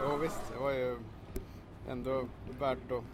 Jo 0.00 0.16
visst, 0.16 0.40
det 0.52 0.58
var 0.58 0.70
ju 0.70 0.98
ändå 1.88 2.28
värt 2.58 2.92
att... 2.92 3.04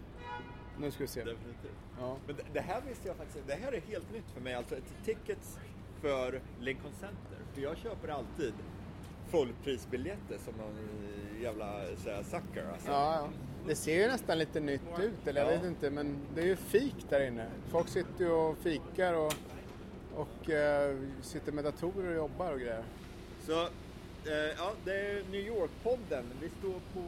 Nu 0.79 0.91
ska 0.91 1.05
vi 1.05 1.09
se. 1.09 1.25
Definitivt. 1.25 1.73
Ja. 2.01 2.17
Men 2.27 2.37
det, 2.37 2.43
det 2.53 2.61
här 2.61 2.81
visste 2.89 3.09
jag 3.09 3.17
faktiskt, 3.17 3.47
det 3.47 3.55
här 3.55 3.73
är 3.73 3.81
helt 3.81 4.13
nytt 4.13 4.31
för 4.35 4.41
mig. 4.41 4.55
Alltså 4.55 4.77
ett 4.77 5.05
tickets 5.05 5.59
för 6.01 6.41
Lincoln 6.61 6.93
Center. 7.01 7.39
För 7.55 7.61
jag 7.61 7.77
köper 7.77 8.09
alltid 8.09 8.55
fullprisbiljetter 9.31 10.39
som 10.45 10.55
någon 10.55 10.75
jävla 11.43 11.81
så 12.05 12.11
här, 12.11 12.23
sucker 12.23 12.67
alltså. 12.73 12.91
Ja, 12.91 13.15
ja. 13.15 13.29
Det 13.67 13.75
ser 13.75 13.95
ju 14.03 14.07
nästan 14.07 14.39
lite 14.39 14.61
nytt 14.61 14.99
ut, 15.01 15.27
eller 15.27 15.41
jag 15.45 15.53
Ja. 15.53 15.57
vet 15.57 15.67
inte, 15.67 15.91
men 15.91 16.17
det 16.35 16.41
är 16.41 16.47
ju 16.47 16.57
fik 16.57 16.95
där 17.11 17.27
inne. 17.27 17.47
Folk 17.71 17.89
sitter 17.89 18.25
ju 18.25 18.31
och 18.31 18.59
fikar 18.59 19.15
och, 19.15 19.35
och 20.15 20.51
eh, 20.51 20.97
sitter 21.23 21.53
med 21.53 21.65
datorer 21.65 22.09
och 22.09 22.15
jobbar 22.17 22.53
och 22.53 22.59
grejer. 22.61 22.85
Så, 23.47 23.63
eh, 23.63 24.55
ja, 24.59 24.73
det 24.85 24.93
är 25.01 25.23
New 25.31 25.41
York-podden. 25.47 26.25
Vi 26.41 26.49
står 26.49 26.81
på 26.95 27.03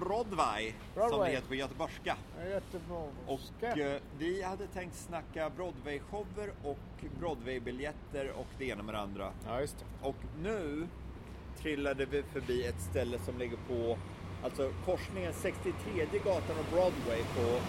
Broadway, 0.00 0.70
som 0.70 0.76
Broadway. 0.94 1.28
det 1.30 1.34
heter 1.36 1.48
på 1.48 1.54
göteborgska. 1.54 2.16
Jättebra. 2.48 3.02
Och 3.26 3.62
eh, 3.78 4.00
vi 4.18 4.42
hade 4.42 4.66
tänkt 4.66 4.96
snacka 4.96 5.50
Broadway-shower 5.56 6.50
och 6.64 6.78
Broadway-biljetter 7.20 8.32
och 8.36 8.46
det 8.58 8.64
ena 8.68 8.82
med 8.82 8.94
det 8.94 8.98
andra. 9.00 9.32
Ja, 9.46 9.60
just 9.60 9.78
det. 9.78 10.08
Och 10.08 10.16
nu 10.42 10.86
trillade 11.62 12.06
vi 12.06 12.22
förbi 12.22 12.66
ett 12.66 12.80
ställe 12.90 13.18
som 13.18 13.38
ligger 13.38 13.56
på 13.68 13.98
alltså 14.44 14.72
korsningen 14.84 15.32
63 15.32 15.72
gatan 16.24 16.56
och 16.58 16.66
Broadway 16.72 17.22
på 17.36 17.60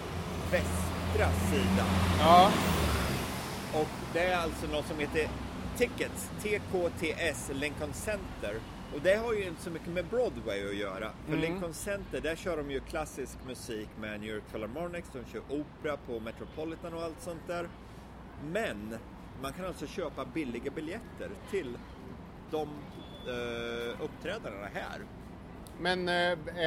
västra 0.52 1.32
sidan. 1.50 1.86
Ja, 2.18 2.52
Och 3.74 3.88
det 4.12 4.20
är 4.20 4.36
alltså 4.38 4.66
något 4.66 4.86
som 4.86 4.98
heter 4.98 5.28
Tickets, 5.76 6.30
TKTS, 6.42 7.50
Lincoln 7.54 7.92
Center. 7.92 8.54
Och 8.94 9.00
det 9.02 9.14
har 9.16 9.32
ju 9.32 9.44
inte 9.44 9.62
så 9.62 9.70
mycket 9.70 9.88
med 9.88 10.04
Broadway 10.06 10.68
att 10.68 10.76
göra. 10.76 11.10
För 11.26 11.36
Lincoln 11.36 11.74
Center, 11.74 12.20
där 12.20 12.36
kör 12.36 12.56
de 12.56 12.70
ju 12.70 12.80
klassisk 12.80 13.38
musik 13.46 13.88
med 14.00 14.20
New 14.20 14.30
York 14.30 14.42
Philharmonics, 14.52 15.08
de 15.12 15.24
kör 15.32 15.42
opera 15.60 15.96
på 15.96 16.20
Metropolitan 16.20 16.94
och 16.94 17.02
allt 17.02 17.20
sånt 17.22 17.46
där. 17.46 17.68
Men 18.44 18.98
man 19.42 19.52
kan 19.52 19.64
alltså 19.64 19.86
köpa 19.86 20.24
billiga 20.24 20.70
biljetter 20.70 21.30
till 21.50 21.78
de 22.50 22.68
eh, 23.28 24.04
uppträdandena 24.04 24.66
här. 24.74 25.00
men 25.80 26.08
eh, 26.08 26.14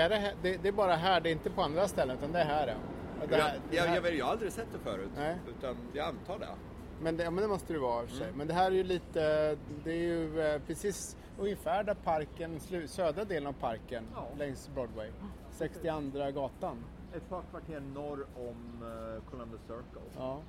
är 0.03 0.09
det, 0.09 0.15
här- 0.15 0.33
det, 0.41 0.57
det 0.63 0.67
är 0.67 0.71
bara 0.71 0.95
här, 0.95 1.21
det 1.21 1.29
är 1.29 1.31
inte 1.31 1.49
på 1.49 1.61
andra 1.61 1.88
ställen, 1.88 2.17
utan 2.17 2.31
det 2.31 2.39
är 2.39 2.45
här. 2.45 2.67
Ja. 2.67 2.73
Det 3.27 3.35
Jag, 3.38 3.43
här, 3.43 3.59
det 3.69 3.75
jag, 3.75 3.83
här- 3.83 3.95
jag, 3.95 4.01
vet- 4.01 4.17
jag 4.17 4.25
har 4.25 4.31
aldrig 4.31 4.51
sett 4.51 4.67
det 4.73 4.79
förut, 4.91 5.09
Nej. 5.17 5.35
utan 5.57 5.75
jag 5.93 6.07
antar 6.07 6.39
det. 6.39 6.47
Men 7.01 7.17
det, 7.17 7.23
ja, 7.23 7.31
men 7.31 7.41
det 7.41 7.47
måste 7.47 7.73
det 7.73 7.79
vara 7.79 8.03
i 8.03 8.05
och 8.05 8.09
för 8.09 8.16
Mm. 8.16 8.27
sig. 8.27 8.38
Men 8.38 8.47
det 8.47 8.53
här 8.53 8.66
är 8.71 8.75
ju 8.75 8.83
lite, 8.83 9.55
det 9.83 9.91
är 9.91 9.95
ju 9.97 10.41
eh, 10.41 10.61
precis 10.67 11.17
ungefär 11.39 11.83
där 11.83 11.93
parken, 11.93 12.59
södra 12.88 13.23
delen 13.23 13.47
av 13.47 13.53
parken, 13.53 14.03
Ja. 14.16 14.27
längs 14.38 14.69
Broadway. 14.75 15.09
62 15.51 16.31
gatan. 16.31 16.83
Ett 17.16 17.29
par 17.29 17.41
kvarter 17.51 17.79
norr 17.79 18.25
om 18.38 18.83
eh, 18.83 19.23
Columbus 19.31 19.59
Circle. 19.61 20.01
Ja. 20.17 20.39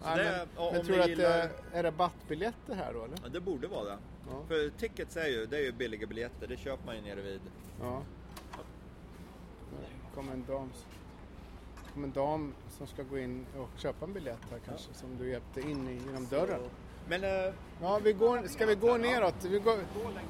Så 0.00 0.08
Nej, 0.08 0.18
det- 0.18 0.46
men 0.56 0.66
om 0.66 0.74
tror 0.84 0.96
du 0.96 1.02
att 1.02 1.08
gillar- 1.08 1.28
det 1.28 1.50
är 1.78 1.82
rabattbiljetter 1.82 2.74
här 2.74 2.94
då 2.94 3.04
eller? 3.04 3.16
Ja, 3.22 3.28
det 3.28 3.40
borde 3.40 3.66
vara 3.68 3.84
det. 3.84 3.98
Ja. 4.30 4.42
För 4.48 4.70
tickets 4.78 5.16
är 5.16 5.26
ju, 5.28 5.46
det 5.46 5.56
är 5.56 5.60
ju 5.62 5.72
billiga 5.72 6.06
biljetter, 6.06 6.46
det 6.46 6.56
köper 6.56 6.86
man 6.86 6.96
ju 6.96 7.02
nere 7.02 7.20
vid. 7.22 7.40
Ja. 7.80 8.02
Det 9.70 10.14
kommer 10.14 10.32
en 10.32 10.44
dam, 10.48 10.70
kommer 11.94 12.06
en 12.06 12.12
dam 12.12 12.54
som 12.78 12.86
ska 12.86 13.02
gå 13.02 13.18
in 13.18 13.46
och 13.58 13.68
köpa 13.80 14.04
en 14.04 14.12
biljett 14.12 14.40
här 14.50 14.58
kanske, 14.66 14.94
som 14.94 15.16
du 15.18 15.30
hjälpte 15.30 15.60
in 15.60 15.88
i, 15.88 15.94
genom 16.06 16.26
dörren. 16.26 16.60
Men 17.08 17.24
eh, 17.24 17.52
Ja, 17.82 18.00
vi 18.02 18.12
går, 18.12 18.48
ska 18.48 18.66
vi 18.66 18.74
gå 18.74 18.96
neråt? 18.96 19.34
Vi 19.44 19.58
går, 19.58 19.78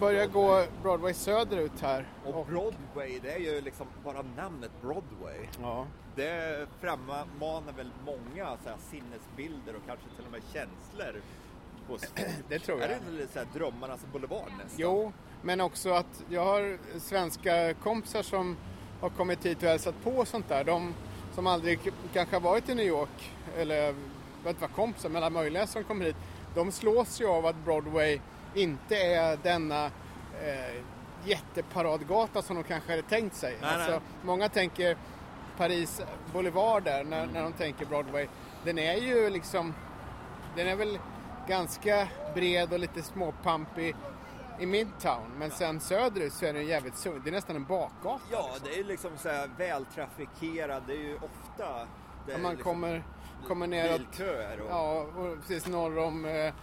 börjar 0.01 0.27
gå 0.27 0.65
Broadway 0.83 1.15
söderut 1.15 1.81
här. 1.81 2.09
och 2.25 2.47
Broadway, 2.47 3.19
det 3.23 3.33
är 3.33 3.39
ju 3.39 3.61
liksom 3.61 3.87
bara 4.05 4.23
namnet 4.37 4.71
Broadway. 4.83 5.47
Ja. 5.63 5.87
Det 6.17 6.67
frammanar 6.81 7.73
väl 7.77 7.91
många 8.07 8.57
så 8.63 8.69
här, 8.69 8.77
sinnesbilder 8.91 9.75
och 9.77 9.83
kanske 9.87 10.07
till 10.17 10.25
och 10.27 10.33
med 10.33 10.43
känslor. 10.53 11.21
Det 12.49 12.59
tror 12.59 12.83
är 12.83 12.91
jag. 12.91 12.99
det 13.07 13.13
lite 13.13 13.33
så 13.33 13.39
här 13.39 13.47
drömmarnas 13.55 14.07
boulevard 14.13 14.51
nästan? 14.53 14.77
Jo, 14.77 15.13
men 15.43 15.61
också 15.61 15.91
att 15.91 16.25
jag 16.29 16.45
har 16.45 16.79
svenska 17.01 17.75
kompisar 17.75 18.23
som 18.23 18.57
har 19.01 19.11
kommit 19.11 19.47
hit 19.47 19.63
och 19.63 19.69
hälsat 19.69 19.95
på 20.05 20.11
och 20.11 20.29
sånt 20.29 20.49
där. 20.49 20.65
De 20.65 20.95
som 21.35 21.47
aldrig 21.47 21.79
kanske 22.13 22.37
har 22.37 22.41
varit 22.41 22.69
i 22.69 22.75
New 22.75 22.87
York, 22.87 23.33
eller 23.57 23.75
jag 23.77 23.93
vet 23.93 24.49
inte 24.49 24.61
vad 24.61 24.73
kompisar, 24.73 25.09
men 25.09 25.17
alla 25.23 25.31
möjliga 25.31 25.67
som 25.67 25.85
kommer 25.85 26.05
hit. 26.05 26.17
De 26.55 26.73
slås 26.73 27.21
ju 27.21 27.27
av 27.27 27.47
att 27.47 27.57
Broadway 27.65 28.21
inte 28.55 28.97
är 28.97 29.39
denna 29.43 29.85
eh, 29.85 30.83
jätteparadgata 31.25 32.43
som 32.43 32.57
de 32.57 32.65
kanske 32.65 32.91
hade 32.91 33.03
tänkt 33.03 33.37
sig. 33.37 33.57
Nej, 33.61 33.75
alltså, 33.75 33.91
nej. 33.91 34.01
Många 34.23 34.49
tänker 34.49 34.97
Paris 35.57 36.01
Boulevard 36.33 36.85
där 36.85 37.05
när, 37.05 37.27
när 37.27 37.43
de 37.43 37.53
tänker 37.53 37.87
Broadway. 37.87 38.27
Den 38.65 38.79
är 38.79 38.95
ju 38.95 39.31
liksom 39.31 39.75
den 40.57 40.67
är 40.67 40.77
väl 40.77 40.99
ganska 41.49 42.09
bred 42.35 42.73
och 42.73 42.79
lite 42.79 43.03
småpampig 43.03 43.97
i 44.61 44.67
Midtown. 44.67 45.31
Men 45.39 45.51
sen 45.51 45.81
söderut 45.81 46.33
så 46.33 46.47
är 46.47 46.53
den 46.53 46.67
jävligt 46.67 46.97
sund. 46.97 47.21
Det 47.25 47.31
är 47.31 47.33
nästan 47.33 47.57
en 47.57 47.65
bakgata. 47.65 48.25
Ja, 48.33 48.51
det 48.65 48.81
är 48.81 48.85
liksom 48.85 49.11
så 49.19 49.29
här 49.29 49.51
vältrafikerad, 49.59 50.83
det 50.87 50.93
är 50.93 51.03
ju 51.03 51.15
ofta 51.15 51.87
det 52.27 52.35
Om 52.35 52.43
man 52.43 52.53
liksom 52.53 52.73
kommer, 52.73 53.05
kommer 53.45 53.67
neråt, 53.67 53.99
bilköer 53.99 54.61
och... 54.61 54.71
ja, 54.71 55.01
och 55.03 55.41
precis 55.41 55.67
norr 55.67 55.99
om 55.99 56.25
eh, 56.25 56.55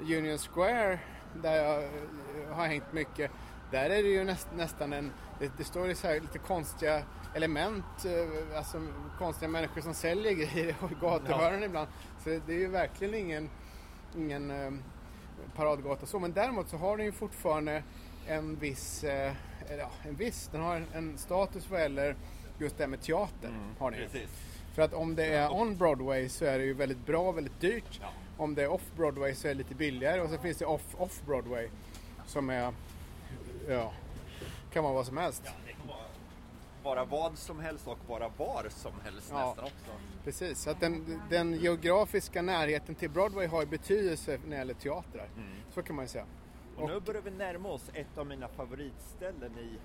Union 0.00 0.38
Square 0.38 0.98
där 1.42 1.56
jag 1.56 1.82
eh, 1.82 2.54
har 2.54 2.66
hängt 2.66 2.92
mycket. 2.92 3.30
Där 3.70 3.90
är 3.90 4.02
det 4.02 4.08
ju 4.08 4.24
näst, 4.24 4.48
nästan 4.56 4.92
en, 4.92 5.12
det, 5.38 5.52
det 5.56 5.64
står 5.64 5.86
ju 5.86 5.94
så 5.94 6.06
här 6.06 6.20
lite 6.20 6.38
konstiga 6.38 7.02
element, 7.34 8.04
eh, 8.04 8.56
alltså 8.58 8.86
konstiga 9.18 9.48
människor 9.48 9.80
som 9.80 9.94
säljer 9.94 10.32
grejer 10.32 10.68
i 10.90 10.94
gatuhörnen 11.00 11.62
ibland. 11.62 11.88
Så 12.24 12.28
det, 12.30 12.42
det 12.46 12.52
är 12.52 12.58
ju 12.58 12.68
verkligen 12.68 13.14
ingen, 13.14 13.50
ingen 14.16 14.50
eh, 14.50 14.72
paradgata 15.56 16.06
så. 16.06 16.18
Men 16.18 16.32
däremot 16.32 16.68
så 16.68 16.76
har 16.76 16.96
den 16.96 17.06
ju 17.06 17.12
fortfarande 17.12 17.82
en 18.26 18.56
viss, 18.56 19.04
eh, 19.04 19.32
ja, 19.78 19.90
en 20.02 20.14
viss, 20.14 20.48
den 20.52 20.60
har 20.60 20.76
en, 20.76 20.86
en 20.94 21.18
status 21.18 21.70
vad 21.70 21.80
gäller 21.80 22.16
just 22.58 22.76
det 22.76 22.82
här 22.82 22.88
med 22.88 23.02
teater. 23.02 23.50
har 23.78 23.90
den. 23.90 24.00
För 24.74 24.82
att 24.82 24.94
om 24.94 25.14
det 25.14 25.26
är 25.26 25.52
on 25.52 25.76
Broadway 25.76 26.28
så 26.28 26.44
är 26.44 26.58
det 26.58 26.64
ju 26.64 26.74
väldigt 26.74 27.06
bra 27.06 27.32
väldigt 27.32 27.60
dyrt. 27.60 28.00
Ja. 28.02 28.08
Om 28.36 28.54
det 28.54 28.62
är 28.62 28.68
off 28.68 28.90
Broadway 28.96 29.34
så 29.34 29.48
är 29.48 29.52
det 29.52 29.58
lite 29.58 29.74
billigare 29.74 30.20
och 30.20 30.30
så 30.30 30.38
finns 30.38 30.58
det 30.58 30.66
off, 30.66 30.94
off 30.98 31.22
Broadway 31.26 31.68
som 32.26 32.50
är, 32.50 32.72
ja, 33.68 33.92
kan 34.72 34.84
vara 34.84 34.94
vad 34.94 35.06
som 35.06 35.16
helst. 35.16 35.42
Det 35.66 35.72
kan 35.72 35.86
vara 35.86 36.04
vara 36.82 37.04
vad 37.04 37.38
som 37.38 37.60
helst 37.60 37.86
och 37.86 37.98
vara 38.08 38.28
var 38.36 38.66
som 38.70 38.92
helst 39.04 39.28
Ja. 39.30 39.46
nästan 39.46 39.64
också. 39.64 39.92
Precis, 40.24 40.58
så 40.62 40.70
att 40.70 40.80
den, 40.80 41.22
den 41.30 41.54
geografiska 41.54 42.42
närheten 42.42 42.94
till 42.94 43.10
Broadway 43.10 43.46
har 43.46 43.60
ju 43.60 43.66
betydelse 43.66 44.38
när 44.44 44.50
det 44.50 44.56
gäller 44.56 44.74
teatrar. 44.74 45.28
Så 45.74 45.82
kan 45.82 45.96
man 45.96 46.04
ju 46.04 46.08
säga. 46.08 46.26
Och 46.76 46.88
nu 46.88 47.00
börjar 47.00 47.22
vi 47.22 47.30
närma 47.30 47.68
oss 47.68 47.90
ett 47.94 48.18
av 48.18 48.26
mina 48.26 48.48
favoritställen 48.48 49.58
i 49.58 49.78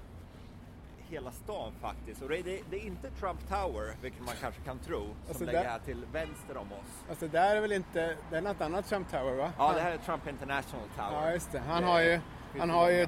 hela 1.10 1.32
stan 1.32 1.72
faktiskt. 1.82 2.22
Och 2.22 2.30
det 2.30 2.38
är, 2.40 2.44
det 2.70 2.76
är 2.78 2.86
inte 2.86 3.10
Trump 3.12 3.40
Tower, 3.50 3.94
vilket 4.02 4.22
man 4.26 4.36
kanske 4.42 4.62
kan 4.62 4.80
tro, 4.80 5.00
som 5.00 5.16
Alltså, 5.28 5.46
ligger 5.46 5.60
där- 5.64 5.70
här 5.70 5.80
till 5.80 6.06
vänster 6.12 6.58
om 6.58 6.72
oss. 6.72 7.04
Alltså 7.10 7.26
det 7.28 7.32
där 7.40 7.56
är 7.56 7.62
väl 7.62 7.72
inte, 7.72 8.16
det 8.32 8.38
är 8.38 8.42
något 8.42 8.62
annat 8.62 8.88
Trump 8.90 9.12
Tower 9.12 9.36
va? 9.36 9.52
Ja, 9.58 9.72
det 9.74 9.82
här 9.82 9.92
är 9.92 9.98
Trump 9.98 10.28
International 10.28 10.86
Tower. 10.96 11.12
Ja 11.26 11.32
just 11.32 11.52
det. 11.52 11.60
Han 11.60 11.82
Det 11.82 11.88
har 11.88 12.00
ju, 12.02 12.20
han 12.60 12.68
det 12.68 12.74
har 12.74 12.90
ju, 12.90 13.08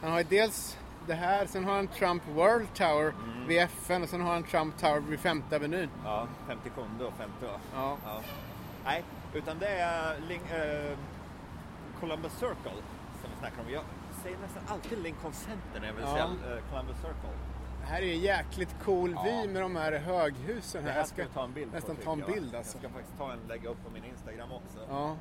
han 0.00 0.10
har 0.10 0.18
ju 0.18 0.24
dels 0.24 0.78
det 1.06 1.14
här, 1.14 1.46
sen 1.46 1.64
har 1.64 1.74
han 1.74 1.88
Trump 1.88 2.22
World 2.28 2.74
Tower 2.74 3.12
Mm. 3.24 3.46
vid 3.46 3.58
FN 3.62 4.02
och 4.02 4.08
sen 4.08 4.20
har 4.20 4.32
han 4.32 4.42
Trump 4.42 4.78
Tower 4.78 5.00
vid 5.00 5.20
Femte 5.20 5.56
Avenyn. 5.56 5.88
Ja, 6.04 6.26
57 6.48 6.80
och 7.04 7.12
50 7.12 7.46
va? 7.46 7.60
Ja. 7.74 7.96
Ja. 8.04 8.20
Nej, 8.84 9.04
utan 9.34 9.58
det 9.58 9.68
är 9.68 10.16
Lin- 10.28 10.90
eh, 10.90 10.98
Columbus 12.00 12.32
Circle 12.32 12.72
som 13.20 13.30
vi 13.30 13.36
snackar 13.38 13.62
om. 13.62 13.70
Jag 13.72 13.82
säger 14.22 14.38
nästan 14.38 14.62
alltid 14.68 14.98
Lincoln 15.02 15.32
Center 15.32 15.80
när 15.80 15.86
jag 15.86 15.94
vill 15.94 16.04
Ja. 16.04 16.12
säga 16.12 16.24
eh, 16.24 16.62
Columbus 16.70 16.96
Circle. 16.96 17.36
Det 17.82 17.88
här 17.88 18.02
är 18.02 18.14
jäkligt 18.14 18.76
cool 18.84 19.12
Ja. 19.14 19.22
vy 19.24 19.48
med 19.52 19.62
de 19.62 19.76
här 19.76 19.92
höghusen 19.92 20.82
Det 20.84 20.88
här. 20.88 20.94
här 20.94 21.00
Jag 21.00 21.08
ska 21.08 21.22
jag 21.22 21.32
ta 21.32 21.44
en 21.44 21.52
bild 21.52 21.70
på, 21.70 21.74
nästan 21.76 21.96
tycker 21.96 22.06
ta 22.06 22.12
en 22.12 22.18
jag. 22.18 22.32
bild 22.32 22.54
alltså. 22.54 22.78
Jag 22.78 22.90
ska 22.90 22.98
faktiskt 22.98 23.18
ta 23.18 23.32
en 23.32 23.38
lägga 23.48 23.68
upp 23.70 23.84
på 23.84 23.90
min 23.90 24.04
Instagram 24.04 24.52
också. 24.52 24.78
Ja. 24.88 25.16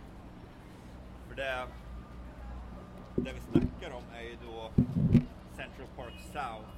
För 1.29 1.35
det, 1.35 1.67
det 3.15 3.31
vi 3.33 3.39
snackar 3.51 3.95
om 3.95 4.03
är 4.15 4.21
ju 4.21 4.37
då 4.47 4.69
Central 5.55 5.87
Park 5.97 6.13
South 6.33 6.69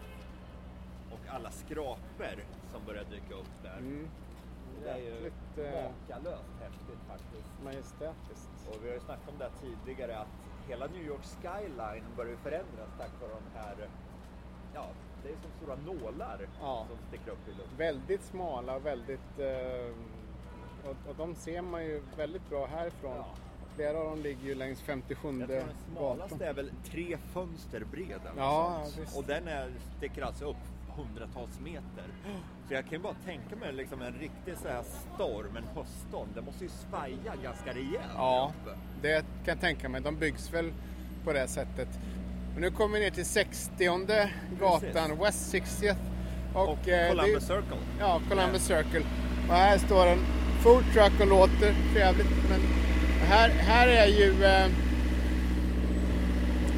och 1.11 1.19
alla 1.35 1.51
skrapor 1.51 2.35
som 2.71 2.81
börjar 2.85 3.03
dyka 3.03 3.35
upp 3.35 3.53
där. 3.63 3.77
Mm. 3.77 4.07
Det 4.83 4.89
är 4.89 4.97
ju 4.97 5.27
eh, 5.27 5.83
makalöst 5.83 6.49
häftigt 6.61 6.99
faktiskt. 7.07 7.49
Majestätiskt. 7.63 8.49
Och 8.69 8.77
vi 8.83 8.87
har 8.87 8.93
ju 8.95 8.99
snackat 9.01 9.29
om 9.29 9.37
det 9.37 9.43
här 9.43 9.53
tidigare 9.61 10.17
att 10.19 10.27
hela 10.67 10.85
New 10.87 11.03
York 11.05 11.23
skyline 11.41 12.03
börjar 12.17 12.31
ju 12.31 12.37
förändras 12.37 12.89
tack 12.97 13.11
vare 13.21 13.31
de 13.31 13.59
här 13.59 13.75
ja, 14.73 14.85
Det 15.23 15.29
är 15.29 15.33
som 15.41 15.51
stora 15.61 15.75
nålar 15.75 16.39
Ja. 16.61 16.85
som 16.89 16.97
sticker 17.07 17.31
upp 17.31 17.47
i 17.47 17.51
luften. 17.51 17.77
Väldigt 17.77 18.23
smala 18.23 18.75
och 18.75 18.85
väldigt... 18.85 19.39
Eh, 19.39 19.93
och, 20.89 21.09
och 21.09 21.15
de 21.17 21.35
ser 21.35 21.61
man 21.61 21.85
ju 21.85 22.01
väldigt 22.17 22.49
bra 22.49 22.65
härifrån. 22.65 23.15
Ja. 23.17 23.25
Flera 23.75 23.97
av 23.99 24.05
dem 24.05 24.19
ligger 24.21 24.43
ju 24.43 24.55
längs 24.55 24.81
57 24.81 25.27
Jag 25.39 25.47
tror 25.47 25.47
den 25.47 25.57
gatan. 25.57 25.75
smalaste 25.95 26.45
är 26.45 26.53
väl 26.53 26.71
tre 26.85 27.17
fönster 27.33 27.83
bred. 27.91 28.21
Ja. 28.37 28.83
Och 29.15 29.23
den 29.23 29.47
är, 29.47 29.71
sticker 29.97 30.21
alltså 30.21 30.45
upp 30.49 30.57
hundratals 30.95 31.59
meter. 31.59 32.05
Så 32.67 32.73
jag 32.73 32.83
kan 32.83 32.91
ju 32.93 32.99
bara 32.99 33.13
tänka 33.25 33.55
mig 33.55 33.73
liksom 33.73 34.01
en 34.01 34.13
riktig 34.13 34.57
så 34.57 34.67
här 34.67 34.83
storm, 34.83 35.57
en 35.57 35.63
höststorm. 35.75 36.27
Det 36.35 36.41
måste 36.41 36.63
ju 36.63 36.69
svaja 36.69 37.35
ganska 37.43 37.73
rejält 37.73 38.11
Ja, 38.15 38.53
det 39.01 39.19
kan 39.21 39.25
jag 39.45 39.59
tänka 39.59 39.89
mig. 39.89 40.01
De 40.01 40.15
byggs 40.15 40.53
väl 40.53 40.73
på 41.23 41.33
det 41.33 41.47
sättet. 41.47 41.87
Och 42.55 42.61
nu 42.61 42.71
kommer 42.71 42.99
vi 42.99 43.03
ner 43.03 43.11
till 43.11 43.25
60 43.25 43.85
gatan, 44.59 45.19
West 45.19 45.53
60th. 45.53 45.95
Och, 46.53 46.69
Och 46.69 46.87
eh, 46.87 47.09
Columbus 47.09 47.33
det, 47.33 47.55
Circle. 47.55 47.77
Ja, 47.99 48.21
Columbus 48.29 48.61
Circle. 48.61 49.05
Och 49.49 49.55
här 49.55 49.77
står 49.77 50.07
en 50.07 50.19
food 50.61 50.83
truck 50.93 51.21
och 51.21 51.27
låter 51.27 51.75
trevligt. 51.93 52.27
Men 52.49 52.61
här, 53.29 53.49
här 53.49 53.87
är 53.87 54.07
ju... 54.07 54.43
Eh, 54.43 54.67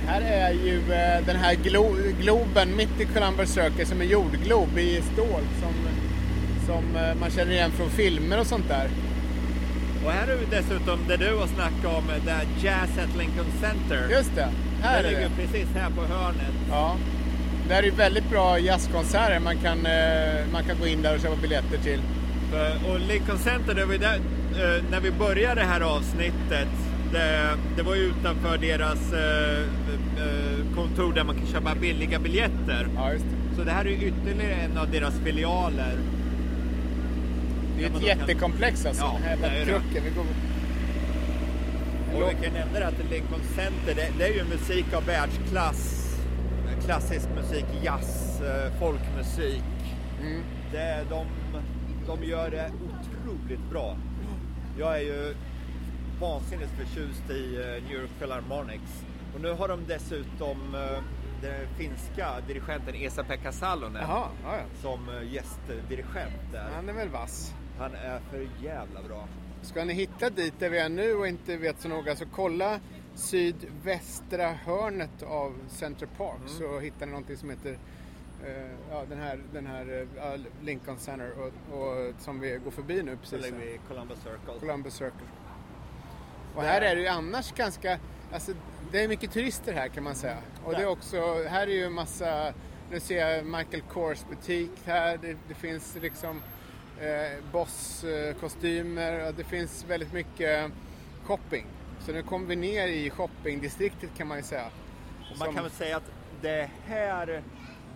här 0.08 0.22
är 0.22 0.52
ju 0.52 0.78
eh, 0.78 1.26
den 1.26 1.36
här 1.36 1.56
glo, 1.56 1.96
globen 2.22 2.76
mitt 2.76 3.02
i 3.02 3.06
Columbus 3.06 3.50
Circle 3.50 3.86
som 3.86 4.02
är 4.02 4.06
jordglob 4.06 4.78
i 4.78 5.02
stål 5.14 5.42
som, 5.62 5.74
som 6.66 6.96
eh, 6.96 7.16
man 7.16 7.30
känner 7.30 7.52
igen 7.52 7.72
från 7.72 7.90
filmer 7.90 8.40
och 8.40 8.48
sånt 8.48 8.68
där. 8.68 8.90
Och 10.06 10.12
här 10.12 10.28
är 10.28 10.38
vi 10.38 10.46
dessutom 10.46 11.00
det 11.08 11.18
du 11.18 11.36
har 11.36 11.48
snackat 11.48 11.86
om, 11.98 12.04
där 12.26 12.48
Jazz 12.64 12.98
at 12.98 13.18
Lincoln 13.18 13.52
Center. 13.62 14.10
Just 14.10 14.36
det, 14.36 14.50
här 14.86 15.04
det 15.04 15.08
är 15.10 15.12
ligger 15.12 15.30
det. 15.30 15.36
precis 15.48 15.68
här 15.76 15.90
på 15.90 16.02
hörnet. 16.14 16.54
Ja. 16.70 16.96
Där 17.70 17.76
är 17.80 17.84
ju 17.84 17.92
väldigt 17.92 18.30
bra 18.30 18.60
jazzkonserter 18.60 19.40
man 19.40 19.58
kan, 19.58 19.86
eh, 19.86 20.46
man 20.54 20.64
kan 20.64 20.80
gå 20.80 20.88
in 20.88 21.02
där 21.02 21.16
och 21.16 21.22
köpa 21.22 21.36
biljetter 21.42 21.78
till. 21.78 22.00
För- 22.52 22.92
Och 22.92 23.00
Lincoln 23.00 23.38
Center, 23.40 23.74
det 23.76 23.86
var 23.86 23.94
där, 23.96 24.16
eh, 24.16 24.84
när 24.92 25.00
vi 25.00 25.12
började 25.12 25.62
det 25.62 25.68
här 25.68 25.82
avsnittet, 25.82 26.68
det, 27.12 27.50
det 27.78 27.84
var 27.84 27.96
ju 27.96 28.02
utanför 28.02 28.58
deras 28.58 29.14
eh, 29.14 29.64
kontor 30.76 31.14
där 31.14 31.24
man 31.24 31.36
kan 31.36 31.48
köpa 31.48 31.76
billiga 31.76 32.20
biljetter. 32.20 32.88
Ja, 32.96 33.12
just 33.14 33.26
det. 33.26 33.56
Så 33.58 33.64
det 33.64 33.72
här 33.72 33.86
är 33.86 33.92
ytterligare 33.92 34.54
en 34.54 34.78
av 34.78 34.92
deras 34.92 35.14
filialer. 35.26 35.94
Det 37.78 37.84
är 37.86 37.88
ett 37.90 38.04
jättekomplex 38.04 38.86
alltså. 38.86 39.04
Ja, 39.04 39.20
här 39.26 39.38
det 39.42 39.48
är 39.48 39.66
det. 39.66 40.00
Vi 40.00 40.10
går... 40.16 40.26
Och 42.16 42.22
vi 42.22 42.46
kan 42.46 42.54
nämna 42.54 42.80
det 42.80 42.88
att 42.88 43.10
Lincoln 43.10 43.42
Center, 43.56 43.96
det, 43.96 44.10
det 44.18 44.26
är 44.26 44.34
ju 44.34 44.44
musik 44.44 44.94
av 44.94 45.06
världsklass. 45.06 46.12
Klassisk 46.86 47.30
musik, 47.36 47.66
jazz, 47.84 48.42
eh, 48.42 48.80
folkmusik. 48.80 49.64
Mm. 50.22 50.44
Det, 50.72 51.06
de, 51.10 51.26
de 52.08 52.24
gör 52.24 52.52
det 52.52 52.72
otroligt 52.86 53.70
bra. 53.72 53.98
Jag 54.80 54.96
är 54.96 55.02
ju 55.02 55.36
vansinnigt 56.22 56.72
förtjust 56.72 57.30
i 57.30 57.56
eh, 57.56 57.84
New 57.84 58.02
York 58.02 58.10
Philharmonics. 58.20 59.06
Och 59.36 59.42
nu 59.42 59.54
har 59.54 59.68
de 59.68 59.80
dessutom 59.88 60.76
eh, 60.76 61.04
den 61.42 61.68
finska 61.78 62.28
dirigenten 62.48 62.96
Esa-Pekka 62.96 63.52
Salonen 63.52 64.02
Jaha, 64.02 64.28
ja, 64.44 64.56
ja. 64.58 64.82
som 64.82 65.00
gästdirigent 65.32 66.52
där. 66.52 66.70
Han 66.76 66.90
är 66.90 66.94
väl 66.94 67.10
vass. 67.10 67.54
Han 67.80 67.96
är 67.96 68.20
för 68.32 68.48
jävla 68.64 69.02
bra. 69.08 69.28
Ska 69.66 69.86
ni 69.86 69.94
hitta 69.94 70.30
dit 70.30 70.54
där 70.60 70.70
vi 70.70 70.78
är 70.78 70.90
nu 70.90 71.14
och 71.14 71.28
inte 71.28 71.58
vet 71.58 71.82
så 71.82 71.88
noga 71.88 72.16
så 72.16 72.26
kolla 72.26 72.80
sydvästra 73.16 74.52
hörnet 74.52 75.24
av 75.24 75.56
Center 75.70 76.08
Park 76.18 76.38
Mm. 76.38 76.50
så 76.50 76.80
hittar 76.80 77.06
ni 77.06 77.12
någonting 77.12 77.38
som 77.38 77.50
heter 77.50 77.78
eh, 78.46 78.72
ja, 78.92 79.04
den 79.10 79.18
här, 79.18 79.40
den 79.54 79.68
här 79.68 80.08
ja, 80.18 80.38
Lincoln 80.64 80.98
Center 81.00 81.32
och, 81.40 81.80
och, 81.80 82.14
som 82.20 82.40
vi 82.40 82.60
går 82.64 82.72
förbi 82.72 83.04
nu 83.04 83.18
precis. 83.18 83.42
lägger 83.42 83.58
här. 83.58 83.66
vi 83.66 83.80
Columbus 83.88 84.18
Circle. 84.18 84.60
Columbus 84.60 84.94
Circle. 84.94 85.28
Och 86.56 86.64
här 86.64 86.82
är 86.82 86.96
det 86.96 87.02
ju 87.02 87.08
annars 87.08 87.52
ganska, 87.52 88.00
alltså 88.34 88.52
det 88.92 89.04
är 89.04 89.08
mycket 89.08 89.32
turister 89.32 89.74
här 89.74 89.88
kan 89.88 90.04
man 90.04 90.16
säga. 90.16 90.38
Och 90.66 90.72
det 90.72 90.82
är 90.82 90.88
också, 90.88 91.44
här 91.50 91.68
är 91.68 91.72
ju 91.72 91.86
en 91.86 91.94
massa, 91.94 92.54
nu 92.92 93.00
ser 93.00 93.28
jag 93.28 93.46
Michael 93.46 93.82
Kors 93.82 94.26
butik 94.30 94.72
här, 94.86 95.18
det, 95.22 95.38
det 95.48 95.54
finns 95.54 95.98
liksom 96.02 96.42
eh, 97.02 97.44
Boss-kostymer 97.52 99.34
det 99.38 99.44
finns 99.44 99.86
väldigt 99.88 100.14
mycket 100.14 100.72
shopping. 101.24 101.66
Så 102.06 102.12
nu 102.12 102.24
kommer 102.24 102.48
vi 102.48 102.56
ner 102.56 102.88
i 102.88 103.10
shoppingdistriktet 103.10 104.10
kan 104.18 104.28
man 104.28 104.38
ju 104.38 104.44
säga. 104.44 104.66
Och 105.32 105.38
man 105.38 105.46
Som- 105.48 105.56
kan 105.56 105.64
väl 105.64 105.72
säga 105.74 105.98
att 105.98 106.12
det 106.42 106.70
här 106.88 107.44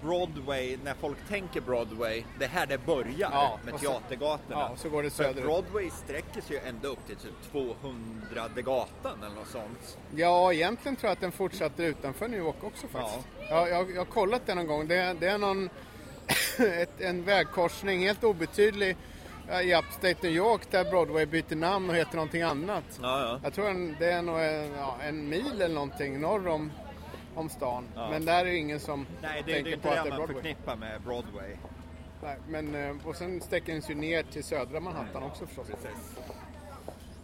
Broadway, 0.01 0.77
när 0.83 0.93
folk 0.93 1.17
tänker 1.29 1.61
Broadway, 1.61 2.23
det 2.39 2.45
är 2.45 2.49
här 2.49 2.65
det 2.65 2.85
börjar 2.85 3.29
Ja, 3.31 3.59
med 3.65 3.73
och 3.73 3.79
så- 3.79 3.85
teatergatorna. 3.85 4.59
ja, 4.59 4.71
så 4.77 4.89
går 4.89 5.03
det 5.03 5.09
För 5.09 5.23
söderut. 5.23 5.45
Broadway 5.45 5.89
sträcker 5.89 6.41
sig 6.41 6.55
ju 6.55 6.61
ända 6.69 6.87
upp 6.87 7.07
till 7.07 7.15
typ 7.15 7.51
200 7.51 8.47
gatan 8.55 9.23
eller 9.23 9.35
något 9.35 9.47
sånt. 9.47 9.97
Ja, 10.15 10.53
egentligen 10.53 10.95
tror 10.95 11.07
jag 11.07 11.13
att 11.13 11.21
den 11.21 11.31
fortsätter 11.31 11.83
utanför 11.83 12.27
New 12.27 12.39
York 12.39 12.63
också 12.63 12.87
faktiskt. 12.87 13.27
Ja. 13.49 13.67
Jag, 13.67 13.91
jag 13.91 13.97
har 13.97 14.05
kollat 14.05 14.41
den 14.45 14.57
någon 14.57 14.67
gång. 14.67 14.87
Det, 14.87 15.15
det 15.19 15.27
är 15.27 15.37
någon, 15.37 15.69
ett, 16.81 17.01
en 17.01 17.23
vägkorsning, 17.23 17.99
helt 17.99 18.23
obetydlig, 18.23 18.97
i 19.63 19.75
Upstate 19.75 20.15
New 20.21 20.31
York 20.31 20.71
där 20.71 20.83
Broadway 20.83 21.25
byter 21.25 21.55
namn 21.55 21.89
och 21.89 21.95
heter 21.95 22.15
någonting 22.15 22.41
annat. 22.41 22.99
Ja, 23.01 23.21
ja. 23.21 23.39
Jag 23.43 23.53
tror 23.53 23.69
en, 23.69 23.95
det 23.99 24.11
är 24.11 24.21
nog 24.21 24.39
en, 24.39 24.71
ja, 24.71 24.97
en 25.01 25.29
mil 25.29 25.61
eller 25.61 25.75
någonting 25.75 26.21
norr 26.21 26.47
om, 26.47 26.71
om 27.35 27.49
stan. 27.49 27.87
Ja. 27.95 28.09
Men 28.09 28.25
där 28.25 28.45
är 28.45 28.53
ingen 28.53 28.79
som 28.79 29.05
Nej, 29.21 29.43
det, 29.45 29.51
det 29.51 29.53
tänker 29.53 29.71
är 29.71 29.75
inte 29.75 29.87
på 29.87 29.93
det 29.93 29.99
att 29.99 30.05
det 30.05 30.09
är 30.09 30.17
man 30.17 30.27
Broadway. 30.27 30.35
förknippar 30.35 30.75
med 30.75 31.01
Broadway. 31.01 31.55
Nej, 32.23 32.37
men, 32.47 32.75
eh, 32.75 32.95
och 33.07 33.15
sen 33.15 33.41
sträcker 33.41 33.73
den 33.73 33.81
sig 33.81 33.95
ner 33.95 34.23
till 34.23 34.43
södra 34.43 34.79
Manhattan 34.79 35.23
också 35.23 35.45
förstås. 35.45 35.67
Precis. 35.67 36.17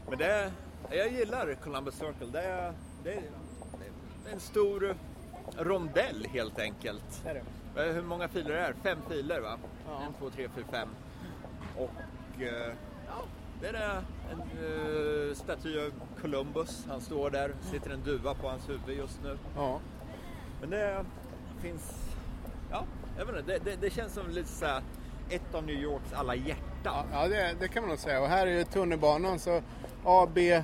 Men 0.10 0.18
det, 0.18 0.52
jag 0.92 1.12
gillar 1.12 1.54
Columbus 1.64 1.96
Circle. 1.96 2.28
Det 2.32 2.42
är, 2.42 2.74
det 3.04 3.14
är, 3.14 3.22
det 4.24 4.30
är 4.30 4.34
en 4.34 4.40
stor 4.40 4.96
rondell 5.58 6.28
helt 6.34 6.60
enkelt. 6.60 7.24
Det 7.24 7.30
är 7.30 7.34
det. 7.34 7.44
Eh, 7.78 7.84
Hur 7.84 8.02
många 8.02 8.28
filer 8.28 8.52
är 8.52 8.68
det? 8.68 8.90
Fem 8.90 8.98
filer 9.10 9.40
va? 9.40 9.58
Ja. 9.88 10.02
En, 10.08 10.14
två, 10.14 10.30
tre, 10.30 10.50
fyra, 10.56 10.66
fem. 10.72 10.90
Och 11.78 12.42
eh, 12.42 12.74
ja, 13.08 13.24
det 13.62 13.68
är 13.68 14.02
en 14.32 14.64
uh, 14.64 15.34
staty 15.36 15.80
av 15.80 15.92
Columbus. 16.22 16.86
Han 16.90 17.02
står 17.02 17.30
där, 17.30 17.52
sitter 17.72 17.90
en 17.92 18.04
duva 18.04 18.34
på 18.34 18.48
hans 18.48 18.70
huvud 18.70 18.98
just 18.98 19.24
nu. 19.24 19.38
Ja. 19.56 19.80
Men 20.62 20.70
det 20.70 21.06
finns, 21.62 21.94
ja, 22.72 22.84
jag 23.18 23.26
vet 23.26 23.40
inte, 23.40 23.54
det, 23.54 23.72
det, 23.72 23.82
det 23.82 23.90
känns 23.90 24.14
som 24.14 24.30
lite 24.30 24.50
så 24.50 24.66
här, 24.66 24.82
ett 25.30 25.56
av 25.56 25.66
New 25.66 25.76
Yorks 25.76 26.14
alla 26.14 26.36
hjärtan. 26.36 27.06
Ja, 27.12 27.28
det, 27.28 27.56
det 27.60 27.68
kan 27.68 27.84
man 27.84 27.90
nog 27.90 28.00
säga. 28.00 28.22
Och 28.22 28.28
här 28.28 28.48
är 28.48 28.52
ju 28.52 28.64
tunnelbanan 28.64 29.40
så 29.40 29.62
A, 30.06 30.28
B, 30.34 30.52
eh, 30.52 30.64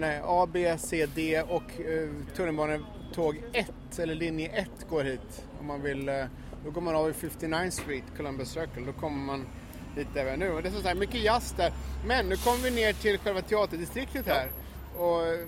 nej, 0.00 0.20
A, 0.24 0.48
B, 0.52 0.78
C, 0.78 1.06
D 1.14 1.42
och 1.42 1.80
eh, 1.80 2.10
tunnelbanetåg 2.36 3.42
1 3.52 3.98
eller 3.98 4.14
linje 4.14 4.48
1 4.48 4.70
går 4.90 5.04
hit. 5.04 5.44
Om 5.64 5.68
man 5.68 5.82
vill, 5.82 6.08
eh, 6.08 6.24
då 6.64 6.70
går 6.70 6.80
man 6.80 6.94
av 6.94 7.10
i 7.10 7.12
59 7.12 7.70
Street, 7.70 8.04
Columbus 8.16 8.48
Circle. 8.48 8.82
Då 8.86 8.92
kommer 8.92 9.26
man 9.26 9.46
dit 9.94 10.08
vi 10.14 10.20
är 10.20 10.36
nu. 10.36 10.50
Och 10.50 10.62
det 10.62 10.68
är 10.68 10.72
så 10.72 10.88
här, 10.88 10.94
mycket 10.94 11.20
jazz 11.20 11.54
där. 11.56 11.72
Men 12.06 12.28
nu 12.28 12.36
kommer 12.36 12.58
vi 12.58 12.70
ner 12.70 12.92
till 12.92 13.18
själva 13.18 13.40
teaterdistriktet 13.42 14.26
här. 14.26 14.48
Och 14.96 15.26
eh, 15.26 15.46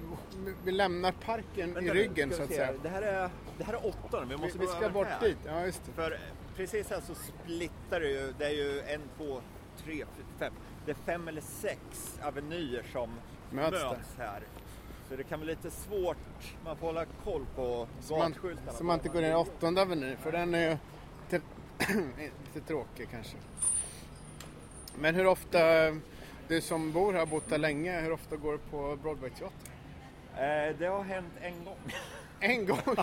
vi 0.65 0.73
lämnar 0.73 1.13
parken 1.13 1.75
Vänta 1.75 1.95
i 1.95 2.03
ryggen 2.03 2.31
så 2.31 2.37
vi 2.37 2.43
att 2.43 2.51
säga. 2.51 2.73
Det 2.83 2.89
här 2.89 3.03
är, 3.03 3.31
det 3.59 3.65
här 3.65 3.73
är 3.73 3.87
åttan, 3.87 4.29
vi 4.29 4.35
Vi, 4.35 4.41
måste 4.41 4.59
vi 4.59 4.67
gå 4.67 4.73
ska 4.73 4.89
bort 4.89 5.07
här. 5.07 5.21
dit. 5.21 5.39
Ja, 5.47 5.67
just 5.67 5.83
det. 5.87 5.93
För 5.93 6.19
precis 6.57 6.91
här 6.91 7.01
så 7.01 7.15
splittar 7.15 8.01
det 8.01 8.09
ju, 8.09 8.35
det 8.39 8.45
är 8.47 8.55
ju 8.55 8.81
en, 8.81 9.01
två, 9.17 9.41
tre, 9.85 10.05
fem. 10.39 10.53
Det 10.85 10.91
är 10.91 10.97
fem 11.07 11.29
eller 11.29 11.41
sex 11.41 11.81
avenyer 12.23 12.85
som 12.93 13.11
Möts 13.51 13.71
möts, 13.71 14.17
här. 14.19 14.43
Så 15.09 15.17
det 15.17 15.23
kan 15.25 15.41
bli 15.41 15.49
lite 15.49 15.71
svårt, 15.71 16.17
man 16.65 16.77
får 16.77 16.87
hålla 16.87 17.05
koll 17.25 17.47
på 17.57 17.87
gatskyltarna. 18.09 18.73
så 18.73 18.85
man 18.85 18.95
inte 18.95 19.09
går 19.09 19.21
ner 19.21 19.31
i 19.31 19.35
åttonde 19.35 19.83
avenyn 19.83 20.17
för 20.17 20.33
den 20.33 20.55
är 20.55 20.71
ju 20.71 20.77
lite, 21.31 21.45
lite 22.55 22.67
tråkig 22.67 23.09
kanske. 23.11 23.37
Men 24.99 25.15
hur 25.15 25.27
ofta, 25.27 25.59
du 26.49 26.61
som 26.61 26.93
bor 26.93 27.13
här 27.13 27.23
och 27.23 27.29
bott 27.29 27.51
här 27.51 27.59
länge, 27.59 28.01
hur 28.01 28.13
ofta 28.13 28.37
går 28.37 28.53
du 28.53 28.59
på 28.59 28.97
Broadway-teater? 29.03 29.71
Eh, 30.37 30.77
det 30.79 30.87
har 30.87 31.03
hänt 31.03 31.33
en 31.41 31.65
gång. 31.65 31.79
En 32.41 32.67
gång? 32.67 32.79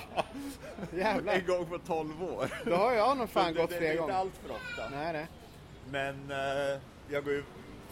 Jävlar. 0.93 1.33
en 1.33 1.45
gång 1.47 1.65
på 1.65 1.77
12 1.77 2.23
år. 2.23 2.53
Då 2.65 2.75
har 2.75 2.93
jag 2.93 3.17
nog 3.17 3.29
fan 3.29 3.53
gått 3.53 3.69
det, 3.69 3.75
det, 3.75 3.79
flera 3.79 3.89
är 3.89 3.91
inte 3.93 4.01
gånger. 4.01 4.13
allt 4.13 4.33
för 4.37 4.51
ofta. 4.51 4.89
Nej, 4.89 5.13
nej. 5.13 5.27
Men 5.91 6.31
eh, 6.31 6.81
jag 7.09 7.23
går 7.23 7.33
ju 7.33 7.43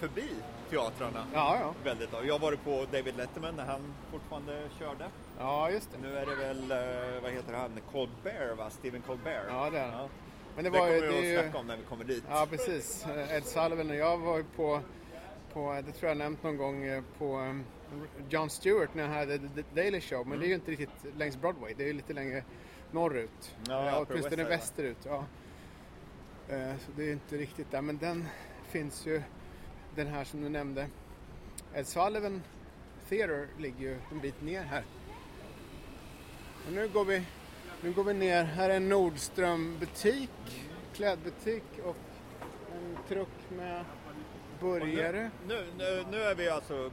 förbi 0.01 0.27
teatrarna 0.69 1.25
Ja, 1.33 1.57
ja. 1.61 1.73
väldigt. 1.83 2.09
Jag 2.25 2.33
har 2.33 2.39
varit 2.39 2.63
på 2.63 2.85
David 2.91 3.17
Letterman 3.17 3.55
när 3.55 3.65
han 3.65 3.93
fortfarande 4.11 4.61
körde. 4.79 5.05
Ja, 5.39 5.69
just 5.71 5.91
det. 5.91 5.97
Nu 6.07 6.17
är 6.17 6.25
det 6.25 6.35
väl, 6.35 6.71
eh, 6.71 7.21
vad 7.21 7.31
heter 7.31 7.53
han, 7.53 7.79
Colbert 7.91 8.57
va? 8.57 8.69
Stephen 8.69 9.01
Colbert. 9.01 9.43
Ja, 9.49 9.69
det 9.69 9.79
är 9.79 9.87
han. 9.91 10.09
Men 10.55 10.63
Det, 10.63 10.69
det 10.69 10.79
var 10.79 10.87
kommer 10.87 11.01
vi 11.01 11.07
Det 11.21 11.33
är 11.35 11.37
att 11.37 11.43
snacka 11.43 11.57
om 11.57 11.67
när 11.67 11.77
vi 11.77 11.83
kommer 11.83 12.03
dit. 12.05 12.23
ja, 12.29 12.47
precis. 12.49 13.05
Ed 13.29 13.45
Sullivan 13.45 13.89
och 13.89 13.95
jag 13.95 14.17
var 14.17 14.37
ju 14.37 14.43
på, 14.43 14.81
på, 15.53 15.81
det 15.85 15.91
tror 15.91 16.09
jag 16.09 16.17
nämnt 16.17 16.43
någon 16.43 16.57
gång, 16.57 16.83
eh, 16.83 17.03
på 17.17 17.59
Jon 18.29 18.49
Stewart 18.49 18.93
när 18.93 19.07
han 19.07 19.17
hade 19.17 19.37
The 19.37 19.63
Daily 19.75 20.01
Show. 20.01 20.27
Men 20.27 20.39
det 20.39 20.45
är 20.45 20.47
ju 20.47 20.53
inte 20.55 20.71
riktigt 20.71 20.89
längs 21.17 21.37
Broadway, 21.37 21.73
det 21.77 21.83
är 21.83 21.87
ju 21.87 21.93
lite 21.93 22.13
längre 22.13 22.43
norrut. 22.91 23.55
Ja, 23.67 23.85
Ja, 23.85 24.05
åtminstone 24.09 24.43
västerut. 24.43 24.97
Ja. 25.05 25.25
Eh, 26.49 26.73
Så 26.85 26.91
det 26.95 27.03
är 27.03 27.11
inte 27.11 27.37
riktigt 27.37 27.71
där. 27.71 27.81
Men 27.81 27.97
den 27.97 28.27
finns 28.69 29.05
ju, 29.07 29.21
den 29.95 30.07
här 30.07 30.23
som 30.23 30.41
du 30.41 30.49
nämnde. 30.49 30.87
Ed 31.73 31.87
Sullivan 31.87 32.41
Theatre 33.09 33.47
ligger 33.59 33.79
ju 33.79 33.97
en 34.11 34.19
bit 34.19 34.41
ner 34.41 34.63
här. 34.63 34.83
Och 36.65 36.73
nu 36.73 36.87
går 36.87 37.05
vi, 37.05 37.23
nu 37.81 37.91
går 37.91 38.03
vi 38.03 38.13
ner. 38.13 38.43
Här 38.43 38.69
är 38.69 38.75
en 38.75 38.89
Nordström 38.89 39.79
butik, 39.79 40.29
klädbutik 40.93 41.63
och 41.85 41.95
en 42.73 42.97
truck 43.07 43.49
med 43.49 43.85
burgare. 44.59 45.31
Nu, 45.47 45.65
nu, 45.77 46.05
nu 46.11 46.21
är 46.21 46.35
vi 46.35 46.49
alltså 46.49 46.91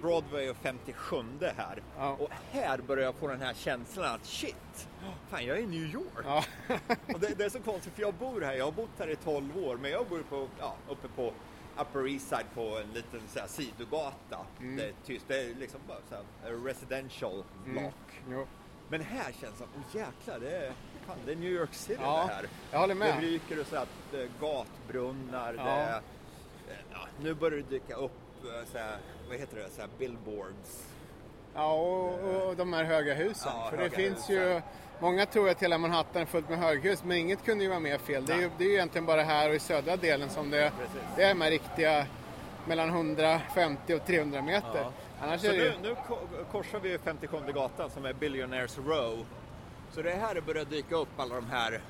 Broadway 0.00 0.50
och 0.50 0.56
57 0.56 1.16
här. 1.56 1.82
Ja. 1.98 2.16
Och 2.20 2.30
här 2.52 2.78
börjar 2.78 3.04
jag 3.04 3.14
få 3.14 3.28
den 3.28 3.40
här 3.40 3.54
känslan 3.54 4.14
att 4.14 4.26
shit, 4.26 4.88
fan 5.28 5.46
jag 5.46 5.58
är 5.58 5.62
i 5.62 5.66
New 5.66 5.94
York. 5.94 6.24
Ja. 6.24 6.44
Och 7.14 7.20
det, 7.20 7.38
det 7.38 7.44
är 7.44 7.50
så 7.50 7.60
konstigt 7.60 7.92
för 7.94 8.02
jag 8.02 8.14
bor 8.14 8.40
här, 8.40 8.54
jag 8.54 8.64
har 8.64 8.72
bott 8.72 8.98
här 8.98 9.10
i 9.10 9.16
12 9.16 9.58
år 9.58 9.76
men 9.76 9.90
jag 9.90 10.06
bor 10.06 10.22
på, 10.22 10.48
ja, 10.58 10.76
uppe 10.88 11.08
på 11.08 11.32
Upper 11.80 12.08
East 12.08 12.28
Side 12.28 12.46
på 12.54 12.78
en 12.78 12.92
liten 12.94 13.20
så 13.28 13.40
här, 13.40 13.46
sidogata. 13.46 14.38
Mm. 14.60 14.76
Det 14.76 14.84
är 14.84 14.92
tyst, 15.04 15.24
det 15.28 15.40
är 15.40 15.54
liksom 15.54 15.80
bara 15.88 15.98
så 16.08 16.14
här, 16.14 16.52
a 16.52 16.56
residential 16.64 17.44
block. 17.64 18.22
Jo. 18.30 18.46
Men 18.88 19.00
här 19.00 19.32
känns 19.32 19.52
det 19.52 19.56
som, 19.58 19.66
oh 19.66 19.96
jäklar, 19.96 20.38
det 20.40 20.56
är, 20.56 20.72
fan, 21.06 21.16
det 21.26 21.32
är 21.32 21.36
New 21.36 21.50
York 21.52 21.74
City 21.74 22.00
Ja, 22.02 22.24
det 22.28 22.34
här. 22.34 22.46
jag 22.72 22.78
håller 22.78 22.94
med. 22.94 23.14
Det 23.22 23.26
ryker 23.26 23.60
och 23.60 23.66
så 23.66 23.76
här, 23.76 23.86
det 24.10 24.22
är 24.22 24.28
gatbrunnar, 24.40 25.54
Ja. 25.54 25.64
det 25.64 25.70
är, 25.70 25.96
eh, 26.68 26.76
ja, 26.92 26.98
nu 27.22 27.34
börjar 27.34 27.56
det 27.58 27.70
dyka 27.70 27.94
upp 27.94 28.12
eh, 28.44 28.70
så 28.72 28.78
här, 28.78 28.96
vad 29.28 29.38
heter 29.38 29.56
det, 29.56 29.70
så 29.70 29.80
här 29.80 29.88
billboards. 29.98 30.86
Ja, 31.54 31.72
och, 31.74 32.48
och 32.48 32.56
de 32.56 32.72
här 32.72 32.84
höga 32.84 33.14
husen. 33.14 33.52
För 33.70 33.76
det 33.76 33.90
finns 33.90 34.30
husen. 34.30 34.34
ju, 34.36 34.62
många 35.00 35.26
tror 35.26 35.48
att 35.48 35.62
hela 35.62 35.78
Manhattan 35.78 36.22
är 36.22 36.26
fullt 36.26 36.48
med 36.48 36.58
höghus, 36.58 37.04
men 37.04 37.16
inget 37.16 37.44
kunde 37.44 37.64
ju 37.64 37.70
vara 37.70 37.80
mer 37.80 37.98
fel. 37.98 38.26
Det 38.26 38.32
är, 38.32 38.38
ju, 38.40 38.50
det 38.58 38.64
är 38.64 38.68
ju 38.68 38.74
egentligen 38.74 39.06
bara 39.06 39.22
här 39.22 39.48
och 39.48 39.54
i 39.54 39.58
södra 39.58 39.96
delen 39.96 40.30
som 40.30 40.50
det, 40.50 40.72
det 41.16 41.22
är 41.22 41.28
de 41.34 41.40
här 41.40 41.50
riktiga 41.50 42.06
mellan 42.66 42.88
150 42.88 43.94
och 43.94 44.06
300 44.06 44.42
meter. 44.42 44.84
Ja. 45.20 45.38
Så 45.38 45.46
ju, 45.46 45.52
nu, 45.52 45.72
nu 45.82 45.96
ko- 46.08 46.18
korsar 46.52 46.80
vi 46.80 46.98
57 46.98 47.36
gatan 47.54 47.90
som 47.90 48.04
är 48.04 48.12
Billionaires 48.12 48.78
Row. 48.78 49.26
Så 49.92 50.02
det 50.02 50.12
är 50.12 50.16
här 50.16 50.34
det 50.34 50.40
börjar 50.42 50.64
dyka 50.64 50.96
upp 50.96 51.08
alla 51.16 51.34
de 51.34 51.46
här 51.46 51.80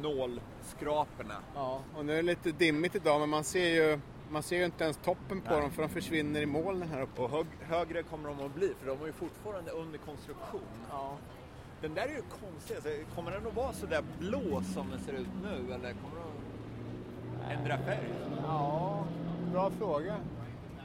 nålskraporna. 0.00 1.34
ja, 1.54 1.80
och 1.96 2.04
nu 2.04 2.12
är 2.12 2.16
det 2.16 2.22
lite 2.22 2.50
dimmigt 2.52 2.94
idag, 2.94 3.20
men 3.20 3.28
man 3.28 3.44
ser 3.44 3.68
ju, 3.68 3.98
man 4.30 4.42
ser 4.42 4.56
ju 4.56 4.64
inte 4.64 4.84
ens 4.84 4.96
toppen 4.96 5.40
på 5.40 5.50
Nej. 5.52 5.60
dem 5.60 5.70
för 5.70 5.82
de 5.82 5.88
försvinner 5.88 6.40
i 6.40 6.46
molnen 6.46 6.88
här 6.88 7.02
uppe. 7.02 7.22
Och 7.22 7.30
hög, 7.30 7.46
högre 7.60 8.02
kommer 8.02 8.28
de 8.28 8.46
att 8.46 8.54
bli 8.54 8.72
för 8.80 8.86
de 8.86 9.02
är 9.02 9.06
ju 9.06 9.12
fortfarande 9.12 9.70
under 9.70 9.98
konstruktion. 9.98 10.60
Ja. 10.90 11.16
Den 11.82 11.94
där 11.94 12.02
är 12.02 12.08
ju 12.08 12.22
konstig. 12.22 12.74
Alltså, 12.74 12.90
kommer 13.14 13.30
den 13.30 13.46
att 13.46 13.54
vara 13.54 13.72
så 13.72 13.86
där 13.86 14.02
blå 14.18 14.62
som 14.74 14.90
den 14.90 15.00
ser 15.00 15.12
ut 15.12 15.28
nu 15.42 15.74
eller 15.74 15.92
kommer 15.92 16.16
den 16.16 17.44
att 17.44 17.58
ändra 17.58 17.78
färg? 17.78 18.08
ja, 18.42 19.04
bra 19.52 19.70
fråga. 19.70 20.16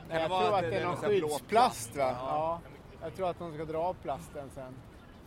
jag 0.09 0.25
tror 0.27 0.55
att 0.55 0.61
det 0.61 0.75
är 0.75 0.85
någon 0.85 0.97
skyddsplast 0.97 1.95
va? 1.95 2.15
Ja. 2.19 2.61
Jag 3.01 3.15
tror 3.15 3.29
att 3.29 3.39
de 3.39 3.53
ska 3.53 3.65
dra 3.65 3.77
av 3.77 3.93
plasten 3.93 4.49
sen. 4.55 4.73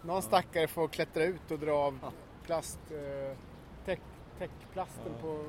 Någon 0.02 0.22
stackare 0.22 0.68
får 0.68 0.88
klättra 0.88 1.24
ut 1.24 1.50
och 1.50 1.58
dra 1.58 1.72
av 1.72 1.98
plast, 2.46 2.78
eh, 2.90 3.36
täck, 3.84 4.00
täckplasten 4.38 5.12
på 5.20 5.44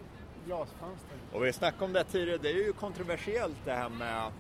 glasfönstren. 0.45 1.19
Och 1.33 1.45
vi 1.45 1.53
snackade 1.53 1.85
om 1.85 1.93
det 1.93 2.03
tidigare, 2.03 2.37
det 2.37 2.49
är 2.49 2.65
ju 2.65 2.73
kontroversiellt 2.73 3.57
det 3.65 3.73
här 3.73 3.89
med 3.89 4.31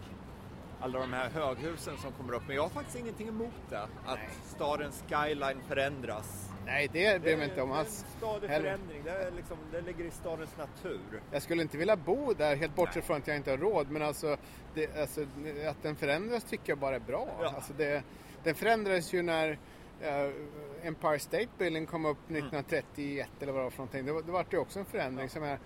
alla 0.81 0.99
de 0.99 1.13
här 1.13 1.29
höghusen 1.29 1.97
som 1.97 2.11
kommer 2.11 2.33
upp. 2.33 2.43
Men 2.47 2.55
jag 2.55 2.63
har 2.63 2.69
faktiskt 2.69 2.97
ingenting 2.97 3.27
emot 3.27 3.53
det. 3.69 3.81
Att 3.81 3.89
Nej. 4.05 4.29
stadens 4.45 5.03
skyline 5.09 5.61
förändras. 5.67 6.49
Nej, 6.65 6.89
det 6.93 7.21
bryr 7.21 7.37
mig 7.37 7.49
inte 7.49 7.61
om 7.61 7.69
det 7.69 7.75
är 7.75 7.79
en 7.79 7.85
alls. 7.85 8.05
stadig 8.17 8.49
förändring. 8.49 9.01
Det, 9.03 9.11
är 9.11 9.31
liksom, 9.31 9.57
det 9.71 9.81
ligger 9.81 10.05
i 10.05 10.11
stadens 10.11 10.57
natur. 10.57 11.21
Jag 11.31 11.41
skulle 11.41 11.61
inte 11.61 11.77
vilja 11.77 11.95
bo 11.95 12.33
där, 12.33 12.55
helt 12.55 12.75
bortsett 12.75 13.05
från 13.05 13.17
att 13.17 13.27
jag 13.27 13.37
inte 13.37 13.51
har 13.51 13.57
råd. 13.57 13.91
Men 13.91 14.01
alltså, 14.01 14.37
det, 14.73 14.97
alltså 14.97 15.21
att 15.69 15.83
den 15.83 15.95
förändras 15.95 16.43
tycker 16.43 16.71
jag 16.71 16.77
bara 16.77 16.95
är 16.95 16.99
bra. 16.99 17.27
Ja. 17.41 17.53
Alltså 17.55 17.73
det, 17.73 18.03
den 18.43 18.55
förändrades 18.55 19.13
ju 19.13 19.21
när 19.21 19.57
eh, 20.01 20.31
Empire 20.83 21.19
State 21.19 21.49
Building 21.57 21.85
kom 21.85 22.05
upp 22.05 22.17
1931 22.23 23.29
eller 23.39 23.51
vad 23.51 23.61
det 23.61 23.63
var 23.63 23.71
för 23.71 23.77
någonting. 23.77 24.05
Det, 24.05 24.21
det 24.21 24.31
var 24.31 24.45
ju 24.51 24.57
också 24.57 24.79
en 24.79 24.85
förändring. 24.85 25.29
Som 25.29 25.43
är, 25.43 25.59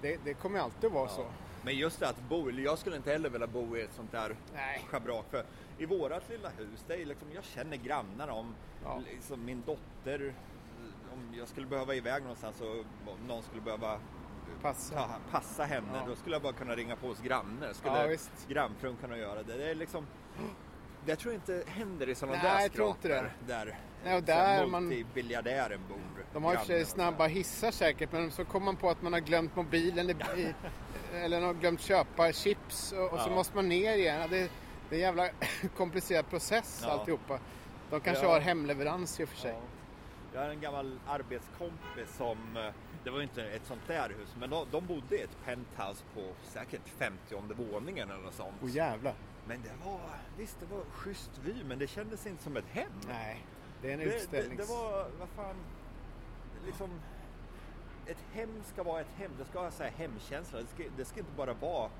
det, 0.00 0.18
det 0.24 0.34
kommer 0.34 0.58
alltid 0.60 0.90
vara 0.90 1.08
så. 1.08 1.26
Men 1.64 1.74
just 1.76 2.00
det 2.00 2.08
att 2.08 2.20
bo, 2.28 2.50
jag 2.50 2.78
skulle 2.78 2.96
inte 2.96 3.10
heller 3.12 3.30
vilja 3.30 3.46
bo 3.46 3.76
i 3.76 3.82
ett 3.82 3.92
sånt 3.92 4.12
där 4.12 4.36
Nej. 4.54 4.84
schabrak. 4.90 5.24
För 5.30 5.44
i 5.78 5.86
vårat 5.86 6.28
lilla 6.30 6.48
hus, 6.48 6.84
det 6.86 6.94
är 6.94 7.06
liksom, 7.06 7.28
jag 7.34 7.44
känner 7.44 7.76
grannarna 7.76 8.32
om 8.32 8.54
Ja. 8.84 9.00
liksom 9.12 9.44
min 9.44 9.62
dotter, 9.66 10.34
om 11.12 11.34
jag 11.38 11.48
skulle 11.48 11.66
behöva 11.66 11.94
iväg 11.94 12.22
någonstans 12.22 12.60
och 12.60 12.68
om 13.12 13.26
någon 13.28 13.42
skulle 13.42 13.60
behöva 13.62 13.98
Passa. 14.62 14.94
ta, 14.94 15.08
passa 15.30 15.64
henne, 15.64 15.88
Ja. 15.94 16.04
då 16.06 16.16
skulle 16.16 16.34
jag 16.34 16.42
bara 16.42 16.52
kunna 16.52 16.74
ringa 16.74 16.96
på 16.96 17.06
hos 17.06 17.20
grannar. 17.20 17.72
Skulle 17.72 18.12
Ja, 18.12 18.18
grannfrun 18.48 18.96
kunna 18.96 19.18
göra 19.18 19.42
det. 19.42 19.56
Det 19.56 19.70
är 19.70 19.74
liksom, 19.74 20.06
det 21.06 21.16
tror 21.16 21.34
jag 21.34 21.38
inte 21.38 21.70
händer 21.70 22.08
i 22.08 22.14
sådana 22.14 22.36
Nej, 22.42 22.52
där 22.56 22.60
jag 22.60 22.72
tror 22.72 22.88
inte 22.88 23.08
det. 23.08 23.14
skrapor 23.18 23.46
Där, 23.46 23.78
Nej, 24.04 24.16
och 24.16 24.22
där 24.22 24.66
man- 24.66 24.84
multibiljardären 24.86 25.80
bor. 25.88 26.23
De 26.34 26.44
har 26.44 26.52
i 26.52 26.56
och 26.56 26.60
för 26.60 26.66
sig 26.66 26.84
snabba 26.84 27.26
hissar 27.26 27.70
säkert 27.70 28.12
men 28.12 28.30
så 28.30 28.44
kommer 28.44 28.64
man 28.64 28.76
på 28.76 28.90
att 28.90 29.02
man 29.02 29.12
har 29.12 29.20
glömt 29.20 29.56
mobilen 29.56 30.10
i, 30.10 30.14
eller 31.14 31.40
har 31.40 31.54
glömt 31.54 31.80
köpa 31.80 32.32
chips 32.32 32.92
och, 32.92 33.12
och 33.12 33.20
så 33.20 33.28
Ja. 33.30 33.34
måste 33.34 33.56
man 33.56 33.68
ner 33.68 33.94
igen. 33.96 34.30
Det, 34.30 34.38
det 34.90 34.94
är 34.94 34.94
en 34.94 34.98
jävla 35.00 35.28
komplicerad 35.76 36.30
process 36.30 36.80
Ja. 36.86 36.90
alltihopa. 36.92 37.38
De 37.90 38.00
kanske 38.00 38.24
Ja. 38.24 38.32
har 38.32 38.40
hemleverans 38.40 39.20
i 39.20 39.24
och 39.24 39.28
för 39.28 39.36
sig. 39.36 39.50
Ja. 39.52 39.60
Jag 40.34 40.40
har 40.40 40.48
en 40.50 40.60
gammal 40.60 40.98
arbetskompis 41.06 42.16
som, 42.16 42.56
eh, 42.56 42.72
det 43.04 43.10
var 43.10 43.16
ju 43.18 43.22
inte 43.22 43.42
ett 43.42 43.66
sånt 43.66 43.80
där 43.86 44.08
hus, 44.08 44.28
men 44.38 44.50
de, 44.50 44.66
de 44.70 44.86
bodde 44.86 45.16
i 45.18 45.22
ett 45.22 45.36
penthouse 45.44 46.04
på 46.14 46.20
säkert 46.42 46.88
50 46.98 47.54
våningen 47.72 48.10
eller 48.10 48.22
något 48.22 48.34
sånt. 48.34 48.54
Åh 48.62 48.70
jävlar. 48.70 49.14
Men 49.46 49.62
det 49.62 49.86
var, 49.90 50.00
visst 50.38 50.56
det 50.60 50.66
var 50.76 50.84
schysst 50.92 51.30
vy, 51.44 51.54
men 51.64 51.78
det 51.78 51.86
kändes 51.86 52.26
inte 52.26 52.42
som 52.42 52.56
ett 52.56 52.68
hem. 52.72 52.90
Nej, 53.08 53.46
det 53.82 53.88
är 53.88 53.92
en 53.92 53.98
det, 53.98 54.04
det, 54.04 54.14
utställnings... 54.16 54.68
det 54.68 54.74
var, 54.74 55.06
vad 55.18 55.28
fan, 55.36 55.56
liksom, 56.66 56.90
ett 58.06 58.18
hem 58.32 58.62
ska 58.72 58.82
vara 58.82 59.00
ett 59.00 59.06
hem, 59.16 59.30
det 59.38 59.44
ska 59.44 59.60
ha 59.60 59.70
så 59.70 59.82
här 59.82 59.90
hemkänsla. 59.90 60.58
Det 60.60 60.66
ska, 60.66 60.82
det 60.96 61.04
ska 61.04 61.18
inte 61.20 61.32
bara 61.36 61.52
vara 61.52 61.90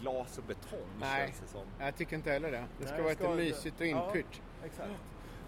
glas 0.00 0.38
och 0.38 0.44
betong 0.44 0.86
Nej. 1.00 1.26
känns 1.26 1.40
det 1.40 1.46
som. 1.46 1.66
Jag 1.78 1.96
tycker 1.96 2.16
inte 2.16 2.30
heller 2.30 2.50
det. 2.52 2.64
Det 2.78 2.86
ska 2.86 2.94
Nej, 2.94 3.02
vara 3.02 3.34
lite 3.34 3.34
mysigt 3.54 3.80
och 3.80 3.86
ja. 3.86 4.06
inpyrt. 4.06 4.40
Exakt. 4.64 4.90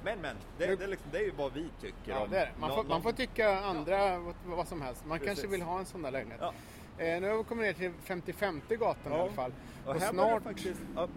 Men 0.05 0.19
men, 0.21 0.37
det, 0.59 0.77
det, 0.77 0.85
är 0.85 0.89
liksom, 0.89 1.09
det 1.13 1.19
är 1.19 1.23
ju 1.25 1.31
vad 1.31 1.53
vi 1.53 1.69
tycker 1.81 1.97
Ja, 2.13 2.19
om. 2.21 2.31
det 2.31 2.39
är 2.39 2.47
det. 2.47 2.53
Man, 2.61 2.71
nå- 2.71 2.77
får, 2.77 2.85
man 2.85 3.03
får 3.03 3.13
tycka 3.13 3.61
andra 3.61 4.19
vad, 4.19 4.35
vad 4.45 4.69
som 4.69 4.83
helst. 4.83 5.05
Man 5.07 5.19
kanske 5.19 5.35
Precis. 5.35 5.51
vill 5.53 5.63
ha 5.63 5.79
en 5.79 5.87
sån 5.87 6.03
där 6.03 6.11
lägenhet. 6.11 6.41
Ja. 6.41 6.53
Eh, 7.05 7.21
nu 7.21 7.29
har 7.31 7.37
vi 7.39 7.45
kommit 7.45 7.65
ner 7.67 7.73
till 7.73 7.93
55 8.03 8.61
gatan 8.69 9.13
i 9.13 9.17
Ja. 9.17 9.23
alla 9.23 9.33
fall. 9.33 9.53
Och, 9.87 9.97
Och, 9.97 10.03
snart... 10.03 10.43
faktiskt... 10.43 10.81
Ja, 10.97 11.09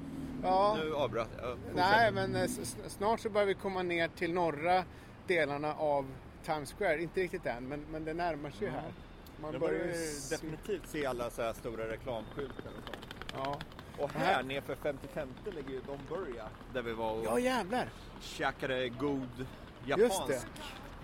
Ja, 0.43 0.77
Nu 0.83 0.95
avbröt 0.95 1.29
jag. 1.41 1.49
Ja, 1.49 1.55
Nej, 1.75 2.11
men 2.11 2.35
eh, 2.35 2.47
snart 2.87 3.19
så 3.19 3.29
börjar 3.29 3.47
vi 3.47 3.53
komma 3.53 3.81
ner 3.83 4.07
till 4.07 4.33
norra 4.33 4.83
delarna 5.27 5.73
av 5.73 6.05
Times 6.45 6.73
Square. 6.73 7.01
Inte 7.01 7.21
riktigt 7.21 7.45
än, 7.45 7.67
men, 7.67 7.85
men 7.91 8.05
det 8.05 8.13
närmar 8.13 8.49
sig 8.49 8.67
ju 8.67 8.69
här. 8.73 8.93
Man 9.41 9.53
Nu 9.53 9.59
börjar 9.59 9.87
definitivt 10.29 10.87
se 10.87 11.05
alla 11.05 11.29
så 11.29 11.41
här 11.41 11.53
stora 11.53 11.87
reklamskyltar 11.87 12.71
och 12.77 12.83
sånt. 12.85 13.15
Ja. 13.33 13.59
Och 13.97 14.11
här 14.11 14.43
nerför 14.43 14.75
55 14.75 15.29
ligger 15.45 15.69
ju 15.69 15.81
Don 15.81 15.99
Burja. 16.09 16.45
Där 16.73 16.81
vi 16.81 16.93
var 16.93 17.11
och 17.11 17.25
ja, 17.25 17.39
jävlar. 17.39 17.89
käkade 18.21 18.89
god 18.89 19.45
japansk 19.85 20.45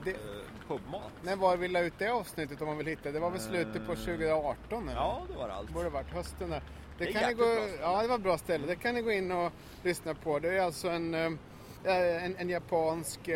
det. 0.03 0.11
eh, 0.11 0.17
pubmat. 0.67 1.11
När 1.23 1.35
var 1.35 1.57
vi 1.57 1.67
la 1.67 1.79
ut 1.79 1.93
det 1.97 2.09
avsnittet 2.09 2.61
om 2.61 2.67
man 2.67 2.77
vill 2.77 2.87
hitta? 2.87 3.11
Det 3.11 3.19
var 3.19 3.29
väl 3.31 3.39
slutet 3.39 3.87
på 3.87 3.95
2018? 3.95 4.89
Eller? 4.89 4.99
Ja, 4.99 5.21
det 5.31 5.37
var 5.37 5.47
det 5.47 5.53
allt. 5.53 5.69
Borde 5.69 5.89
varit 5.89 6.09
hösten 6.13 6.49
där. 6.49 6.61
Det, 6.97 7.05
Det 7.05 7.13
kan 7.13 7.27
ni 7.29 7.33
gå. 7.33 7.67
Ja, 7.81 8.01
det 8.01 8.07
var 8.07 8.15
ett 8.15 8.21
bra 8.21 8.37
ställe. 8.37 8.67
Det 8.67 8.75
kan 8.75 8.95
ni 8.95 9.01
gå 9.01 9.11
in 9.11 9.31
och 9.31 9.51
lyssna 9.83 10.13
på. 10.13 10.39
Det 10.39 10.57
är 10.57 10.61
alltså 10.61 10.89
en, 10.89 11.13
eh, 11.13 11.31
en, 12.25 12.35
en 12.35 12.49
japansk... 12.49 13.29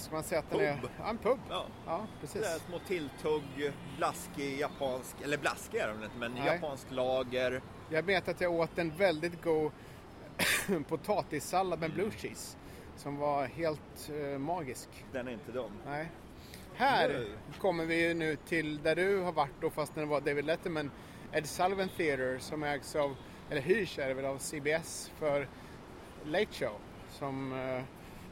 ska 0.00 0.14
man 0.14 0.22
säga 0.24 0.38
att 0.38 0.50
den 0.50 0.60
är... 0.60 0.76
Pub. 0.76 0.90
Ja, 0.98 1.08
en 1.10 1.18
pub. 1.18 1.38
Ja. 1.50 1.64
Ja, 1.86 2.06
Det 2.20 2.26
precis. 2.26 2.42
är 2.46 2.58
små 2.58 2.78
tilltugg, 2.78 3.42
blaskig 3.96 4.60
japansk, 4.60 5.16
eller 5.24 5.38
blaskig 5.38 5.78
är 5.78 5.88
de 5.88 6.04
inte, 6.04 6.16
men 6.18 6.32
Nej. 6.32 6.46
japansk 6.46 6.86
lager. 6.90 7.62
Jag 7.90 8.02
vet 8.02 8.28
att 8.28 8.40
jag 8.40 8.52
åt 8.52 8.78
en 8.78 8.96
väldigt 8.96 9.42
god 9.42 9.72
potatissallad 10.88 11.80
med 11.80 11.92
blue 11.92 12.10
cheese. 12.10 12.56
Som 12.96 13.16
var 13.16 13.46
helt 13.46 14.10
eh, 14.32 14.38
magisk. 14.38 14.88
Den 15.12 15.28
är 15.28 15.32
inte 15.32 15.52
dum. 15.52 15.70
Nej. 15.86 16.10
Här 16.74 17.08
Nu. 17.08 17.28
kommer 17.60 17.84
vi 17.86 18.14
nu 18.14 18.36
till 18.36 18.82
där 18.82 18.96
du 18.96 19.20
har 19.20 19.32
varit 19.32 19.60
då 19.60 19.70
fast 19.70 19.96
när 19.96 20.02
det 20.02 20.08
var 20.08 20.20
David 20.20 20.44
Letterman. 20.44 20.90
Ed 21.32 21.46
Sullivan 21.46 21.88
Theatre 21.88 22.40
som 22.40 22.62
ägs 22.62 22.96
av, 22.96 23.16
eller 23.50 23.60
hyrs 23.60 23.98
är 23.98 24.08
det 24.08 24.14
väl 24.14 24.24
av 24.24 24.38
CBS 24.38 25.10
för 25.18 25.48
Late 26.24 26.52
Show. 26.52 26.76
Som 27.10 27.52
eh, 27.52 27.82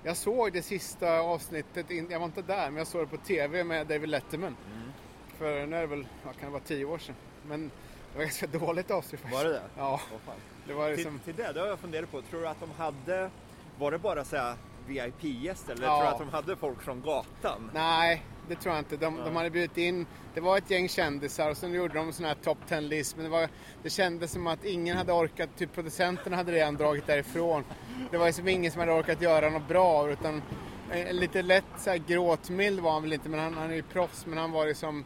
jag 0.03 0.17
såg 0.17 0.53
det 0.53 0.63
sista 0.63 1.21
avsnittet, 1.21 1.91
in, 1.91 2.07
jag 2.11 2.19
var 2.19 2.27
inte 2.27 2.43
där 2.43 2.71
men 2.71 2.77
jag 2.77 2.87
såg 2.87 3.03
det 3.03 3.07
på 3.07 3.17
TV 3.17 3.65
med 3.65 3.87
David 3.87 4.09
Letterman. 4.09 4.57
Mm. 4.75 4.93
För 5.39 5.67
nu 5.67 5.77
är 5.77 5.81
det 5.81 5.87
väl, 5.87 6.07
vad 6.25 6.37
kan 6.37 6.45
det 6.47 6.53
vara, 6.53 6.63
tio 6.63 6.85
år 6.85 6.99
sedan. 6.99 7.15
Men 7.49 7.71
det 8.13 8.19
var 8.19 8.25
ganska 8.25 8.47
dåligt 8.59 8.91
avsnitt 8.91 9.21
faktiskt. 9.21 9.45
Var 9.45 9.51
det 9.51 9.57
det? 9.59 9.63
Ja, 9.77 10.01
fan. 10.27 10.35
det 10.67 10.75
var 10.75 10.87
Till, 10.89 10.97
liksom... 10.97 11.19
till 11.19 11.35
det, 11.35 11.53
det 11.53 11.61
har 11.61 11.67
jag 11.67 11.79
funderat 11.79 12.11
på. 12.11 12.23
Tror 12.23 12.41
du 12.41 12.49
att 12.49 12.61
de 12.61 12.71
hade, 12.71 13.31
var 13.79 13.91
det 13.91 13.99
bara 13.99 14.25
så 14.25 14.37
här 14.37 14.57
VIP-gäster? 14.87 15.73
Eller 15.73 15.87
Ja. 15.87 15.97
tror 15.97 16.05
du 16.05 16.13
att 16.13 16.19
de 16.19 16.29
hade 16.37 16.57
folk 16.57 16.83
från 16.83 17.01
gatan? 17.03 17.71
Nej, 17.75 18.23
det 18.49 18.55
tror 18.55 18.75
jag 18.75 18.81
inte. 18.81 18.97
De, 18.97 19.17
de 19.25 19.37
hade 19.37 19.51
bjudit 19.51 19.79
in, 19.79 20.07
det 20.35 20.41
var 20.41 20.59
ett 20.59 20.71
gäng 20.71 20.89
kändisar 20.89 21.51
och 21.51 21.57
sen 21.57 21.75
gjorde 21.75 21.95
de 21.95 22.13
sån 22.13 22.27
här 22.27 22.35
top 22.35 22.59
10-list. 22.69 23.17
Men 23.17 23.25
det, 23.25 23.31
var, 23.31 23.49
det 23.83 23.91
kändes 23.91 24.33
som 24.33 24.47
att 24.47 24.65
ingen 24.65 24.97
hade 24.97 25.13
orkat, 25.13 25.51
typ 25.57 25.73
producenterna 25.75 26.37
hade 26.37 26.53
redan 26.53 26.75
dragit 26.77 27.07
därifrån. 27.07 27.65
Det 28.11 28.19
var 28.19 28.27
liksom 28.27 28.49
ingen 28.49 28.73
som 28.73 28.81
hade 28.81 28.93
orkat 28.93 29.23
göra 29.23 29.51
något 29.51 29.69
bra 29.69 30.11
utan 30.11 30.43
en, 30.91 31.17
lite 31.17 31.43
lätt 31.43 31.65
så 31.79 31.91
här 31.91 31.97
gråtmild 31.97 32.81
var 32.81 32.93
han 32.93 33.03
väl 33.03 33.13
inte, 33.13 33.29
men 33.29 33.41
han, 33.41 33.55
han 33.55 33.71
är 33.71 33.75
ju 33.75 33.83
proffs. 33.83 34.27
Men 34.27 34.39
han 34.39 34.53
var 34.53 34.67
liksom, 34.67 35.05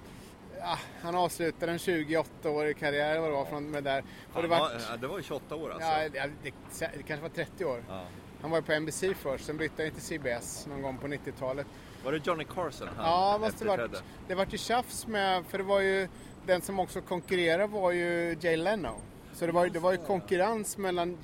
ah, 0.63 0.79
han 1.03 1.15
avslutade 1.15 1.73
en 1.73 1.79
28-årig 1.79 2.79
karriär 2.79 3.19
vad 3.19 3.29
det 3.31 3.35
var 3.37 3.45
från 3.45 3.71
med 3.71 3.85
där. 3.85 4.05
Och 4.35 4.43
det, 4.43 4.49
Ja, 4.49 4.59
var, 4.59 4.71
ja, 4.91 4.97
det 4.97 5.07
var 5.07 5.17
ju 5.17 5.23
28 5.23 5.57
år 5.57 5.71
alltså. 5.73 5.89
ja, 6.15 6.27
det, 6.43 6.51
det 6.97 7.03
kanske 7.07 7.23
var 7.23 7.29
30 7.29 7.65
år. 7.65 7.83
Ja. 7.89 8.03
Han 8.43 8.51
var 8.51 8.61
på 8.61 8.73
NBC 8.81 9.05
först, 9.17 9.45
sen 9.45 9.57
bytte 9.57 9.83
han 9.83 9.93
till 9.93 10.03
CBS 10.03 10.67
någon 10.67 10.83
gång 10.83 10.99
på 10.99 11.07
90-talet. 11.07 11.67
Var 12.05 12.13
det 12.13 12.27
Johnny 12.27 12.45
Carson 12.45 12.89
han 12.97 13.07
Ja, 13.07 13.39
måste 13.41 13.65
det 13.65 13.69
varit. 13.77 14.03
Det 14.29 14.35
vart 14.35 14.55
ju 14.55 14.59
tjafs 14.59 15.07
med, 15.07 15.45
för 15.47 15.59
det 15.59 15.65
var 15.65 15.81
ju, 15.81 16.09
den 16.47 16.61
som 16.63 16.79
också 16.81 17.01
konkurrerade 17.01 17.67
var 17.67 17.91
ju 17.93 18.37
Jay 18.41 18.57
Leno. 18.57 18.95
Så 19.35 19.47
det 19.47 19.53
var, 19.53 19.65
ju- 19.65 19.71
det 19.71 19.79
var 19.79 19.93
ju 19.93 19.99
konkurrens 19.99 20.79
mellan 20.79 21.19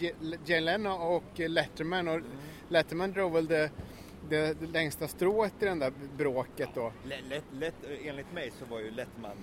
Jay 0.46 0.60
Leno 0.60 0.90
och 0.90 1.38
Letterman 1.38 2.08
och 2.08 2.20
Letterman 2.68 3.12
drog 3.12 3.32
väl 3.32 3.46
det, 3.46 3.70
det, 4.28 4.60
det 4.60 4.66
längsta 4.66 5.08
strået 5.08 5.52
i 5.60 5.64
den 5.64 5.78
där 5.78 5.92
bråket 6.16 6.68
då. 6.74 6.92
Lätt, 7.04 7.24
lätt, 7.28 7.44
lätt, 7.52 7.74
enligt 8.04 8.32
mig 8.32 8.52
så 8.58 8.64
var 8.64 8.78
ju 8.80 8.90
Lettman, 8.90 9.36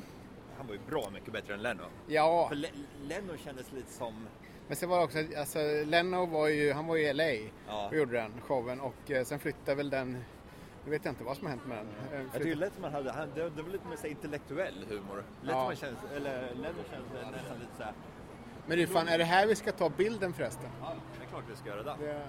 han 0.58 0.68
var 0.68 0.74
ju 0.74 0.80
bra 0.90 1.10
mycket 1.14 1.34
bättre 1.34 1.54
än 1.54 1.62
Leno. 1.62 1.84
Ja, 2.08 2.48
För 2.50 2.56
Le, 2.56 2.68
Leno 3.04 3.38
kändes 3.46 3.72
lite 3.72 3.94
som, 3.94 4.28
men 4.68 4.78
sen 4.78 4.90
var 4.90 4.98
det 4.98 5.04
också, 5.04 5.18
alltså 5.38 5.60
Leno 5.86 6.26
var 6.26 6.48
ju, 6.48 6.74
han 6.74 6.88
var 6.88 6.96
ju 6.96 7.04
i 7.08 7.14
LA 7.14 7.24
Ja. 7.68 7.88
och 7.88 7.96
gjorde 7.96 8.12
den 8.12 8.32
showen 8.42 8.82
och 8.82 9.12
eh, 9.12 9.24
sen 9.24 9.40
flyttade 9.40 9.76
väl 9.76 9.90
den, 9.90 10.12
nu 10.86 10.92
vet 10.92 11.06
jag 11.06 11.12
inte 11.12 11.24
vad 11.24 11.38
som 11.38 11.46
har 11.46 11.50
hänt 11.52 11.68
med 11.68 11.78
den. 11.78 11.88
Eh, 11.88 12.22
jag 12.22 12.32
tycker 12.32 12.40
flyttade- 12.46 12.66
Lettman 12.66 12.94
hade, 12.94 13.12
han, 13.12 13.30
det, 13.36 13.50
det 13.50 13.62
var 13.62 13.70
lite 13.70 13.88
mer 13.88 13.96
så 13.98 14.08
intellektuell 14.08 14.86
humor. 14.90 15.24
Lettman 15.42 15.66
Ja. 15.70 15.76
känns, 15.76 15.98
eller 16.16 16.42
Leno 16.56 16.84
känns 16.92 17.06
nästan 17.14 17.60
lite 17.60 17.76
såhär, 17.78 17.94
Men 18.68 18.78
du 18.78 18.88
fan, 18.88 19.08
är 19.08 19.18
det 19.18 19.24
här 19.24 19.48
vi 19.48 19.56
ska 19.56 19.72
ta 19.72 19.90
bilden 19.90 20.34
förresten? 20.34 20.70
ja 20.82 20.94
det 21.20 21.26
är 21.26 21.30
klart 21.30 21.44
vi 21.50 21.56
ska 21.56 21.70
göra 21.70 21.84
det. 21.84 21.96
Det 22.06 22.22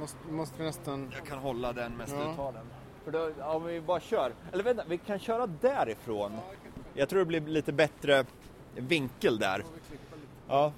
måste, 0.00 0.18
måste 0.28 0.58
vi 0.58 0.64
nästan... 0.64 1.12
Jag 1.18 1.26
kan 1.26 1.38
hålla 1.38 1.72
den 1.72 1.96
mest 1.96 2.14
Ja. 2.18 2.28
du 2.30 2.36
tar 2.36 2.52
den. 2.52 2.66
För 3.04 3.10
då, 3.12 3.44
om 3.44 3.64
vi 3.64 3.80
bara 3.80 4.00
kör. 4.00 4.32
Eller 4.52 4.64
vänta, 4.64 4.84
vi 4.88 4.98
kan 4.98 5.18
köra 5.18 5.46
därifrån. 5.46 6.32
Jag 6.94 7.08
tror 7.08 7.18
det 7.18 7.24
blir 7.24 7.40
lite 7.40 7.72
bättre 7.72 8.24
vinkel 8.76 9.38
där. 9.38 9.64
Ja. 10.48 10.72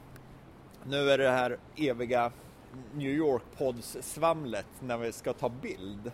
Nu 0.84 1.10
är 1.10 1.18
det 1.18 1.30
här 1.30 1.58
eviga 1.76 2.32
New 2.94 3.10
York-pods-svamlet 3.10 4.66
när 4.80 4.99
vi 4.99 5.12
ska 5.12 5.32
ta 5.32 5.49
bild. 5.49 6.12